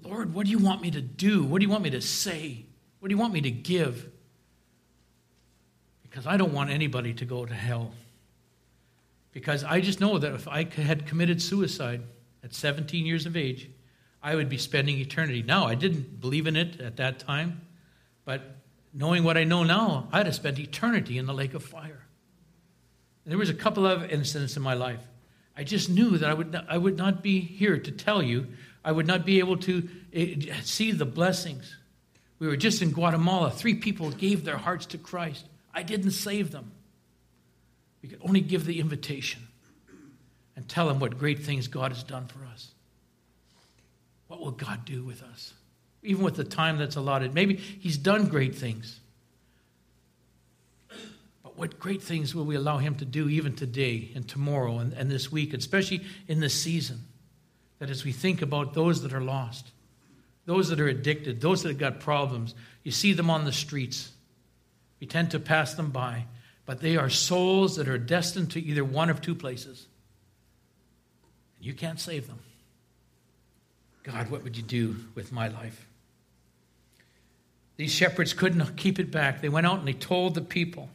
Lord, 0.03 0.33
what 0.33 0.47
do 0.47 0.51
you 0.51 0.59
want 0.59 0.81
me 0.81 0.91
to 0.93 1.03
do? 1.03 1.45
What 1.45 1.59
do 1.59 1.67
you 1.67 1.71
want 1.71 1.85
me 1.85 1.91
to 1.91 2.01
say? 2.01 2.65
What 3.01 3.11
do 3.11 3.15
you 3.15 3.21
want 3.21 3.35
me 3.35 3.43
to 3.43 3.51
give? 3.51 4.11
Because 6.05 6.27
I 6.27 6.39
don't 6.39 6.55
want 6.55 6.71
anybody 6.71 7.13
to 7.13 7.27
go 7.27 7.45
to 7.45 7.53
hell. 7.53 7.93
Because 9.33 9.65
I 9.65 9.81
just 9.81 10.01
know 10.01 10.19
that 10.19 10.35
if 10.35 10.49
I 10.49 10.65
had 10.65 11.07
committed 11.07 11.41
suicide 11.43 12.03
at 12.43 12.55
17 12.55 13.07
years 13.07 13.27
of 13.27 13.37
age, 13.37 13.71
I 14.23 14.35
would 14.35 14.49
be 14.49 14.59
spending 14.59 14.99
eternity. 14.99 15.43
Now, 15.43 15.67
I 15.67 15.75
didn't 15.75 16.21
believe 16.21 16.47
in 16.47 16.57
it 16.57 16.81
at 16.81 16.97
that 16.97 17.19
time, 17.19 17.61
but 18.25 18.57
knowing 18.93 19.23
what 19.23 19.37
I 19.37 19.45
know 19.45 19.65
now, 19.65 20.09
I'd 20.13 20.27
have 20.27 20.35
spent 20.35 20.59
eternity 20.59 21.19
in 21.19 21.27
the 21.27 21.35
lake 21.35 21.55
of 21.55 21.63
fire. 21.63 22.05
And 23.25 23.31
there 23.31 23.39
was 23.39 23.51
a 23.51 23.55
couple 23.55 23.87
of 23.87 24.11
incidents 24.11 24.57
in 24.57 24.63
my 24.63 24.75
life. 24.75 25.01
I 25.57 25.65
just 25.65 25.91
knew 25.91 26.17
that 26.19 26.31
I 26.31 26.35
would 26.35 26.53
not, 26.53 26.67
I 26.69 26.79
would 26.79 26.97
not 26.97 27.23
be 27.23 27.41
here 27.41 27.79
to 27.79 27.91
tell 27.91 28.23
you. 28.23 28.47
I 28.85 28.93
would 28.93 29.07
not 29.07 29.27
be 29.27 29.41
able 29.41 29.57
to 29.59 29.89
eh, 30.15 30.37
see 30.63 30.93
the 30.93 31.05
blessings. 31.05 31.77
We 32.39 32.47
were 32.47 32.57
just 32.57 32.81
in 32.81 32.93
Guatemala. 32.93 33.51
Three 33.51 33.75
people 33.75 34.11
gave 34.11 34.45
their 34.45 34.57
hearts 34.57 34.87
to 34.87 34.99
Christ. 34.99 35.47
I 35.75 35.83
didn't 35.83 36.13
save 36.13 36.53
them. 36.53 36.73
We 38.03 38.09
could 38.09 38.21
only 38.23 38.41
give 38.41 38.65
the 38.65 38.81
invitation 38.81 39.43
and 40.57 40.69
tell 40.69 40.89
them 40.89 40.99
what 40.99 41.19
great 41.19 41.41
things 41.41 41.69
God 41.69 41.93
has 41.93 42.03
done 42.03 42.27
for 42.27 42.45
us. 42.53 42.73
What 44.29 44.41
will 44.41 44.51
God 44.51 44.85
do 44.85 45.05
with 45.05 45.23
us? 45.23 45.55
Even 46.03 46.25
with 46.25 46.37
the 46.37 46.45
time 46.45 46.79
that's 46.79 46.97
allotted. 46.97 47.35
Maybe 47.35 47.57
He's 47.57 47.99
done 47.99 48.29
great 48.29 48.55
things. 48.55 49.01
But 51.43 51.57
what 51.57 51.79
great 51.79 52.03
things 52.03 52.35
will 52.35 52.45
we 52.45 52.55
allow 52.55 52.79
Him 52.79 52.95
to 52.97 53.05
do 53.05 53.29
even 53.29 53.55
today 53.55 54.11
and 54.15 54.29
tomorrow 54.29 54.79
and, 54.79 54.93
and 54.93 55.11
this 55.11 55.33
week, 55.33 55.55
especially 55.55 56.05
in 56.29 56.41
this 56.41 56.55
season? 56.55 57.05
That 57.79 57.91
as 57.91 58.05
we 58.05 58.13
think 58.13 58.43
about 58.43 58.75
those 58.75 59.03
that 59.03 59.13
are 59.13 59.21
lost, 59.21 59.71
those 60.45 60.69
that 60.71 60.81
are 60.81 60.89
addicted, 60.89 61.41
those 61.41 61.63
that 61.63 61.69
have 61.69 61.79
got 61.79 62.01
problems, 62.01 62.55
you 62.83 62.91
see 62.91 63.13
them 63.13 63.31
on 63.31 63.45
the 63.45 63.53
streets. 63.53 64.11
We 65.01 65.07
tend 65.07 65.31
to 65.33 65.39
pass 65.39 65.75
them 65.75 65.91
by, 65.91 66.25
but 66.69 66.83
they 66.83 66.99
are 66.99 67.09
souls 67.09 67.77
that 67.77 67.89
are 67.89 67.97
destined 67.97 68.51
to 68.51 68.61
either 68.61 68.85
one 68.85 69.09
of 69.09 69.23
two 69.23 69.35
places. 69.35 69.87
You 71.59 71.73
can't 71.73 71.99
save 71.99 72.27
them. 72.27 72.41
God, 74.03 74.31
what 74.31 74.45
would 74.45 74.55
you 74.55 74.63
do 74.63 74.97
with 75.15 75.33
my 75.33 75.49
life? 75.49 75.87
These 77.79 77.95
shepherds 77.95 78.35
couldn't 78.35 78.77
keep 78.77 78.99
it 78.99 79.11
back. 79.11 79.41
They 79.41 79.49
went 79.49 79.67
out 79.67 79.79
and 79.79 79.89
they 79.89 79.95
told 79.95 80.35
the 80.35 80.43
people. 80.43 80.91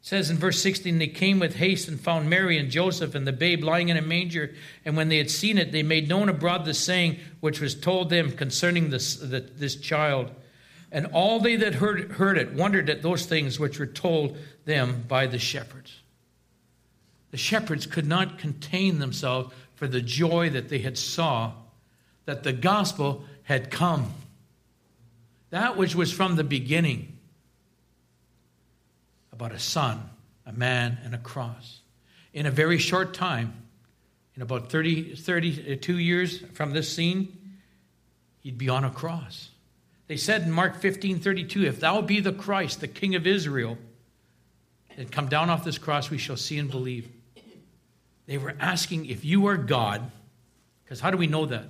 It 0.00 0.08
says 0.08 0.28
in 0.28 0.38
verse 0.38 0.60
16, 0.60 0.98
they 0.98 1.06
came 1.06 1.38
with 1.38 1.54
haste 1.54 1.86
and 1.86 2.00
found 2.00 2.28
Mary 2.28 2.58
and 2.58 2.68
Joseph 2.68 3.14
and 3.14 3.28
the 3.28 3.32
babe 3.32 3.62
lying 3.62 3.90
in 3.90 3.96
a 3.96 4.02
manger. 4.02 4.56
And 4.84 4.96
when 4.96 5.08
they 5.08 5.18
had 5.18 5.30
seen 5.30 5.56
it, 5.56 5.70
they 5.70 5.84
made 5.84 6.08
known 6.08 6.28
abroad 6.28 6.64
the 6.64 6.74
saying 6.74 7.20
which 7.38 7.60
was 7.60 7.76
told 7.76 8.10
them 8.10 8.32
concerning 8.32 8.90
this, 8.90 9.14
the, 9.14 9.38
this 9.38 9.76
child. 9.76 10.32
And 10.90 11.06
all 11.12 11.38
they 11.38 11.54
that 11.56 11.76
heard, 11.76 12.12
heard 12.12 12.38
it 12.38 12.54
wondered 12.54 12.90
at 12.90 13.02
those 13.02 13.26
things 13.26 13.60
which 13.60 13.78
were 13.78 13.86
told 13.86 14.36
them 14.66 15.04
by 15.08 15.26
the 15.26 15.38
shepherds. 15.38 16.00
The 17.30 17.38
shepherds 17.38 17.86
could 17.86 18.06
not 18.06 18.38
contain 18.38 18.98
themselves 18.98 19.54
for 19.74 19.88
the 19.88 20.02
joy 20.02 20.50
that 20.50 20.68
they 20.68 20.78
had 20.78 20.98
saw 20.98 21.52
that 22.26 22.42
the 22.42 22.52
gospel 22.52 23.24
had 23.44 23.70
come. 23.70 24.12
That 25.50 25.76
which 25.76 25.94
was 25.94 26.12
from 26.12 26.36
the 26.36 26.44
beginning 26.44 27.16
about 29.32 29.52
a 29.52 29.58
son, 29.58 30.10
a 30.44 30.52
man, 30.52 30.98
and 31.04 31.14
a 31.14 31.18
cross. 31.18 31.80
In 32.32 32.46
a 32.46 32.50
very 32.50 32.78
short 32.78 33.14
time, 33.14 33.54
in 34.34 34.42
about 34.42 34.70
30, 34.70 35.14
32 35.14 35.92
uh, 35.92 35.96
years 35.96 36.40
from 36.52 36.72
this 36.72 36.92
scene, 36.92 37.36
he'd 38.40 38.58
be 38.58 38.68
on 38.68 38.84
a 38.84 38.90
cross. 38.90 39.50
They 40.08 40.16
said 40.16 40.42
in 40.42 40.52
Mark 40.52 40.76
15 40.76 41.20
32, 41.20 41.64
If 41.64 41.80
thou 41.80 42.00
be 42.00 42.20
the 42.20 42.32
Christ, 42.32 42.80
the 42.80 42.88
King 42.88 43.14
of 43.14 43.26
Israel, 43.26 43.78
then 44.96 45.08
come 45.08 45.28
down 45.28 45.50
off 45.50 45.64
this 45.64 45.78
cross, 45.78 46.10
we 46.10 46.18
shall 46.18 46.36
see 46.36 46.58
and 46.58 46.70
believe. 46.70 47.08
They 48.26 48.38
were 48.38 48.54
asking 48.58 49.06
if 49.06 49.24
you 49.24 49.46
are 49.46 49.56
God, 49.56 50.10
because 50.84 51.00
how 51.00 51.10
do 51.10 51.16
we 51.16 51.26
know 51.26 51.46
that? 51.46 51.68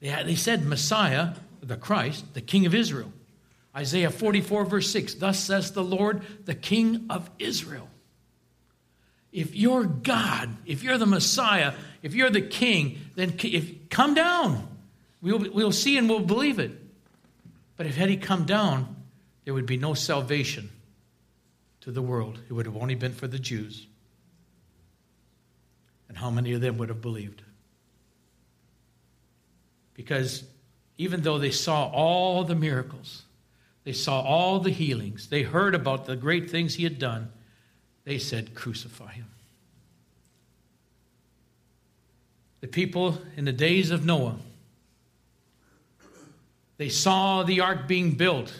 They, 0.00 0.22
they 0.24 0.34
said 0.34 0.64
Messiah, 0.64 1.34
the 1.62 1.76
Christ, 1.76 2.34
the 2.34 2.40
King 2.40 2.66
of 2.66 2.74
Israel. 2.74 3.12
Isaiah 3.76 4.10
44, 4.10 4.64
verse 4.64 4.90
6 4.90 5.14
Thus 5.14 5.38
says 5.38 5.72
the 5.72 5.84
Lord, 5.84 6.22
the 6.46 6.54
King 6.54 7.06
of 7.10 7.30
Israel. 7.38 7.88
If 9.30 9.54
you're 9.54 9.84
God, 9.84 10.50
if 10.66 10.82
you're 10.82 10.98
the 10.98 11.06
Messiah, 11.06 11.72
if 12.02 12.14
you're 12.14 12.28
the 12.28 12.42
King, 12.42 12.98
then 13.14 13.34
if, 13.42 13.88
come 13.88 14.14
down. 14.14 14.68
We'll, 15.22 15.50
we'll 15.52 15.72
see 15.72 15.96
and 15.96 16.08
we'll 16.08 16.20
believe 16.20 16.58
it. 16.58 16.72
But 17.76 17.86
if 17.86 17.96
had 17.96 18.10
he 18.10 18.16
come 18.16 18.44
down, 18.44 18.96
there 19.44 19.54
would 19.54 19.66
be 19.66 19.76
no 19.76 19.94
salvation 19.94 20.70
to 21.82 21.90
the 21.90 22.02
world. 22.02 22.38
It 22.48 22.52
would 22.52 22.66
have 22.66 22.76
only 22.76 22.94
been 22.94 23.12
for 23.12 23.26
the 23.26 23.38
Jews. 23.38 23.86
And 26.08 26.16
how 26.16 26.30
many 26.30 26.52
of 26.52 26.60
them 26.60 26.78
would 26.78 26.88
have 26.88 27.02
believed? 27.02 27.42
Because 29.94 30.44
even 30.96 31.22
though 31.22 31.38
they 31.38 31.50
saw 31.50 31.88
all 31.88 32.44
the 32.44 32.54
miracles, 32.54 33.22
they 33.84 33.92
saw 33.92 34.20
all 34.20 34.60
the 34.60 34.70
healings, 34.70 35.28
they 35.28 35.42
heard 35.42 35.74
about 35.74 36.06
the 36.06 36.16
great 36.16 36.50
things 36.50 36.74
he 36.74 36.84
had 36.84 36.98
done, 36.98 37.32
they 38.04 38.18
said, 38.18 38.54
Crucify 38.54 39.12
him. 39.12 39.26
The 42.60 42.68
people 42.68 43.18
in 43.36 43.44
the 43.44 43.52
days 43.52 43.90
of 43.90 44.06
Noah, 44.06 44.36
they 46.76 46.88
saw 46.88 47.42
the 47.42 47.60
ark 47.60 47.88
being 47.88 48.12
built 48.12 48.52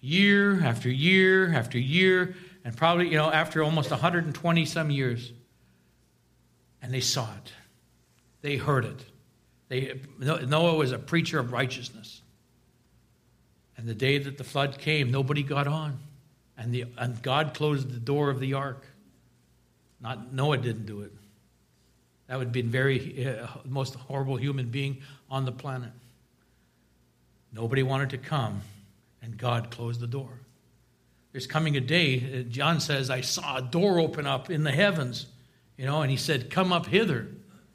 year 0.00 0.62
after 0.62 0.90
year 0.90 1.52
after 1.52 1.78
year, 1.78 2.34
and 2.64 2.76
probably, 2.76 3.08
you 3.08 3.16
know, 3.16 3.30
after 3.30 3.62
almost 3.62 3.90
120 3.90 4.64
some 4.64 4.90
years. 4.90 5.32
And 6.82 6.92
they 6.92 7.00
saw 7.00 7.28
it, 7.44 7.52
they 8.42 8.56
heard 8.56 8.84
it. 8.84 9.04
They, 9.68 10.00
Noah 10.18 10.74
was 10.74 10.90
a 10.90 10.98
preacher 10.98 11.38
of 11.38 11.52
righteousness. 11.52 12.22
And 13.76 13.86
the 13.88 13.94
day 13.94 14.18
that 14.18 14.36
the 14.36 14.44
flood 14.44 14.78
came, 14.78 15.10
nobody 15.10 15.42
got 15.42 15.68
on. 15.68 15.98
And, 16.58 16.74
the, 16.74 16.84
and 16.98 17.22
God 17.22 17.54
closed 17.54 17.90
the 17.90 18.00
door 18.00 18.30
of 18.30 18.40
the 18.40 18.54
ark. 18.54 18.84
Not 20.00 20.32
Noah 20.32 20.58
didn't 20.58 20.86
do 20.86 21.02
it. 21.02 21.12
That 22.26 22.38
would 22.38 22.48
have 22.48 22.52
been 22.52 22.68
very 22.68 23.26
uh, 23.26 23.46
most 23.64 23.94
horrible 23.94 24.36
human 24.36 24.68
being 24.68 24.98
on 25.30 25.44
the 25.44 25.52
planet. 25.52 25.92
Nobody 27.52 27.82
wanted 27.82 28.10
to 28.10 28.18
come, 28.18 28.60
and 29.22 29.36
God 29.36 29.70
closed 29.70 30.00
the 30.00 30.06
door. 30.06 30.40
There's 31.32 31.46
coming 31.46 31.76
a 31.76 31.80
day, 31.80 32.40
uh, 32.40 32.42
John 32.50 32.80
says, 32.80 33.08
I 33.10 33.20
saw 33.20 33.58
a 33.58 33.62
door 33.62 34.00
open 34.00 34.26
up 34.26 34.50
in 34.50 34.64
the 34.64 34.72
heavens, 34.72 35.26
you 35.76 35.86
know, 35.86 36.02
and 36.02 36.10
he 36.10 36.16
said, 36.16 36.50
Come 36.50 36.72
up 36.72 36.86
hither. 36.86 37.28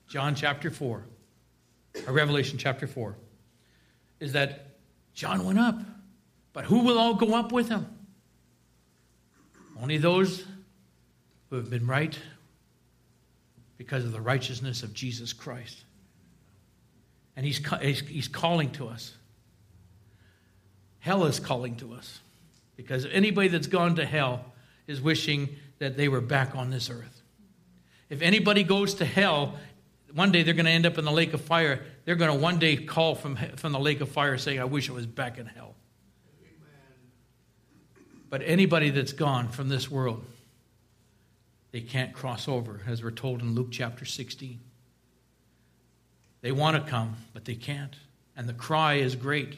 John 0.07 0.35
chapter 0.35 0.69
4 0.69 1.03
or 2.07 2.13
Revelation 2.13 2.59
chapter 2.59 2.85
4, 2.85 3.15
is 4.19 4.33
that 4.33 4.77
John 5.13 5.45
went 5.45 5.57
up. 5.57 5.79
But 6.53 6.65
who 6.65 6.79
will 6.79 6.97
all 6.97 7.15
go 7.15 7.35
up 7.35 7.51
with 7.51 7.69
him? 7.69 7.85
Only 9.81 9.97
those 9.97 10.45
who 11.49 11.57
have 11.57 11.69
been 11.69 11.85
right 11.85 12.17
because 13.77 14.05
of 14.05 14.11
the 14.11 14.21
righteousness 14.21 14.83
of 14.83 14.93
Jesus 14.93 15.33
Christ. 15.33 15.83
And 17.35 17.45
he's, 17.45 17.59
he's 17.81 18.29
calling 18.29 18.71
to 18.73 18.87
us. 18.87 19.15
Hell 21.05 21.25
is 21.25 21.39
calling 21.39 21.75
to 21.75 21.93
us 21.93 22.19
because 22.75 23.05
anybody 23.05 23.47
that's 23.47 23.67
gone 23.67 23.97
to 23.97 24.05
hell 24.07 24.43
is 24.87 24.99
wishing 24.99 25.49
that 25.77 25.97
they 25.97 26.07
were 26.07 26.19
back 26.19 26.55
on 26.55 26.71
this 26.71 26.89
earth. 26.89 27.21
If 28.09 28.23
anybody 28.23 28.63
goes 28.63 28.95
to 28.95 29.05
hell, 29.05 29.53
one 30.15 30.31
day 30.31 30.41
they're 30.41 30.55
going 30.55 30.65
to 30.65 30.71
end 30.71 30.87
up 30.87 30.97
in 30.97 31.05
the 31.05 31.11
lake 31.11 31.35
of 31.35 31.41
fire. 31.41 31.83
They're 32.05 32.15
going 32.15 32.31
to 32.31 32.39
one 32.39 32.57
day 32.57 32.75
call 32.75 33.13
from, 33.13 33.35
from 33.55 33.71
the 33.71 33.79
lake 33.79 34.01
of 34.01 34.09
fire 34.09 34.39
saying, 34.39 34.59
I 34.59 34.63
wish 34.63 34.89
I 34.89 34.93
was 34.93 35.05
back 35.05 35.37
in 35.37 35.45
hell. 35.45 35.75
But 38.31 38.41
anybody 38.43 38.89
that's 38.89 39.13
gone 39.13 39.49
from 39.49 39.69
this 39.69 39.91
world, 39.91 40.25
they 41.71 41.81
can't 41.81 42.13
cross 42.13 42.47
over, 42.47 42.81
as 42.87 43.03
we're 43.03 43.11
told 43.11 43.41
in 43.41 43.53
Luke 43.53 43.67
chapter 43.69 44.05
16. 44.05 44.59
They 46.41 46.51
want 46.51 46.83
to 46.83 46.89
come, 46.89 47.15
but 47.31 47.45
they 47.45 47.53
can't. 47.53 47.93
And 48.35 48.49
the 48.49 48.53
cry 48.53 48.95
is 48.95 49.15
great 49.15 49.55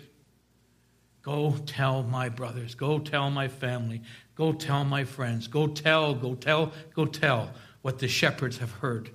Go 1.27 1.57
tell 1.65 2.03
my 2.03 2.29
brothers, 2.29 2.73
go 2.73 2.99
tell 2.99 3.29
my 3.29 3.49
family, 3.49 4.01
go 4.35 4.53
tell 4.53 4.85
my 4.85 5.03
friends, 5.03 5.49
go 5.49 5.67
tell, 5.67 6.13
go 6.15 6.35
tell, 6.35 6.71
go 6.95 7.05
tell 7.05 7.51
what 7.81 7.99
the 7.99 8.07
shepherds 8.07 8.59
have 8.59 8.71
heard 8.71 9.09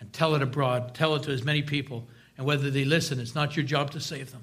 and 0.00 0.10
tell 0.10 0.34
it 0.34 0.40
abroad, 0.40 0.94
tell 0.94 1.14
it 1.16 1.24
to 1.24 1.30
as 1.30 1.44
many 1.44 1.60
people. 1.60 2.08
And 2.38 2.46
whether 2.46 2.70
they 2.70 2.86
listen, 2.86 3.20
it's 3.20 3.34
not 3.34 3.56
your 3.56 3.66
job 3.66 3.90
to 3.90 4.00
save 4.00 4.32
them. 4.32 4.42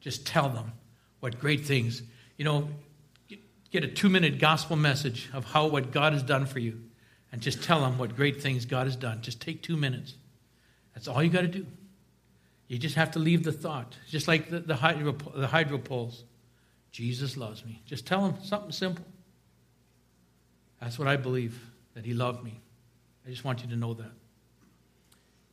Just 0.00 0.26
tell 0.26 0.48
them 0.48 0.72
what 1.20 1.38
great 1.38 1.66
things. 1.66 2.02
You 2.38 2.46
know, 2.46 2.68
get 3.70 3.84
a 3.84 3.88
two 3.88 4.08
minute 4.08 4.38
gospel 4.38 4.76
message 4.76 5.28
of 5.34 5.44
how 5.44 5.66
what 5.66 5.90
God 5.90 6.14
has 6.14 6.22
done 6.22 6.46
for 6.46 6.58
you 6.58 6.80
and 7.32 7.42
just 7.42 7.62
tell 7.62 7.82
them 7.82 7.98
what 7.98 8.16
great 8.16 8.40
things 8.40 8.64
God 8.64 8.86
has 8.86 8.96
done. 8.96 9.20
Just 9.20 9.42
take 9.42 9.62
two 9.62 9.76
minutes. 9.76 10.14
That's 10.94 11.06
all 11.06 11.22
you 11.22 11.28
got 11.28 11.42
to 11.42 11.48
do. 11.48 11.66
You 12.68 12.78
just 12.78 12.96
have 12.96 13.12
to 13.12 13.18
leave 13.18 13.44
the 13.44 13.52
thought, 13.52 13.96
just 14.08 14.26
like 14.26 14.50
the, 14.50 14.60
the, 14.60 14.74
hydro, 14.74 15.12
the 15.12 15.46
hydro 15.46 15.78
poles. 15.78 16.24
Jesus 16.90 17.36
loves 17.36 17.64
me. 17.64 17.82
Just 17.86 18.06
tell 18.06 18.22
them 18.22 18.42
something 18.42 18.72
simple. 18.72 19.04
That's 20.80 20.98
what 20.98 21.08
I 21.08 21.16
believe, 21.16 21.60
that 21.94 22.04
He 22.04 22.14
loved 22.14 22.42
me. 22.42 22.60
I 23.26 23.30
just 23.30 23.44
want 23.44 23.62
you 23.62 23.68
to 23.68 23.76
know 23.76 23.94
that. 23.94 24.10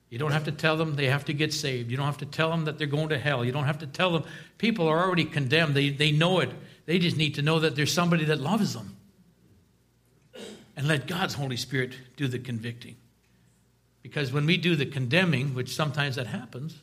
You 0.09 0.19
don't 0.19 0.31
have 0.31 0.45
to 0.45 0.51
tell 0.51 0.77
them 0.77 0.95
they 0.95 1.07
have 1.07 1.25
to 1.25 1.33
get 1.33 1.51
saved. 1.53 1.89
You 1.89 1.97
don't 1.97 2.05
have 2.05 2.19
to 2.19 2.27
tell 2.27 2.49
them 2.51 2.65
that 2.65 2.77
they're 2.77 2.85
going 2.85 3.09
to 3.09 3.17
hell. 3.17 3.43
You 3.43 3.51
don't 3.51 3.63
have 3.63 3.79
to 3.79 3.87
tell 3.87 4.11
them 4.11 4.23
people 4.59 4.87
are 4.87 5.03
already 5.03 5.25
condemned. 5.25 5.73
They, 5.73 5.89
they 5.89 6.11
know 6.11 6.39
it. 6.39 6.51
They 6.85 6.99
just 6.99 7.17
need 7.17 7.35
to 7.35 7.41
know 7.41 7.59
that 7.59 7.75
there's 7.75 7.91
somebody 7.91 8.25
that 8.25 8.39
loves 8.39 8.73
them. 8.73 8.95
and 10.75 10.87
let 10.87 11.07
God's 11.07 11.33
Holy 11.33 11.57
Spirit 11.57 11.93
do 12.15 12.27
the 12.27 12.39
convicting. 12.39 12.95
Because 14.01 14.31
when 14.31 14.45
we 14.45 14.57
do 14.57 14.75
the 14.75 14.85
condemning, 14.85 15.55
which 15.55 15.73
sometimes 15.73 16.15
that 16.17 16.27
happens, 16.27 16.79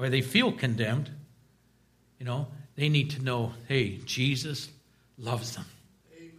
or 0.00 0.08
they 0.08 0.22
feel 0.22 0.50
condemned, 0.50 1.10
you 2.18 2.24
know, 2.24 2.46
they 2.74 2.88
need 2.88 3.10
to 3.10 3.22
know 3.22 3.52
hey, 3.68 3.98
Jesus 4.06 4.70
loves 5.18 5.54
them. 5.54 5.66
Amen. 6.16 6.32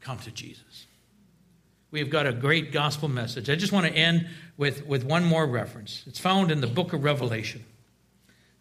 Come 0.00 0.18
to 0.20 0.30
Jesus. 0.30 0.86
We've 1.90 2.10
got 2.10 2.26
a 2.26 2.32
great 2.32 2.72
gospel 2.72 3.08
message. 3.08 3.50
I 3.50 3.56
just 3.56 3.72
want 3.72 3.86
to 3.86 3.92
end 3.92 4.26
with, 4.56 4.86
with 4.86 5.04
one 5.04 5.24
more 5.24 5.46
reference. 5.46 6.02
It's 6.06 6.18
found 6.18 6.50
in 6.50 6.60
the 6.60 6.66
book 6.66 6.94
of 6.94 7.04
Revelation. 7.04 7.64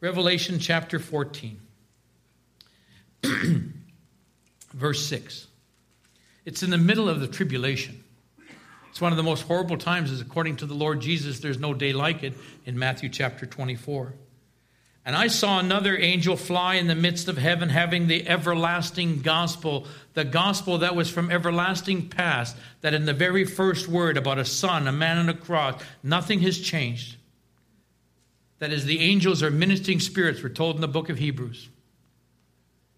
Revelation 0.02 0.60
chapter 0.60 1.00
14, 1.00 1.60
verse 4.74 5.08
6. 5.08 5.48
It's 6.46 6.62
in 6.62 6.70
the 6.70 6.78
middle 6.78 7.08
of 7.08 7.22
the 7.22 7.28
tribulation. 7.28 8.03
It's 8.94 9.02
one 9.02 9.12
of 9.12 9.18
the 9.18 9.24
most 9.24 9.48
horrible 9.48 9.78
times, 9.78 10.12
as 10.12 10.22
according 10.22 10.58
to 10.58 10.68
the 10.68 10.76
Lord 10.76 11.02
Jesus, 11.02 11.40
there's 11.40 11.58
no 11.58 11.74
day 11.74 11.94
like 11.94 12.22
it 12.22 12.36
in 12.64 12.78
Matthew 12.78 13.10
chapter 13.10 13.48
24. 13.48 14.14
And 15.04 15.16
I 15.16 15.26
saw 15.30 15.58
another 15.58 15.98
angel 15.98 16.38
fly 16.38 16.76
in 16.76 16.86
the 16.86 16.94
midst 16.94 17.28
of 17.28 17.40
heaven, 17.40 17.70
having 17.70 18.06
the 18.06 18.30
everlasting 18.30 19.24
gospel, 19.24 19.88
the 20.14 20.24
gospel 20.24 20.78
that 20.78 20.96
was 20.96 21.10
from 21.10 21.32
everlasting 21.32 22.08
past, 22.08 22.56
that 22.82 22.94
in 22.94 23.06
the 23.06 23.14
very 23.14 23.46
first 23.46 23.88
word 23.88 24.16
about 24.16 24.38
a 24.38 24.46
son, 24.46 24.88
a 24.88 24.92
man 24.92 25.18
on 25.18 25.28
a 25.28 25.34
cross, 25.34 25.82
nothing 26.04 26.42
has 26.42 26.60
changed. 26.60 27.16
That 28.60 28.72
is, 28.72 28.86
the 28.86 29.00
angels 29.00 29.42
are 29.42 29.50
ministering 29.50 30.02
spirits, 30.02 30.44
we're 30.44 30.50
told 30.50 30.76
in 30.76 30.82
the 30.82 30.88
book 30.88 31.10
of 31.10 31.18
Hebrews. 31.18 31.68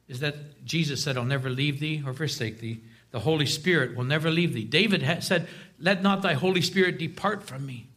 Is 0.09 0.19
that 0.19 0.65
Jesus 0.65 1.01
said, 1.01 1.17
I'll 1.17 1.23
never 1.23 1.49
leave 1.49 1.79
thee 1.79 2.03
or 2.05 2.11
forsake 2.13 2.59
thee. 2.59 2.81
The 3.11 3.21
Holy 3.21 3.45
Spirit 3.45 3.95
will 3.95 4.03
never 4.03 4.29
leave 4.29 4.51
thee. 4.51 4.65
David 4.65 5.23
said, 5.23 5.47
Let 5.79 6.01
not 6.01 6.21
thy 6.21 6.33
Holy 6.33 6.61
Spirit 6.61 6.97
depart 6.97 7.43
from 7.43 7.65
me. 7.65 7.87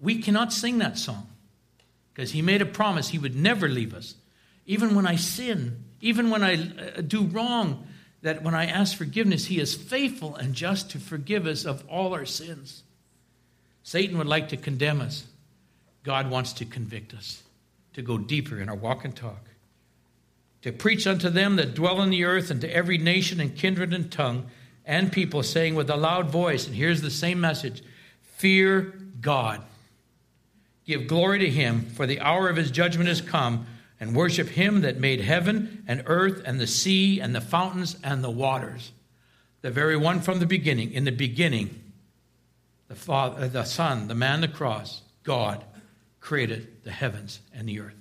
We 0.00 0.20
cannot 0.20 0.52
sing 0.52 0.78
that 0.78 0.98
song 0.98 1.28
because 2.12 2.32
he 2.32 2.42
made 2.42 2.62
a 2.62 2.66
promise 2.66 3.08
he 3.08 3.18
would 3.18 3.36
never 3.36 3.68
leave 3.68 3.94
us. 3.94 4.14
Even 4.66 4.94
when 4.94 5.06
I 5.06 5.16
sin, 5.16 5.84
even 6.00 6.30
when 6.30 6.42
I 6.42 6.54
uh, 6.54 7.00
do 7.00 7.24
wrong, 7.24 7.86
that 8.22 8.42
when 8.42 8.54
I 8.54 8.66
ask 8.66 8.96
forgiveness, 8.96 9.46
he 9.46 9.58
is 9.58 9.74
faithful 9.74 10.36
and 10.36 10.54
just 10.54 10.90
to 10.90 10.98
forgive 10.98 11.46
us 11.46 11.64
of 11.64 11.84
all 11.88 12.14
our 12.14 12.24
sins. 12.24 12.82
Satan 13.82 14.18
would 14.18 14.26
like 14.26 14.48
to 14.50 14.56
condemn 14.56 15.00
us. 15.00 15.24
God 16.04 16.30
wants 16.30 16.52
to 16.54 16.64
convict 16.64 17.14
us, 17.14 17.42
to 17.94 18.02
go 18.02 18.18
deeper 18.18 18.60
in 18.60 18.68
our 18.68 18.74
walk 18.74 19.04
and 19.04 19.14
talk, 19.14 19.44
to 20.62 20.72
preach 20.72 21.06
unto 21.06 21.28
them 21.28 21.56
that 21.56 21.74
dwell 21.74 22.00
in 22.02 22.10
the 22.10 22.24
earth 22.24 22.50
and 22.50 22.60
to 22.60 22.72
every 22.72 22.98
nation 22.98 23.40
and 23.40 23.56
kindred 23.56 23.92
and 23.92 24.10
tongue 24.10 24.46
and 24.84 25.12
people, 25.12 25.42
saying 25.42 25.74
with 25.74 25.90
a 25.90 25.96
loud 25.96 26.30
voice, 26.30 26.66
and 26.66 26.74
here's 26.74 27.02
the 27.02 27.10
same 27.10 27.40
message 27.40 27.82
Fear 28.36 28.94
God. 29.20 29.62
Give 30.84 31.06
glory 31.06 31.38
to 31.40 31.50
him, 31.50 31.82
for 31.82 32.06
the 32.06 32.20
hour 32.20 32.48
of 32.48 32.56
his 32.56 32.70
judgment 32.70 33.08
is 33.08 33.20
come, 33.20 33.66
and 34.00 34.16
worship 34.16 34.48
him 34.48 34.80
that 34.80 34.98
made 34.98 35.20
heaven 35.20 35.84
and 35.86 36.02
earth 36.06 36.42
and 36.44 36.58
the 36.58 36.66
sea 36.66 37.20
and 37.20 37.34
the 37.34 37.40
fountains 37.40 37.96
and 38.02 38.24
the 38.24 38.30
waters. 38.30 38.90
The 39.60 39.70
very 39.70 39.96
one 39.96 40.20
from 40.20 40.40
the 40.40 40.46
beginning. 40.46 40.92
In 40.92 41.04
the 41.04 41.12
beginning, 41.12 41.82
the 42.88 42.96
Father, 42.96 43.44
uh, 43.44 43.48
the 43.48 43.64
Son, 43.64 44.08
the 44.08 44.14
man, 44.16 44.40
the 44.40 44.48
cross, 44.48 45.02
God 45.22 45.64
created 46.20 46.82
the 46.82 46.90
heavens 46.90 47.40
and 47.54 47.68
the 47.68 47.78
earth. 47.78 47.94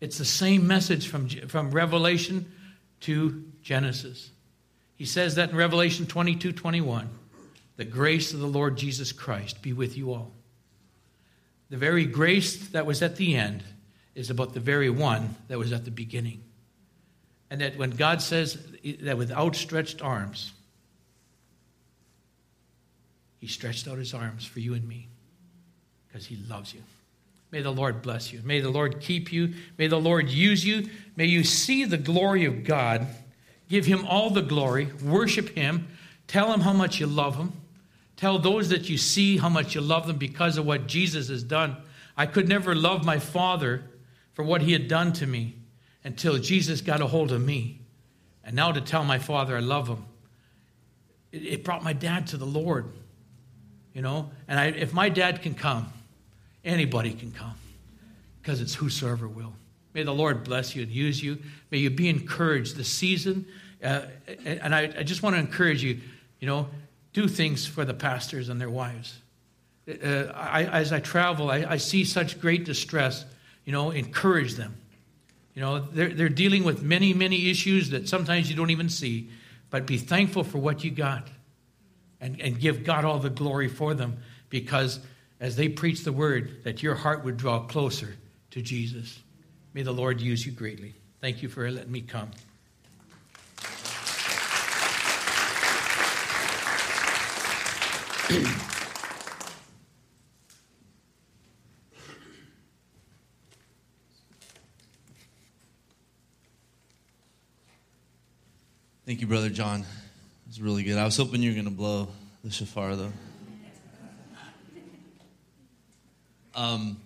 It's 0.00 0.18
the 0.18 0.24
same 0.24 0.66
message 0.66 1.08
from, 1.08 1.28
from 1.28 1.70
Revelation 1.70 2.52
to 3.00 3.44
Genesis. 3.62 4.30
He 4.96 5.04
says 5.04 5.36
that 5.36 5.50
in 5.50 5.56
Revelation 5.56 6.06
22 6.06 6.52
21. 6.52 7.08
The 7.76 7.84
grace 7.84 8.32
of 8.32 8.40
the 8.40 8.46
Lord 8.46 8.76
Jesus 8.76 9.12
Christ 9.12 9.60
be 9.60 9.72
with 9.72 9.96
you 9.96 10.12
all. 10.12 10.32
The 11.68 11.76
very 11.76 12.06
grace 12.06 12.68
that 12.68 12.86
was 12.86 13.02
at 13.02 13.16
the 13.16 13.36
end 13.36 13.62
is 14.14 14.30
about 14.30 14.54
the 14.54 14.60
very 14.60 14.88
one 14.88 15.34
that 15.48 15.58
was 15.58 15.72
at 15.72 15.84
the 15.84 15.90
beginning. 15.90 16.42
And 17.50 17.60
that 17.60 17.76
when 17.76 17.90
God 17.90 18.22
says 18.22 18.58
that 19.02 19.18
with 19.18 19.30
outstretched 19.30 20.00
arms, 20.02 20.52
He 23.38 23.46
stretched 23.46 23.86
out 23.86 23.98
His 23.98 24.14
arms 24.14 24.46
for 24.46 24.60
you 24.60 24.74
and 24.74 24.88
me 24.88 25.08
because 26.08 26.24
He 26.24 26.36
loves 26.48 26.72
you. 26.72 26.80
May 27.52 27.60
the 27.60 27.70
Lord 27.70 28.02
bless 28.02 28.32
you. 28.32 28.40
May 28.42 28.60
the 28.60 28.70
Lord 28.70 29.00
keep 29.00 29.32
you. 29.32 29.54
May 29.78 29.86
the 29.86 30.00
Lord 30.00 30.28
use 30.28 30.64
you. 30.64 30.88
May 31.14 31.26
you 31.26 31.44
see 31.44 31.84
the 31.84 31.98
glory 31.98 32.46
of 32.46 32.64
God. 32.64 33.06
Give 33.68 33.86
Him 33.86 34.06
all 34.06 34.30
the 34.30 34.42
glory. 34.42 34.92
Worship 35.02 35.50
Him. 35.56 35.88
Tell 36.26 36.52
Him 36.52 36.60
how 36.60 36.72
much 36.72 37.00
you 37.00 37.06
love 37.06 37.36
Him. 37.36 37.52
Tell 38.16 38.38
those 38.38 38.70
that 38.70 38.88
you 38.88 38.96
see 38.96 39.36
how 39.36 39.48
much 39.48 39.74
you 39.74 39.80
love 39.80 40.06
them 40.06 40.16
because 40.16 40.56
of 40.56 40.66
what 40.66 40.86
Jesus 40.86 41.28
has 41.28 41.42
done. 41.42 41.76
I 42.16 42.26
could 42.26 42.48
never 42.48 42.74
love 42.74 43.04
my 43.04 43.18
Father 43.18 43.84
for 44.34 44.42
what 44.42 44.62
He 44.62 44.72
had 44.72 44.88
done 44.88 45.12
to 45.14 45.26
me 45.26 45.56
until 46.04 46.38
Jesus 46.38 46.80
got 46.80 47.00
a 47.00 47.06
hold 47.06 47.32
of 47.32 47.42
me. 47.42 47.80
And 48.44 48.54
now 48.54 48.72
to 48.72 48.80
tell 48.80 49.04
my 49.04 49.18
Father 49.18 49.56
I 49.56 49.60
love 49.60 49.88
Him, 49.88 50.04
it, 51.32 51.42
it 51.42 51.64
brought 51.64 51.82
my 51.82 51.92
dad 51.92 52.28
to 52.28 52.36
the 52.36 52.46
Lord. 52.46 52.86
You 53.92 54.02
know, 54.02 54.30
and 54.46 54.60
I, 54.60 54.66
if 54.66 54.92
my 54.92 55.08
dad 55.08 55.42
can 55.42 55.54
come, 55.54 55.90
anybody 56.64 57.12
can 57.12 57.32
come 57.32 57.54
because 58.40 58.60
it's 58.60 58.74
whosoever 58.74 59.26
will. 59.26 59.54
May 59.96 60.02
the 60.02 60.12
Lord 60.12 60.44
bless 60.44 60.76
you 60.76 60.82
and 60.82 60.92
use 60.92 61.22
you. 61.22 61.38
May 61.70 61.78
you 61.78 61.88
be 61.88 62.10
encouraged 62.10 62.76
this 62.76 62.86
season. 62.86 63.46
Uh, 63.82 64.02
and 64.44 64.74
I, 64.74 64.92
I 64.98 65.02
just 65.04 65.22
want 65.22 65.36
to 65.36 65.40
encourage 65.40 65.82
you, 65.82 65.98
you 66.38 66.46
know, 66.46 66.68
do 67.14 67.26
things 67.26 67.64
for 67.64 67.82
the 67.86 67.94
pastors 67.94 68.50
and 68.50 68.60
their 68.60 68.68
wives. 68.68 69.16
Uh, 69.88 70.24
I, 70.34 70.64
as 70.64 70.92
I 70.92 71.00
travel, 71.00 71.50
I, 71.50 71.64
I, 71.66 71.76
see 71.78 72.04
such 72.04 72.42
great 72.42 72.66
distress. 72.66 73.24
You 73.64 73.72
know, 73.72 73.90
encourage 73.90 74.56
them. 74.56 74.76
You 75.54 75.62
know, 75.62 75.78
they're, 75.78 76.10
they're 76.10 76.28
dealing 76.28 76.64
with 76.64 76.82
many, 76.82 77.14
many 77.14 77.48
issues 77.48 77.88
that 77.88 78.06
sometimes 78.06 78.50
you 78.50 78.56
don't 78.56 78.70
even 78.70 78.90
see, 78.90 79.30
but 79.70 79.86
be 79.86 79.96
thankful 79.96 80.44
for 80.44 80.58
what 80.58 80.84
you 80.84 80.90
got 80.90 81.26
and, 82.20 82.38
and 82.42 82.60
give 82.60 82.84
God 82.84 83.06
all 83.06 83.18
the 83.18 83.30
glory 83.30 83.68
for 83.68 83.94
them 83.94 84.18
because 84.50 85.00
as 85.40 85.56
they 85.56 85.70
preach 85.70 86.04
the 86.04 86.12
word, 86.12 86.64
that 86.64 86.82
your 86.82 86.96
heart 86.96 87.24
would 87.24 87.38
draw 87.38 87.60
closer 87.60 88.14
to 88.50 88.60
Jesus. 88.60 89.20
May 89.76 89.82
the 89.82 89.92
Lord 89.92 90.22
use 90.22 90.46
you 90.46 90.52
greatly. 90.52 90.94
Thank 91.20 91.42
you 91.42 91.50
for 91.50 91.70
letting 91.70 91.92
me 91.92 92.00
come. 92.00 92.30
Thank 109.04 109.20
you, 109.20 109.26
Brother 109.26 109.50
John. 109.50 109.80
It 109.80 109.86
was 110.46 110.58
really 110.62 110.84
good. 110.84 110.96
I 110.96 111.04
was 111.04 111.18
hoping 111.18 111.42
you 111.42 111.50
were 111.50 111.54
going 111.54 111.66
to 111.66 111.70
blow 111.70 112.08
the 112.42 112.50
shofar, 112.50 112.96
though. 112.96 113.12
Um, 116.54 116.96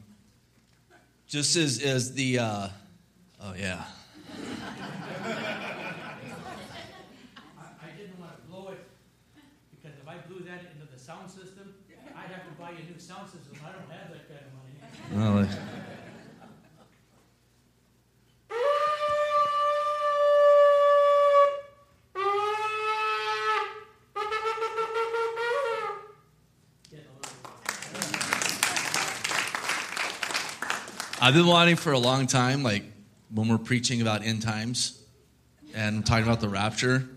just 1.31 1.55
as, 1.55 1.81
as 1.81 2.13
the, 2.13 2.41
uh, 2.41 2.69
oh, 3.41 3.55
yeah. 3.57 3.85
I 7.81 7.91
didn't 7.97 8.19
want 8.19 8.35
to 8.35 8.43
blow 8.51 8.69
it 8.73 8.85
because 9.71 9.97
if 9.97 10.09
I 10.09 10.17
blew 10.27 10.41
that 10.41 10.63
into 10.75 10.91
the 10.93 10.99
sound 10.99 11.31
system. 11.31 11.75
I'd 12.17 12.33
have 12.33 12.45
to 12.45 12.53
buy 12.61 12.71
a 12.71 12.75
new 12.75 12.99
sound 12.99 13.31
system. 13.31 13.57
I 13.65 13.71
don't 13.73 13.89
have 13.91 14.11
that 14.11 14.29
kind 14.29 14.41
of 14.45 14.53
money. 14.59 14.75
Well, 15.15 15.49
I've 31.31 31.37
been 31.37 31.47
wanting 31.47 31.77
for 31.77 31.93
a 31.93 31.99
long 32.01 32.27
time, 32.27 32.65
like 32.65 32.83
when 33.33 33.47
we're 33.47 33.59
preaching 33.59 34.03
about 34.03 34.25
end 34.25 34.43
times 34.43 35.01
and 35.77 36.05
talking 36.05 36.25
about 36.25 36.41
the 36.41 36.49
rapture, 36.49 37.09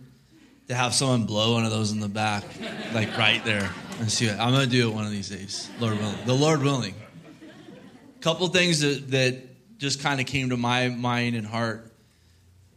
to 0.68 0.76
have 0.76 0.94
someone 0.94 1.26
blow 1.26 1.54
one 1.54 1.66
of 1.66 1.72
those 1.72 1.92
in 1.92 2.00
the 2.00 2.08
back, 2.08 2.44
like 2.94 3.18
right 3.18 3.44
there. 3.44 3.68
And 3.98 4.12
see 4.12 4.28
it. 4.28 4.40
I'm 4.40 4.54
gonna 4.54 4.68
do 4.68 4.88
it 4.88 4.94
one 4.94 5.06
of 5.06 5.10
these 5.10 5.30
days, 5.30 5.68
Lord 5.80 5.98
willing. 5.98 6.26
The 6.28 6.36
Lord 6.36 6.62
willing 6.62 6.94
A 8.16 8.22
couple 8.22 8.48
things 8.50 8.82
that, 8.82 9.10
that 9.10 9.80
just 9.80 10.00
kind 10.00 10.20
of 10.20 10.28
came 10.28 10.52
to 10.52 10.58
my 10.58 10.90
mind 10.90 11.36
and 11.36 11.48
heart 11.48 11.92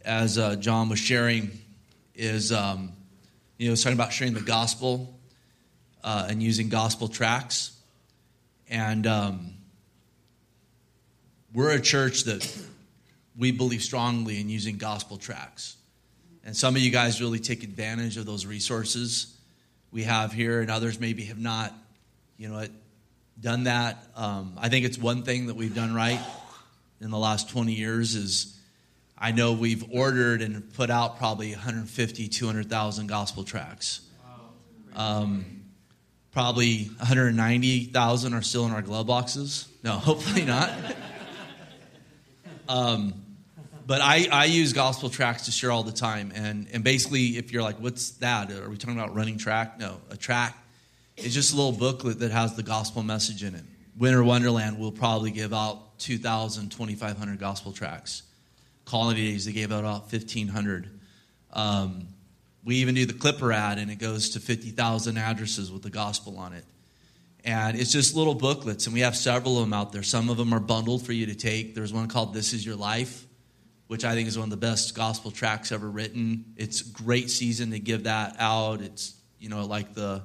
as 0.07 0.39
uh, 0.39 0.57
John 0.57 0.89
was 0.89 1.01
sharing 1.01 1.51
is, 2.15 2.51
um, 2.51 2.95
you 3.59 3.69
know, 3.69 3.77
talking 3.77 3.93
about 3.93 4.15
sharing 4.15 4.33
the 4.33 4.41
gospel 4.41 5.21
uh, 6.03 6.29
and 6.31 6.43
using 6.43 6.71
gospel 6.71 7.09
tracts. 7.09 7.79
And 8.71 9.07
um, 9.07 9.53
we're 11.57 11.71
a 11.71 11.81
church 11.81 12.25
that 12.25 12.47
we 13.35 13.51
believe 13.51 13.83
strongly 13.83 14.39
in 14.39 14.51
using 14.51 14.77
gospel 14.77 15.17
tracts. 15.17 15.77
And 16.45 16.55
some 16.55 16.77
of 16.77 16.83
you 16.83 16.91
guys 16.91 17.19
really 17.19 17.39
take 17.39 17.65
advantage 17.65 18.19
of 18.19 18.27
those 18.27 18.45
resources 18.45 19.35
we 19.91 20.03
have 20.03 20.35
here, 20.35 20.61
and 20.61 20.71
others 20.71 21.01
maybe 21.01 21.25
have 21.25 21.39
not, 21.39 21.73
you 22.37 22.51
know, 22.51 22.67
done 23.41 23.65
that. 23.65 23.97
Um, 24.15 24.53
I 24.59 24.69
think 24.69 24.85
it's 24.85 24.99
one 24.99 25.23
thing 25.23 25.47
that 25.47 25.57
we've 25.57 25.75
done 25.75 25.95
right 25.95 26.21
in 27.01 27.11
the 27.11 27.17
last 27.17 27.49
20 27.49 27.73
years 27.73 28.15
is 28.17 28.61
I 29.17 29.33
know 29.33 29.55
we've 29.55 29.91
ordered 29.91 30.43
and 30.43 30.71
put 30.75 30.91
out 30.91 31.17
probably 31.17 31.53
150, 31.53 32.29
200,000 32.29 33.07
gospel 33.07 33.45
tracts. 33.45 34.03
Um, 34.95 35.63
probably 36.33 36.91
190,000 36.99 38.35
are 38.35 38.43
still 38.43 38.67
in 38.67 38.73
our 38.73 38.83
glove 38.83 39.07
boxes. 39.07 39.69
No, 39.83 39.93
hopefully 39.93 40.45
not. 40.45 40.71
Um, 42.69 43.15
but 43.87 44.01
I, 44.01 44.27
I 44.33 44.45
use 44.47 44.73
gospel 44.73 45.09
tracks 45.09 45.45
to 45.45 45.53
share 45.53 45.71
all 45.71 45.85
the 45.85 45.93
time. 45.93 46.33
And, 46.35 46.67
and 46.73 46.83
basically, 46.83 47.37
if 47.37 47.53
you're 47.53 47.63
like, 47.63 47.77
what's 47.77 48.11
that? 48.19 48.51
Are 48.51 48.69
we 48.69 48.77
talking 48.77 48.99
about 48.99 49.15
running 49.15 49.39
track? 49.39 49.79
No, 49.79 50.01
a 50.11 50.17
track 50.17 50.57
is 51.17 51.33
just 51.33 51.53
a 51.53 51.57
little 51.57 51.73
booklet 51.73 52.19
that 52.19 52.33
has 52.33 52.57
the 52.57 52.63
gospel 52.63 53.03
message 53.03 53.45
in 53.45 53.55
it. 53.55 53.63
Winter 53.97 54.25
Wonderland 54.25 54.79
will 54.79 54.93
probably 54.93 55.31
give 55.31 55.55
out 55.55 55.99
2,000, 55.99 56.71
2,500 56.71 57.39
gospel 57.39 57.73
tracts. 57.73 58.23
Colony 58.85 59.33
Days, 59.33 59.47
they 59.47 59.53
gave 59.53 59.73
out 59.73 59.81
about 59.81 60.13
1,500. 60.13 60.91
Um, 61.53 62.09
we 62.65 62.77
even 62.77 62.95
do 62.95 63.07
the 63.07 63.15
Clipper 63.15 63.53
ad, 63.53 63.79
and 63.79 63.91
it 63.91 63.97
goes 63.97 64.31
to 64.31 64.41
50,000 64.41 65.17
addresses 65.17 65.71
with 65.71 65.83
the 65.83 65.91
gospel 65.91 66.37
on 66.39 66.53
it. 66.53 66.65
And 67.47 67.79
it's 67.79 67.93
just 67.93 68.15
little 68.15 68.35
booklets, 68.35 68.87
and 68.87 68.93
we 68.93 69.01
have 69.01 69.17
several 69.17 69.57
of 69.57 69.65
them 69.65 69.73
out 69.73 69.93
there. 69.93 70.03
Some 70.03 70.29
of 70.29 70.37
them 70.37 70.53
are 70.53 70.61
bundled 70.61 71.07
for 71.07 71.13
you 71.13 71.27
to 71.27 71.35
take. 71.35 71.75
There's 71.75 71.93
one 71.93 72.09
called 72.09 72.35
This 72.35 72.53
Is 72.53 72.67
Your 72.67 72.77
Life 72.77 73.27
which 73.87 74.05
I 74.05 74.15
think 74.15 74.29
is 74.29 74.39
one 74.39 74.47
of 74.47 74.51
the 74.51 74.57
best 74.57 74.95
gospel 74.95 75.31
tracks 75.31 75.71
ever 75.71 75.89
written. 75.89 76.45
It's 76.57 76.83
great 76.83 77.31
season 77.31 77.71
to 77.71 77.79
give 77.79 78.05
that 78.05 78.37
out. 78.39 78.81
It's 78.81 79.15
you 79.39 79.49
know 79.49 79.65
like 79.65 79.95
the 79.95 80.23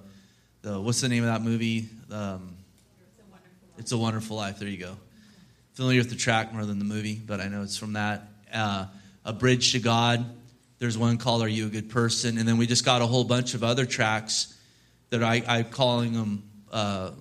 the 0.61 0.79
what's 0.79 1.01
the 1.01 1.09
name 1.09 1.23
of 1.23 1.29
that 1.29 1.41
movie? 1.41 1.89
Um, 2.09 2.55
it's 3.77 3.91
a 3.91 3.97
Wonderful 3.97 4.37
Life. 4.37 4.59
There 4.59 4.67
you 4.67 4.77
go. 4.77 4.97
Familiar 5.73 5.99
with 5.99 6.09
the 6.09 6.15
track 6.15 6.53
more 6.53 6.65
than 6.65 6.79
the 6.79 6.85
movie, 6.85 7.15
but 7.15 7.39
I 7.39 7.47
know 7.47 7.63
it's 7.63 7.77
from 7.77 7.93
that. 7.93 8.27
Uh, 8.53 8.85
a 9.25 9.33
Bridge 9.33 9.71
to 9.71 9.79
God. 9.79 10.25
There's 10.79 10.97
one 10.97 11.17
called 11.17 11.41
Are 11.41 11.47
You 11.47 11.67
a 11.67 11.69
Good 11.69 11.89
Person? 11.89 12.37
And 12.37 12.47
then 12.47 12.57
we 12.57 12.67
just 12.67 12.83
got 12.83 13.01
a 13.01 13.05
whole 13.05 13.23
bunch 13.23 13.53
of 13.53 13.63
other 13.63 13.85
tracks 13.85 14.57
that 15.09 15.23
I, 15.23 15.43
I'm 15.47 15.65
calling 15.65 16.13
them 16.13 16.43
uh, 16.71 17.11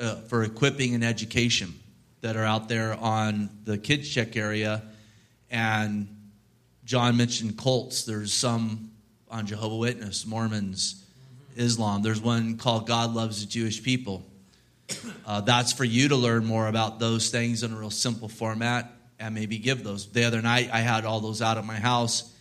uh, 0.00 0.14
for 0.28 0.42
equipping 0.42 0.94
and 0.94 1.04
education 1.04 1.74
that 2.20 2.36
are 2.36 2.44
out 2.44 2.68
there 2.68 2.94
on 2.94 3.50
the 3.64 3.78
kids 3.78 4.08
check 4.08 4.36
area 4.36 4.82
and 5.50 6.08
John 6.84 7.16
mentioned 7.16 7.58
cults. 7.58 8.04
There's 8.04 8.32
some 8.32 8.92
on 9.28 9.46
Jehovah 9.46 9.76
Witness, 9.76 10.24
Mormons, 10.24 11.04
Islam. 11.56 12.02
There's 12.02 12.20
one 12.20 12.56
called 12.58 12.86
God 12.86 13.12
Loves 13.12 13.40
the 13.40 13.50
Jewish 13.50 13.82
People. 13.82 14.24
Uh, 15.26 15.40
that's 15.40 15.72
for 15.72 15.82
you 15.82 16.08
to 16.08 16.16
learn 16.16 16.44
more 16.44 16.68
about 16.68 17.00
those 17.00 17.30
things 17.30 17.64
in 17.64 17.72
a 17.72 17.76
real 17.76 17.90
simple 17.90 18.28
format 18.28 18.92
and 19.18 19.34
maybe 19.34 19.58
give 19.58 19.82
those. 19.82 20.06
The 20.06 20.24
other 20.24 20.40
night, 20.40 20.70
I 20.72 20.78
had 20.78 21.04
all 21.04 21.18
those 21.18 21.42
out 21.42 21.58
at 21.58 21.64
my 21.64 21.74
house, 21.74 22.32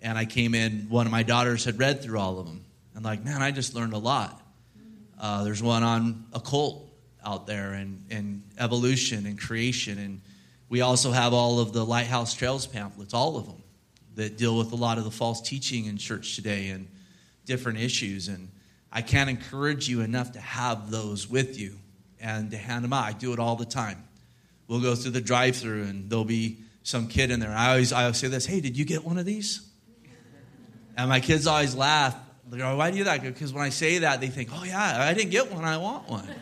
and 0.00 0.16
I 0.16 0.24
came 0.24 0.54
in. 0.54 0.86
One 0.88 1.04
of 1.04 1.12
my 1.12 1.22
daughters 1.22 1.66
had 1.66 1.78
read 1.78 2.02
through 2.02 2.18
all 2.18 2.38
of 2.38 2.46
them, 2.46 2.64
and 2.94 3.04
like, 3.04 3.22
man, 3.22 3.42
I 3.42 3.50
just 3.50 3.74
learned 3.74 3.92
a 3.92 3.98
lot. 3.98 4.39
Uh, 5.20 5.44
there's 5.44 5.62
one 5.62 5.82
on 5.82 6.24
occult 6.32 6.90
out 7.24 7.46
there, 7.46 7.74
and, 7.74 8.06
and 8.10 8.42
evolution 8.58 9.26
and 9.26 9.38
creation, 9.38 9.98
and 9.98 10.22
we 10.70 10.80
also 10.80 11.10
have 11.10 11.34
all 11.34 11.60
of 11.60 11.74
the 11.74 11.84
Lighthouse 11.84 12.32
Trails 12.32 12.66
pamphlets, 12.66 13.12
all 13.12 13.36
of 13.36 13.44
them, 13.44 13.62
that 14.14 14.38
deal 14.38 14.56
with 14.56 14.72
a 14.72 14.76
lot 14.76 14.96
of 14.96 15.04
the 15.04 15.10
false 15.10 15.42
teaching 15.42 15.84
in 15.84 15.98
church 15.98 16.36
today 16.36 16.68
and 16.68 16.88
different 17.44 17.80
issues. 17.80 18.28
And 18.28 18.50
I 18.90 19.02
can't 19.02 19.28
encourage 19.28 19.88
you 19.88 20.00
enough 20.00 20.32
to 20.32 20.40
have 20.40 20.90
those 20.90 21.28
with 21.28 21.58
you 21.58 21.76
and 22.20 22.50
to 22.52 22.56
hand 22.56 22.84
them 22.84 22.92
out. 22.92 23.04
I 23.04 23.12
do 23.12 23.32
it 23.32 23.38
all 23.38 23.56
the 23.56 23.66
time. 23.66 24.02
We'll 24.68 24.80
go 24.80 24.94
through 24.94 25.10
the 25.10 25.20
drive 25.20 25.56
through 25.56 25.82
and 25.82 26.08
there'll 26.08 26.24
be 26.24 26.60
some 26.82 27.08
kid 27.08 27.30
in 27.30 27.40
there. 27.40 27.50
I 27.50 27.70
always, 27.70 27.92
I 27.92 28.02
always 28.02 28.18
say 28.18 28.28
this 28.28 28.46
Hey, 28.46 28.60
did 28.60 28.76
you 28.76 28.84
get 28.84 29.04
one 29.04 29.18
of 29.18 29.26
these? 29.26 29.68
And 30.96 31.08
my 31.08 31.20
kids 31.20 31.46
always 31.46 31.74
laugh. 31.74 32.14
They 32.50 32.58
go, 32.58 32.76
Why 32.76 32.90
do 32.90 32.98
you 32.98 33.04
do 33.04 33.10
that? 33.10 33.22
Because 33.22 33.52
when 33.52 33.64
I 33.64 33.70
say 33.70 33.98
that, 33.98 34.20
they 34.20 34.28
think, 34.28 34.50
Oh, 34.52 34.64
yeah, 34.64 34.96
I 35.00 35.14
didn't 35.14 35.30
get 35.30 35.52
one. 35.52 35.64
I 35.64 35.78
want 35.78 36.08
one 36.08 36.28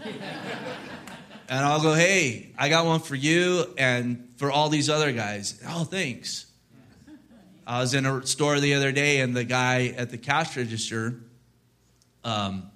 and 1.49 1.65
I'll 1.65 1.81
go, 1.81 1.95
hey, 1.95 2.51
I 2.59 2.69
got 2.69 2.85
one 2.85 3.01
for 3.01 3.15
you 3.15 3.67
and 3.79 4.29
for 4.37 4.51
all 4.51 4.69
these 4.69 4.91
other 4.91 5.13
guys. 5.13 5.61
Oh, 5.67 5.85
thanks. 5.85 6.47
I 7.67 7.81
was 7.81 7.95
in 7.95 8.07
a 8.07 8.27
store 8.27 8.61
the 8.61 8.75
other 8.75 8.93
day, 8.93 9.21
and 9.21 9.37
the 9.37 9.45
guy 9.45 9.95
at 9.97 10.11
the 10.11 10.19
cash 10.19 10.57
register, 10.57 11.21
um, 12.25 12.71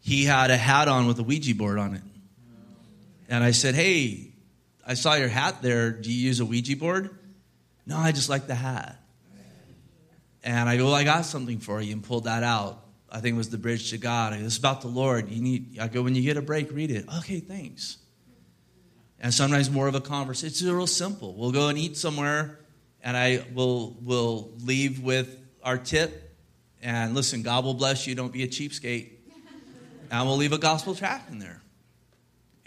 he 0.00 0.24
had 0.24 0.50
a 0.50 0.56
hat 0.56 0.88
on 0.88 1.06
with 1.06 1.18
a 1.18 1.22
Ouija 1.22 1.54
board 1.54 1.78
on 1.78 1.94
it. 1.94 2.02
And 3.28 3.42
I 3.42 3.52
said, 3.52 3.74
hey, 3.74 4.32
I 4.86 4.94
saw 4.94 5.14
your 5.14 5.28
hat 5.28 5.62
there. 5.62 5.90
Do 5.90 6.12
you 6.12 6.26
use 6.26 6.40
a 6.40 6.44
Ouija 6.44 6.76
board? 6.76 7.10
No, 7.86 7.96
I 7.96 8.12
just 8.12 8.28
like 8.28 8.46
the 8.46 8.54
hat. 8.54 9.00
And 10.44 10.68
I 10.68 10.76
go, 10.76 10.86
well, 10.86 10.94
I 10.94 11.04
got 11.04 11.24
something 11.24 11.60
for 11.60 11.80
you, 11.80 11.92
and 11.92 12.02
pulled 12.02 12.24
that 12.24 12.42
out. 12.42 12.84
I 13.10 13.20
think 13.20 13.34
it 13.34 13.36
was 13.36 13.50
the 13.50 13.58
bridge 13.58 13.90
to 13.90 13.98
God. 13.98 14.32
It's 14.32 14.56
about 14.56 14.80
the 14.80 14.88
Lord. 14.88 15.28
You 15.28 15.42
need. 15.42 15.78
I 15.78 15.88
go 15.88 16.02
when 16.02 16.14
you 16.14 16.22
get 16.22 16.36
a 16.36 16.42
break, 16.42 16.72
read 16.72 16.90
it. 16.90 17.06
Okay, 17.18 17.40
thanks. 17.40 17.98
And 19.20 19.32
sometimes 19.32 19.70
more 19.70 19.86
of 19.86 19.94
a 19.94 20.00
conversation. 20.00 20.48
It's 20.48 20.62
real 20.62 20.86
simple. 20.86 21.34
We'll 21.34 21.52
go 21.52 21.68
and 21.68 21.78
eat 21.78 21.96
somewhere, 21.96 22.58
and 23.02 23.16
I 23.16 23.44
will 23.54 23.96
will 24.02 24.52
leave 24.60 25.00
with 25.00 25.38
our 25.62 25.78
tip. 25.78 26.36
And 26.82 27.14
listen, 27.14 27.42
God 27.42 27.64
will 27.64 27.74
bless 27.74 28.06
you. 28.06 28.14
Don't 28.14 28.32
be 28.32 28.42
a 28.42 28.48
cheapskate. 28.48 29.10
And 30.10 30.26
we'll 30.26 30.36
leave 30.36 30.52
a 30.52 30.58
gospel 30.58 30.94
tract 30.94 31.30
in 31.30 31.38
there. 31.38 31.62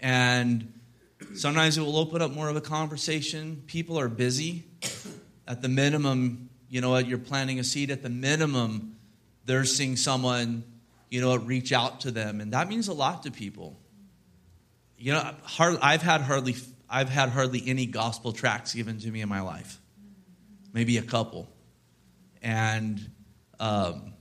And 0.00 0.72
sometimes 1.34 1.76
it 1.76 1.82
will 1.82 1.98
open 1.98 2.22
up 2.22 2.30
more 2.30 2.48
of 2.48 2.56
a 2.56 2.60
conversation. 2.60 3.62
People 3.66 3.98
are 3.98 4.08
busy. 4.08 4.64
At 5.46 5.62
the 5.62 5.68
minimum, 5.68 6.45
you 6.68 6.80
know 6.80 6.90
what? 6.90 7.06
You're 7.06 7.18
planting 7.18 7.58
a 7.58 7.64
seed. 7.64 7.90
At 7.90 8.02
the 8.02 8.10
minimum 8.10 8.96
they're 9.46 9.64
seeing 9.64 9.96
someone, 9.96 10.64
you 11.08 11.20
know, 11.20 11.36
reach 11.36 11.72
out 11.72 12.00
to 12.00 12.10
them, 12.10 12.40
and 12.40 12.52
that 12.52 12.68
means 12.68 12.88
a 12.88 12.92
lot 12.92 13.22
to 13.22 13.30
people. 13.30 13.78
You 14.98 15.12
know, 15.12 15.34
I've 15.58 16.02
had 16.02 16.20
hardly, 16.20 16.56
I've 16.90 17.08
had 17.08 17.30
hardly 17.30 17.62
any 17.66 17.86
gospel 17.86 18.32
tracts 18.32 18.74
given 18.74 18.98
to 18.98 19.10
me 19.10 19.20
in 19.20 19.28
my 19.28 19.40
life, 19.40 19.80
maybe 20.72 20.98
a 20.98 21.02
couple, 21.02 21.48
and 22.42 23.00
um, 23.60 24.14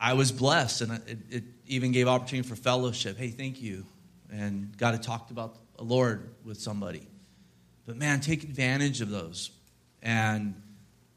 I 0.00 0.14
was 0.14 0.32
blessed, 0.32 0.82
and 0.82 0.92
it, 1.06 1.18
it 1.30 1.44
even 1.66 1.92
gave 1.92 2.08
opportunity 2.08 2.48
for 2.48 2.56
fellowship. 2.56 3.16
Hey, 3.16 3.28
thank 3.28 3.62
you, 3.62 3.86
and 4.30 4.76
got 4.76 4.92
to 4.92 4.98
talk 4.98 5.30
about 5.30 5.56
the 5.76 5.84
Lord 5.84 6.34
with 6.44 6.60
somebody. 6.60 7.06
But 7.86 7.96
man, 7.96 8.20
take 8.20 8.42
advantage 8.42 9.00
of 9.00 9.10
those, 9.10 9.52
and 10.02 10.60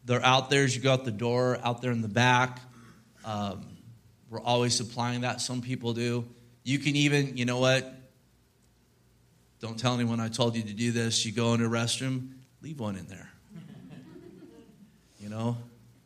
they're 0.06 0.24
out 0.24 0.50
there 0.50 0.64
as 0.64 0.76
you 0.76 0.82
go 0.82 0.94
out 0.94 1.04
the 1.04 1.12
door, 1.12 1.60
out 1.64 1.82
there 1.82 1.92
in 1.92 2.02
the 2.02 2.08
back. 2.08 2.60
Um, 3.26 3.66
we're 4.30 4.42
always 4.42 4.76
supplying 4.76 5.22
that. 5.22 5.42
Some 5.42 5.62
people 5.62 5.94
do. 5.94 6.26
You 6.64 6.80
can 6.80 6.96
even, 6.96 7.38
you 7.38 7.46
know 7.46 7.60
what? 7.60 7.92
Don't 9.60 9.80
tell 9.80 9.96
anyone 9.96 10.20
I 10.20 10.28
told 10.28 10.56
you 10.56 10.64
to 10.64 10.74
do 10.74 10.92
this. 10.92 11.26
You 11.26 11.32
go 11.32 11.54
into 11.54 11.66
a 11.66 11.70
restroom, 11.70 12.34
leave 12.62 12.80
one 12.80 12.96
in 12.96 13.08
there. 13.08 13.30
You 15.20 15.32
know, 15.32 15.58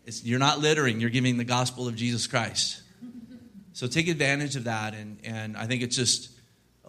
it's, 0.06 0.24
you're 0.24 0.40
not 0.40 0.60
littering, 0.60 1.02
you're 1.02 1.10
giving 1.10 1.36
the 1.36 1.44
gospel 1.44 1.90
of 1.90 1.96
Jesus 1.98 2.26
Christ. 2.26 2.82
So 3.74 3.86
take 3.86 4.08
advantage 4.08 4.56
of 4.56 4.64
that. 4.64 4.94
And, 4.94 5.20
and 5.26 5.58
I 5.58 5.66
think 5.66 5.82
it's 5.82 5.96
just 5.96 6.30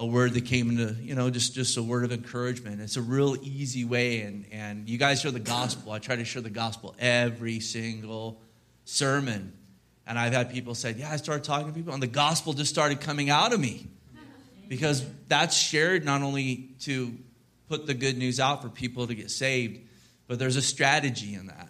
a 0.00 0.06
word 0.06 0.32
that 0.32 0.46
came 0.46 0.70
into, 0.70 0.94
you 1.02 1.14
know, 1.14 1.28
just, 1.28 1.54
just 1.54 1.76
a 1.76 1.82
word 1.82 2.04
of 2.04 2.10
encouragement. 2.10 2.80
It's 2.80 2.96
a 2.96 3.02
real 3.02 3.36
easy 3.42 3.84
way. 3.84 4.22
And, 4.22 4.46
and 4.50 4.88
you 4.88 4.96
guys 4.96 5.20
share 5.20 5.30
the 5.30 5.38
gospel. 5.38 5.92
I 5.92 5.98
try 5.98 6.16
to 6.16 6.24
share 6.24 6.40
the 6.40 6.48
gospel 6.48 6.96
every 6.98 7.60
single 7.60 8.40
sermon. 8.86 9.52
And 10.06 10.18
I've 10.18 10.32
had 10.32 10.50
people 10.50 10.74
say, 10.74 10.92
Yeah, 10.92 11.12
I 11.12 11.16
started 11.16 11.44
talking 11.44 11.68
to 11.68 11.72
people, 11.74 11.92
and 11.92 12.02
the 12.02 12.06
gospel 12.06 12.54
just 12.54 12.70
started 12.70 13.02
coming 13.02 13.28
out 13.28 13.52
of 13.52 13.60
me. 13.60 13.88
Because 14.68 15.04
that's 15.28 15.56
shared 15.56 16.04
not 16.04 16.22
only 16.22 16.70
to 16.80 17.14
put 17.68 17.86
the 17.86 17.94
good 17.94 18.16
news 18.16 18.40
out 18.40 18.62
for 18.62 18.70
people 18.70 19.06
to 19.06 19.14
get 19.14 19.30
saved, 19.30 19.80
but 20.28 20.38
there's 20.38 20.56
a 20.56 20.62
strategy 20.62 21.34
in 21.34 21.48
that. 21.48 21.68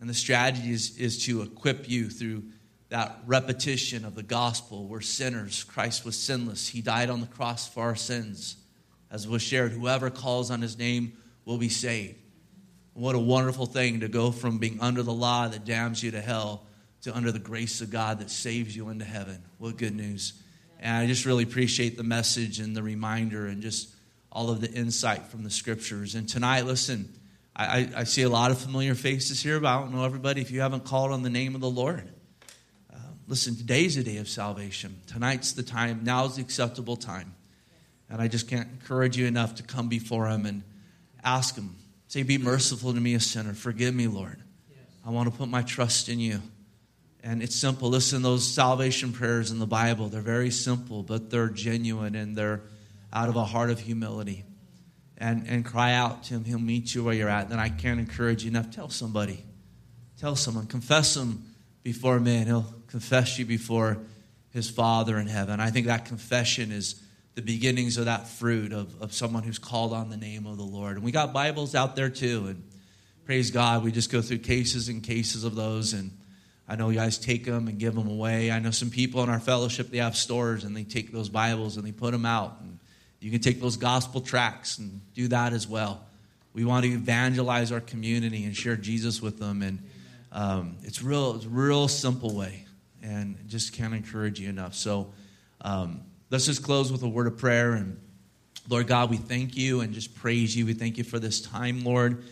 And 0.00 0.08
the 0.08 0.14
strategy 0.14 0.70
is, 0.70 0.96
is 0.98 1.24
to 1.24 1.42
equip 1.42 1.88
you 1.88 2.10
through 2.10 2.44
that 2.90 3.20
repetition 3.26 4.04
of 4.04 4.14
the 4.14 4.22
gospel. 4.22 4.86
We're 4.86 5.00
sinners. 5.00 5.64
Christ 5.64 6.04
was 6.04 6.18
sinless. 6.18 6.68
He 6.68 6.82
died 6.82 7.08
on 7.08 7.20
the 7.20 7.26
cross 7.26 7.68
for 7.68 7.84
our 7.84 7.96
sins. 7.96 8.56
As 9.10 9.26
was 9.26 9.42
shared, 9.42 9.72
whoever 9.72 10.10
calls 10.10 10.50
on 10.50 10.60
his 10.60 10.78
name 10.78 11.16
will 11.44 11.58
be 11.58 11.68
saved. 11.68 12.16
What 12.92 13.14
a 13.14 13.20
wonderful 13.20 13.66
thing 13.66 14.00
to 14.00 14.08
go 14.08 14.30
from 14.32 14.58
being 14.58 14.80
under 14.80 15.02
the 15.02 15.12
law 15.12 15.48
that 15.48 15.64
damns 15.64 16.02
you 16.02 16.10
to 16.10 16.20
hell 16.20 16.66
to 17.02 17.16
under 17.16 17.32
the 17.32 17.38
grace 17.38 17.80
of 17.80 17.90
God 17.90 18.18
that 18.18 18.30
saves 18.30 18.76
you 18.76 18.88
into 18.90 19.04
heaven. 19.04 19.42
What 19.58 19.76
good 19.76 19.94
news. 19.94 20.34
And 20.80 20.96
I 20.96 21.06
just 21.06 21.24
really 21.24 21.44
appreciate 21.44 21.96
the 21.96 22.02
message 22.02 22.58
and 22.58 22.76
the 22.76 22.82
reminder 22.82 23.46
and 23.46 23.62
just 23.62 23.94
all 24.32 24.50
of 24.50 24.60
the 24.60 24.70
insight 24.70 25.22
from 25.24 25.44
the 25.44 25.50
scriptures. 25.50 26.14
And 26.14 26.28
tonight, 26.28 26.66
listen, 26.66 27.08
I, 27.54 27.88
I, 27.96 28.04
see 28.04 28.22
a 28.22 28.28
lot 28.28 28.50
of 28.50 28.58
familiar 28.58 28.94
faces 28.94 29.42
here, 29.42 29.58
but 29.60 29.68
I 29.68 29.80
don't 29.80 29.92
know 29.92 30.04
everybody 30.04 30.40
if 30.40 30.50
you 30.50 30.60
haven't 30.60 30.84
called 30.84 31.10
on 31.10 31.22
the 31.22 31.30
name 31.30 31.54
of 31.54 31.60
the 31.60 31.70
Lord. 31.70 32.08
Listen, 33.30 33.54
today's 33.54 33.96
a 33.96 34.02
day 34.02 34.16
of 34.16 34.28
salvation. 34.28 35.00
Tonight's 35.06 35.52
the 35.52 35.62
time. 35.62 36.00
Now's 36.02 36.34
the 36.34 36.42
acceptable 36.42 36.96
time. 36.96 37.32
And 38.10 38.20
I 38.20 38.26
just 38.26 38.48
can't 38.48 38.68
encourage 38.68 39.16
you 39.16 39.26
enough 39.26 39.54
to 39.54 39.62
come 39.62 39.88
before 39.88 40.26
Him 40.26 40.46
and 40.46 40.64
ask 41.22 41.54
Him. 41.54 41.76
Say, 42.08 42.24
Be 42.24 42.38
merciful 42.38 42.92
to 42.92 43.00
me, 43.00 43.14
a 43.14 43.20
sinner. 43.20 43.54
Forgive 43.54 43.94
me, 43.94 44.08
Lord. 44.08 44.42
I 45.06 45.10
want 45.10 45.30
to 45.30 45.38
put 45.38 45.48
my 45.48 45.62
trust 45.62 46.08
in 46.08 46.18
you. 46.18 46.42
And 47.22 47.40
it's 47.40 47.54
simple. 47.54 47.88
Listen, 47.88 48.22
those 48.22 48.44
salvation 48.44 49.12
prayers 49.12 49.52
in 49.52 49.60
the 49.60 49.66
Bible, 49.66 50.08
they're 50.08 50.22
very 50.22 50.50
simple, 50.50 51.04
but 51.04 51.30
they're 51.30 51.50
genuine 51.50 52.16
and 52.16 52.34
they're 52.34 52.62
out 53.12 53.28
of 53.28 53.36
a 53.36 53.44
heart 53.44 53.70
of 53.70 53.78
humility. 53.78 54.44
And, 55.18 55.46
and 55.46 55.64
cry 55.64 55.92
out 55.92 56.24
to 56.24 56.34
him. 56.34 56.44
He'll 56.44 56.58
meet 56.58 56.96
you 56.96 57.04
where 57.04 57.14
you're 57.14 57.28
at. 57.28 57.48
Then 57.48 57.60
I 57.60 57.68
can't 57.68 58.00
encourage 58.00 58.42
you 58.42 58.50
enough. 58.50 58.72
Tell 58.72 58.88
somebody. 58.88 59.44
Tell 60.18 60.34
someone. 60.34 60.66
Confess 60.66 61.16
him 61.16 61.44
before 61.84 62.18
men. 62.18 62.46
He'll 62.46 62.79
confess 62.90 63.38
you 63.38 63.44
before 63.44 63.98
his 64.52 64.68
Father 64.68 65.18
in 65.18 65.26
heaven. 65.26 65.60
I 65.60 65.70
think 65.70 65.86
that 65.86 66.06
confession 66.06 66.72
is 66.72 67.00
the 67.34 67.42
beginnings 67.42 67.96
of 67.96 68.06
that 68.06 68.28
fruit 68.28 68.72
of, 68.72 69.00
of 69.00 69.12
someone 69.12 69.44
who's 69.44 69.58
called 69.58 69.92
on 69.92 70.10
the 70.10 70.16
name 70.16 70.46
of 70.46 70.56
the 70.56 70.64
Lord. 70.64 70.96
And 70.96 71.04
we 71.04 71.12
got 71.12 71.32
Bibles 71.32 71.74
out 71.74 71.94
there 71.94 72.10
too. 72.10 72.46
And 72.48 72.62
praise 73.24 73.50
God, 73.50 73.84
we 73.84 73.92
just 73.92 74.10
go 74.10 74.20
through 74.20 74.38
cases 74.38 74.88
and 74.88 75.02
cases 75.02 75.44
of 75.44 75.54
those. 75.54 75.92
And 75.92 76.10
I 76.68 76.76
know 76.76 76.90
you 76.90 76.98
guys 76.98 77.16
take 77.16 77.44
them 77.44 77.68
and 77.68 77.78
give 77.78 77.94
them 77.94 78.08
away. 78.08 78.50
I 78.50 78.58
know 78.58 78.72
some 78.72 78.90
people 78.90 79.22
in 79.22 79.28
our 79.28 79.40
fellowship, 79.40 79.90
they 79.90 79.98
have 79.98 80.16
stores 80.16 80.64
and 80.64 80.76
they 80.76 80.84
take 80.84 81.12
those 81.12 81.28
Bibles 81.28 81.76
and 81.76 81.86
they 81.86 81.92
put 81.92 82.10
them 82.10 82.26
out. 82.26 82.56
And 82.60 82.78
you 83.20 83.30
can 83.30 83.40
take 83.40 83.60
those 83.60 83.76
gospel 83.76 84.20
tracts 84.20 84.78
and 84.78 85.00
do 85.14 85.28
that 85.28 85.52
as 85.52 85.68
well. 85.68 86.04
We 86.52 86.64
want 86.64 86.84
to 86.84 86.90
evangelize 86.90 87.70
our 87.70 87.80
community 87.80 88.44
and 88.44 88.56
share 88.56 88.74
Jesus 88.74 89.22
with 89.22 89.38
them. 89.38 89.62
And 89.62 89.78
um, 90.32 90.76
it's 90.82 91.00
real, 91.00 91.36
it's 91.36 91.44
a 91.44 91.48
real 91.48 91.86
simple 91.86 92.34
way. 92.34 92.64
And 93.02 93.36
just 93.46 93.72
can't 93.72 93.94
encourage 93.94 94.38
you 94.38 94.48
enough. 94.48 94.74
So 94.74 95.12
um, 95.62 96.02
let's 96.30 96.46
just 96.46 96.62
close 96.62 96.92
with 96.92 97.02
a 97.02 97.08
word 97.08 97.26
of 97.26 97.38
prayer. 97.38 97.72
And 97.72 98.00
Lord 98.68 98.86
God, 98.86 99.10
we 99.10 99.16
thank 99.16 99.56
you 99.56 99.80
and 99.80 99.92
just 99.92 100.14
praise 100.14 100.56
you. 100.56 100.66
We 100.66 100.74
thank 100.74 100.98
you 100.98 101.04
for 101.04 101.18
this 101.18 101.40
time, 101.40 101.82
Lord. 101.82 102.24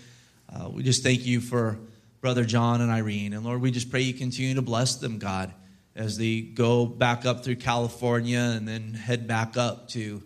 Uh, 0.50 0.68
we 0.68 0.82
just 0.82 1.02
thank 1.02 1.26
you 1.26 1.40
for 1.40 1.78
Brother 2.20 2.44
John 2.44 2.80
and 2.80 2.90
Irene. 2.90 3.32
And 3.32 3.44
Lord, 3.44 3.60
we 3.60 3.70
just 3.70 3.90
pray 3.90 4.00
you 4.02 4.14
continue 4.14 4.54
to 4.54 4.62
bless 4.62 4.96
them, 4.96 5.18
God, 5.18 5.52
as 5.94 6.18
they 6.18 6.40
go 6.40 6.86
back 6.86 7.24
up 7.24 7.44
through 7.44 7.56
California 7.56 8.38
and 8.38 8.66
then 8.66 8.94
head 8.94 9.26
back 9.26 9.56
up 9.56 9.88
to, 9.90 10.22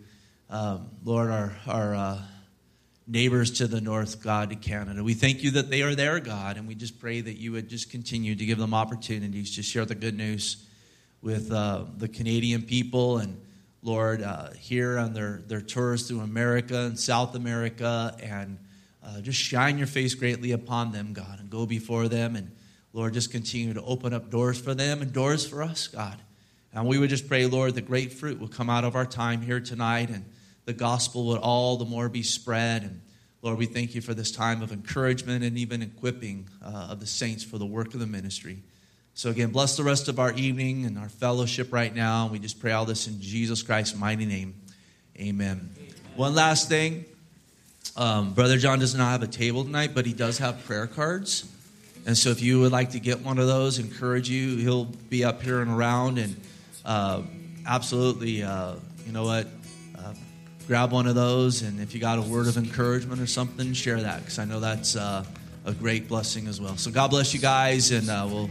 um, 0.49 0.89
Lord, 1.03 1.29
our, 1.29 1.53
our 1.67 1.95
uh, 1.95 2.21
neighbors 3.05 3.51
to 3.51 3.67
the 3.67 3.81
north, 3.81 4.23
God, 4.23 4.49
to 4.49 4.55
Canada. 4.55 5.03
We 5.03 5.13
thank 5.13 5.43
you 5.43 5.51
that 5.51 5.69
they 5.69 5.81
are 5.81 5.95
there, 5.95 6.19
God, 6.19 6.57
and 6.57 6.67
we 6.67 6.75
just 6.75 6.99
pray 6.99 7.21
that 7.21 7.37
you 7.37 7.51
would 7.51 7.69
just 7.69 7.91
continue 7.91 8.35
to 8.35 8.45
give 8.45 8.57
them 8.57 8.73
opportunities 8.73 9.55
to 9.55 9.63
share 9.63 9.85
the 9.85 9.95
good 9.95 10.15
news 10.15 10.65
with 11.21 11.51
uh, 11.51 11.85
the 11.97 12.07
Canadian 12.07 12.61
people 12.61 13.17
and 13.17 13.39
Lord, 13.83 14.21
uh, 14.21 14.51
here 14.57 14.97
on 14.97 15.13
their, 15.13 15.41
their 15.45 15.59
tours 15.59 16.07
through 16.07 16.21
America 16.21 16.77
and 16.83 16.97
South 16.97 17.35
America 17.35 18.15
and 18.23 18.57
uh, 19.05 19.19
just 19.19 19.37
shine 19.37 19.77
your 19.77 19.87
face 19.87 20.15
greatly 20.15 20.53
upon 20.53 20.93
them, 20.93 21.11
God, 21.11 21.41
and 21.41 21.49
go 21.49 21.65
before 21.65 22.07
them. 22.07 22.37
And 22.37 22.49
Lord, 22.93 23.13
just 23.13 23.29
continue 23.29 23.73
to 23.73 23.81
open 23.81 24.13
up 24.13 24.29
doors 24.29 24.59
for 24.59 24.73
them 24.73 25.01
and 25.01 25.11
doors 25.11 25.45
for 25.45 25.61
us, 25.61 25.87
God. 25.87 26.17
And 26.73 26.87
we 26.87 26.97
would 26.97 27.09
just 27.09 27.27
pray, 27.27 27.45
Lord, 27.45 27.75
the 27.75 27.81
great 27.81 28.13
fruit 28.13 28.39
will 28.39 28.47
come 28.47 28.69
out 28.69 28.85
of 28.85 28.95
our 28.95 29.05
time 29.05 29.41
here 29.41 29.59
tonight 29.59 30.09
and 30.09 30.23
the 30.65 30.73
gospel 30.73 31.27
would 31.27 31.39
all 31.39 31.77
the 31.77 31.85
more 31.85 32.09
be 32.09 32.23
spread. 32.23 32.83
And 32.83 33.01
Lord, 33.41 33.57
we 33.57 33.65
thank 33.65 33.95
you 33.95 34.01
for 34.01 34.13
this 34.13 34.31
time 34.31 34.61
of 34.61 34.71
encouragement 34.71 35.43
and 35.43 35.57
even 35.57 35.81
equipping 35.81 36.47
uh, 36.63 36.87
of 36.91 36.99
the 36.99 37.07
saints 37.07 37.43
for 37.43 37.57
the 37.57 37.65
work 37.65 37.93
of 37.93 37.99
the 37.99 38.07
ministry. 38.07 38.59
So, 39.15 39.29
again, 39.29 39.51
bless 39.51 39.77
the 39.77 39.83
rest 39.83 40.07
of 40.07 40.19
our 40.19 40.33
evening 40.33 40.85
and 40.85 40.97
our 40.97 41.09
fellowship 41.09 41.71
right 41.71 41.93
now. 41.93 42.23
And 42.23 42.31
we 42.31 42.39
just 42.39 42.59
pray 42.59 42.71
all 42.71 42.85
this 42.85 43.07
in 43.07 43.21
Jesus 43.21 43.61
Christ's 43.61 43.95
mighty 43.95 44.25
name. 44.25 44.55
Amen. 45.17 45.69
Amen. 45.75 45.93
One 46.15 46.33
last 46.33 46.67
thing. 46.67 47.05
Um, 47.95 48.33
Brother 48.33 48.57
John 48.57 48.79
does 48.79 48.95
not 48.95 49.11
have 49.11 49.21
a 49.21 49.27
table 49.27 49.63
tonight, 49.63 49.91
but 49.93 50.07
he 50.07 50.13
does 50.13 50.39
have 50.39 50.65
prayer 50.65 50.87
cards. 50.87 51.47
And 52.07 52.17
so 52.17 52.31
if 52.31 52.41
you 52.41 52.59
would 52.61 52.71
like 52.71 52.91
to 52.91 52.99
get 52.99 53.21
one 53.21 53.37
of 53.37 53.45
those, 53.45 53.77
encourage 53.77 54.29
you. 54.29 54.57
He'll 54.57 54.85
be 54.85 55.23
up 55.23 55.43
here 55.43 55.61
and 55.61 55.69
around. 55.69 56.17
And 56.17 56.35
uh, 56.83 57.21
absolutely, 57.67 58.41
uh, 58.41 58.75
you 59.05 59.11
know 59.11 59.23
what? 59.25 59.47
Grab 60.67 60.91
one 60.91 61.07
of 61.07 61.15
those. 61.15 61.61
And 61.61 61.79
if 61.79 61.93
you 61.93 61.99
got 61.99 62.19
a 62.19 62.21
word 62.21 62.47
of 62.47 62.57
encouragement 62.57 63.21
or 63.21 63.27
something, 63.27 63.73
share 63.73 64.01
that 64.01 64.19
because 64.21 64.39
I 64.39 64.45
know 64.45 64.59
that's 64.59 64.95
uh, 64.95 65.25
a 65.65 65.73
great 65.73 66.07
blessing 66.07 66.47
as 66.47 66.61
well. 66.61 66.77
So 66.77 66.91
God 66.91 67.09
bless 67.09 67.33
you 67.33 67.39
guys, 67.39 67.91
and 67.91 68.09
uh, 68.09 68.25
we'll, 68.29 68.49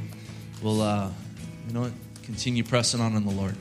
we'll 0.63 0.83
uh, 0.83 1.11
you 1.67 1.75
know? 1.75 1.91
Continue 2.23 2.63
pressing 2.63 3.01
on 3.01 3.17
in 3.17 3.27
the 3.27 3.33
Lord. 3.33 3.57